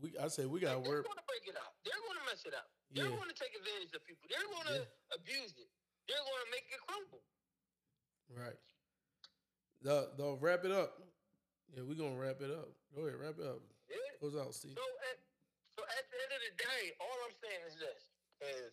We, 0.00 0.10
I 0.18 0.26
say 0.26 0.50
we 0.50 0.58
got 0.58 0.74
to 0.74 0.82
like, 0.82 0.88
worry. 0.88 1.00
They're 1.04 1.14
going 1.14 1.22
to 1.22 1.30
break 1.30 1.46
it 1.46 1.54
up. 1.54 1.78
They're 1.86 2.02
going 2.02 2.18
to 2.18 2.26
mess 2.26 2.42
it 2.42 2.56
up. 2.58 2.66
They're 2.90 3.06
yeah. 3.06 3.14
going 3.14 3.30
to 3.30 3.38
take 3.38 3.54
advantage 3.54 3.94
of 3.94 4.02
people. 4.02 4.26
They're 4.26 4.50
going 4.50 4.68
to 4.72 4.78
yeah. 4.82 5.14
abuse 5.14 5.54
it. 5.54 5.70
They're 6.10 6.26
going 6.26 6.42
to 6.42 6.50
make 6.50 6.66
it 6.66 6.80
crumble. 6.82 7.22
Right. 8.34 8.58
The 9.82 10.14
the 10.14 10.38
wrap 10.38 10.62
it 10.64 10.70
up. 10.70 10.94
Yeah, 11.74 11.82
we're 11.82 11.98
gonna 11.98 12.14
wrap 12.14 12.38
it 12.38 12.54
up. 12.54 12.70
Go 12.94 13.08
ahead, 13.08 13.18
wrap 13.18 13.34
it 13.40 13.48
up. 13.48 13.58
Yeah. 13.90 13.98
Close 14.22 14.38
out, 14.38 14.54
Steve. 14.54 14.78
So 14.78 14.84
at, 15.10 15.18
so 15.74 15.80
at 15.82 16.04
the 16.06 16.16
end 16.22 16.32
of 16.36 16.40
the 16.46 16.54
day, 16.54 16.82
all 17.02 17.18
I'm 17.26 17.34
saying 17.42 17.62
is 17.66 17.74
this: 17.82 18.00
is 18.46 18.72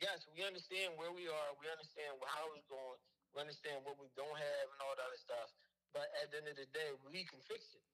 yes, 0.00 0.24
we 0.32 0.44
understand 0.44 0.96
where 1.00 1.12
we 1.12 1.28
are, 1.28 1.50
we 1.60 1.66
understand 1.68 2.16
how 2.24 2.46
it's 2.56 2.66
going, 2.68 2.98
we 3.32 3.40
understand 3.40 3.80
what 3.84 3.96
we 4.00 4.08
don't 4.16 4.36
have 4.36 4.66
and 4.72 4.78
all 4.84 4.94
that 4.96 5.06
other 5.08 5.20
stuff. 5.20 5.48
But 5.96 6.08
at 6.20 6.28
the 6.32 6.44
end 6.44 6.48
of 6.52 6.56
the 6.60 6.68
day, 6.76 6.92
we 7.08 7.24
can 7.24 7.40
fix 7.48 7.72
it. 7.72 7.84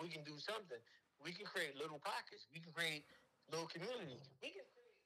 We 0.00 0.08
can 0.08 0.24
do 0.24 0.36
something. 0.40 0.80
We 1.20 1.36
can 1.36 1.44
create 1.44 1.76
little 1.76 2.00
pockets. 2.00 2.48
We 2.48 2.64
can 2.64 2.72
create 2.72 3.04
little 3.52 3.68
communities. 3.68 4.24
We 4.40 4.56
can 4.56 4.64
create. 4.72 4.96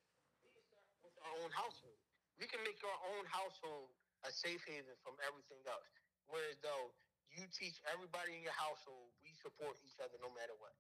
We 0.46 0.50
can 0.55 0.62
start 0.62 0.86
with 1.02 1.16
our 1.26 1.34
own 1.42 1.50
household. 1.50 1.98
We 2.38 2.46
can 2.46 2.62
make 2.62 2.78
our 2.86 3.00
own 3.18 3.26
household 3.26 3.90
a 4.22 4.30
safe 4.30 4.62
haven 4.66 4.94
from 5.02 5.18
everything 5.26 5.59
else. 5.66 5.86
Whereas 6.30 6.59
though 6.62 6.94
you 7.34 7.44
teach 7.50 7.78
everybody 7.90 8.38
in 8.38 8.42
your 8.46 8.55
household 8.55 9.11
we 9.26 9.34
support 9.42 9.74
each 9.82 9.98
other 9.98 10.14
no 10.22 10.30
matter 10.32 10.55
what. 10.62 10.74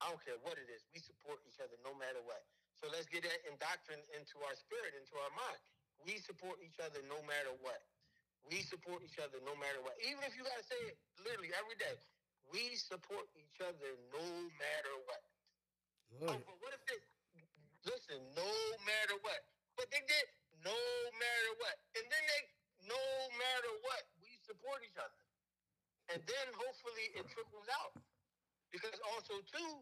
I 0.00 0.08
don't 0.08 0.22
care 0.24 0.38
what 0.46 0.56
it 0.56 0.70
is. 0.72 0.80
We 0.94 1.02
support 1.02 1.42
each 1.44 1.60
other 1.60 1.76
no 1.84 1.92
matter 1.98 2.22
what. 2.24 2.40
So 2.78 2.86
let's 2.94 3.10
get 3.10 3.26
that 3.26 3.40
indoctrined 3.50 4.06
into 4.14 4.38
our 4.46 4.54
spirit, 4.54 4.94
into 4.94 5.18
our 5.18 5.32
mind. 5.34 5.60
We 6.06 6.22
support 6.22 6.62
each 6.62 6.78
other 6.78 7.02
no 7.10 7.18
matter 7.26 7.50
what. 7.60 7.82
We 8.46 8.62
support 8.62 9.02
each 9.02 9.18
other 9.18 9.42
no 9.42 9.52
matter 9.58 9.82
what. 9.82 9.98
Even 10.06 10.22
if 10.22 10.38
you 10.38 10.46
gotta 10.46 10.62
say 10.62 10.78
it 10.86 10.96
literally 11.20 11.50
every 11.58 11.74
day. 11.76 11.98
We 12.48 12.78
support 12.78 13.28
each 13.36 13.58
other 13.60 13.90
no 14.14 14.24
matter 14.56 14.94
what. 15.04 15.22
Oh, 16.24 16.38
but 16.38 16.56
what 16.64 16.72
if 16.72 16.82
they 16.88 16.98
listen, 17.84 18.18
no 18.32 18.50
matter 18.88 19.20
what. 19.20 19.42
But 19.76 19.92
they 19.92 20.00
did 20.06 20.26
no 20.64 20.78
matter 21.18 21.52
what. 21.60 21.76
And 21.98 22.06
then 22.08 22.24
they 22.24 22.42
no 22.88 23.04
matter 23.36 23.72
what, 23.84 24.06
we 24.22 24.32
support 24.48 24.80
each 24.86 24.96
other 24.96 25.18
and 26.08 26.20
then 26.24 26.46
hopefully 26.56 27.12
it 27.16 27.24
trickles 27.28 27.68
out. 27.68 27.96
Because 28.72 28.96
also 29.16 29.40
too, 29.48 29.72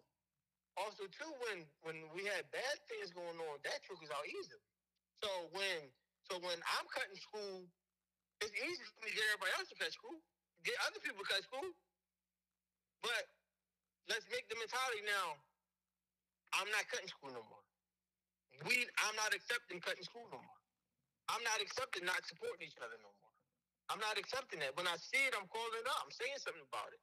also 0.76 1.08
too, 1.08 1.32
when 1.48 1.64
when 1.82 1.96
we 2.12 2.28
had 2.28 2.44
bad 2.52 2.76
things 2.88 3.12
going 3.12 3.36
on, 3.36 3.54
that 3.64 3.80
trickles 3.84 4.12
out 4.12 4.24
easily. 4.28 4.64
So 5.24 5.28
when 5.56 5.80
so 6.28 6.36
when 6.40 6.58
I'm 6.76 6.86
cutting 6.92 7.16
school, 7.16 7.64
it's 8.44 8.52
easy 8.52 8.84
for 8.84 9.00
me 9.00 9.12
to 9.12 9.16
get 9.16 9.24
everybody 9.32 9.52
else 9.56 9.68
to 9.72 9.78
cut 9.80 9.92
school, 9.92 10.20
get 10.64 10.76
other 10.84 11.00
people 11.00 11.24
to 11.24 11.28
cut 11.28 11.42
school. 11.44 11.68
But 13.00 13.24
let's 14.12 14.26
make 14.28 14.44
the 14.52 14.58
mentality 14.60 15.04
now. 15.08 15.40
I'm 16.56 16.68
not 16.72 16.84
cutting 16.92 17.08
school 17.08 17.32
no 17.32 17.44
more. 17.46 17.64
We 18.68 18.88
I'm 19.04 19.16
not 19.16 19.32
accepting 19.32 19.80
cutting 19.80 20.04
school 20.04 20.28
no 20.28 20.40
more. 20.40 20.60
I'm 21.28 21.42
not 21.42 21.58
accepting 21.58 22.06
not 22.06 22.22
supporting 22.28 22.68
each 22.68 22.78
other 22.78 22.96
no 23.02 23.10
more. 23.10 23.34
I'm 23.90 24.02
not 24.02 24.18
accepting 24.18 24.60
that. 24.62 24.74
When 24.74 24.86
I 24.86 24.98
see 24.98 25.20
it, 25.26 25.34
I'm 25.34 25.46
calling 25.46 25.76
it 25.78 25.86
out. 25.86 26.02
I'm 26.02 26.14
saying 26.14 26.38
something 26.42 26.64
about 26.66 26.90
it. 26.90 27.02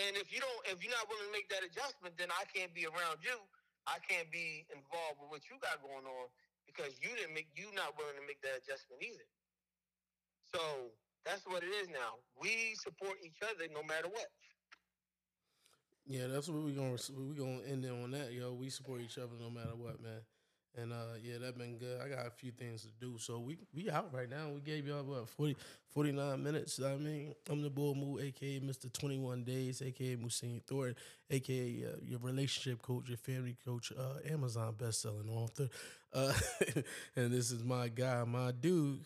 And 0.00 0.16
if 0.16 0.32
you 0.32 0.40
don't, 0.40 0.60
if 0.72 0.80
you're 0.80 0.94
not 0.94 1.04
willing 1.08 1.28
to 1.28 1.34
make 1.36 1.52
that 1.52 1.60
adjustment, 1.60 2.16
then 2.16 2.32
I 2.32 2.48
can't 2.48 2.72
be 2.72 2.88
around 2.88 3.20
you. 3.20 3.36
I 3.84 4.00
can't 4.00 4.30
be 4.32 4.64
involved 4.72 5.20
with 5.20 5.28
what 5.28 5.42
you 5.50 5.60
got 5.60 5.82
going 5.84 6.06
on 6.06 6.26
because 6.64 6.96
you 7.02 7.12
didn't 7.12 7.34
make 7.34 7.50
you 7.52 7.68
not 7.76 7.92
willing 7.98 8.16
to 8.16 8.24
make 8.24 8.40
that 8.40 8.62
adjustment 8.62 9.04
either. 9.04 9.26
So 10.48 10.94
that's 11.26 11.44
what 11.44 11.62
it 11.62 11.72
is 11.82 11.88
now. 11.92 12.22
We 12.40 12.72
support 12.80 13.18
each 13.20 13.42
other 13.44 13.68
no 13.68 13.82
matter 13.82 14.08
what. 14.08 14.30
Yeah, 16.06 16.26
that's 16.26 16.48
what 16.48 16.64
we're 16.64 16.74
gonna 16.74 16.98
we're 17.14 17.38
gonna 17.38 17.62
end 17.68 17.84
it 17.84 17.92
on 17.92 18.10
that, 18.12 18.32
yo. 18.32 18.54
We 18.54 18.70
support 18.70 19.00
each 19.00 19.18
other 19.18 19.36
no 19.38 19.50
matter 19.50 19.76
what, 19.76 20.02
man. 20.02 20.22
And 20.80 20.92
uh, 20.92 21.16
yeah, 21.22 21.36
that 21.38 21.58
been 21.58 21.76
good. 21.76 22.00
I 22.00 22.08
got 22.08 22.26
a 22.26 22.30
few 22.30 22.50
things 22.50 22.82
to 22.82 22.88
do. 22.98 23.18
So 23.18 23.38
we 23.38 23.58
we 23.74 23.90
out 23.90 24.12
right 24.12 24.28
now. 24.28 24.48
We 24.54 24.60
gave 24.60 24.86
y'all 24.86 25.00
about 25.00 25.28
40, 25.28 25.56
49 25.90 26.42
minutes. 26.42 26.80
I 26.82 26.96
mean, 26.96 27.34
I'm 27.50 27.60
the 27.60 27.68
Bull 27.68 27.94
Moo, 27.94 28.18
aka 28.18 28.58
Mr. 28.60 28.90
21 28.90 29.44
Days, 29.44 29.82
aka 29.82 30.16
Musin 30.16 30.62
Thornton, 30.66 30.96
aka 31.30 31.84
uh, 31.84 31.96
your 32.02 32.20
relationship 32.20 32.80
coach, 32.80 33.08
your 33.08 33.18
family 33.18 33.56
coach, 33.66 33.92
uh, 33.92 34.32
Amazon 34.32 34.74
best-selling 34.78 35.28
author. 35.28 35.68
Uh, 36.14 36.32
and 37.16 37.32
this 37.32 37.50
is 37.50 37.62
my 37.62 37.88
guy, 37.88 38.24
my 38.24 38.50
dude. 38.52 39.04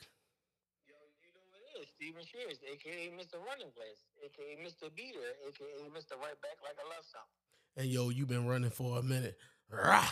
Yo, 0.86 0.94
you 1.18 1.34
know 1.34 1.42
what 1.50 1.62
it 1.74 1.82
is, 1.82 1.88
Stephen 1.96 2.22
Shears, 2.22 2.60
aka 2.62 3.10
Mr. 3.10 3.42
Running 3.44 3.72
Place, 3.74 4.06
aka 4.24 4.64
Mr. 4.64 4.94
Beater, 4.94 5.18
aka 5.48 5.90
Mr. 5.90 6.12
Right 6.22 6.40
Back 6.42 6.58
Like 6.62 6.78
I 6.78 6.86
Love 6.94 7.02
Something. 7.02 7.76
And 7.76 7.88
yo, 7.88 8.10
you've 8.10 8.28
been 8.28 8.46
running 8.46 8.70
for 8.70 8.98
a 8.98 9.02
minute. 9.02 9.36
Rah! 9.68 10.06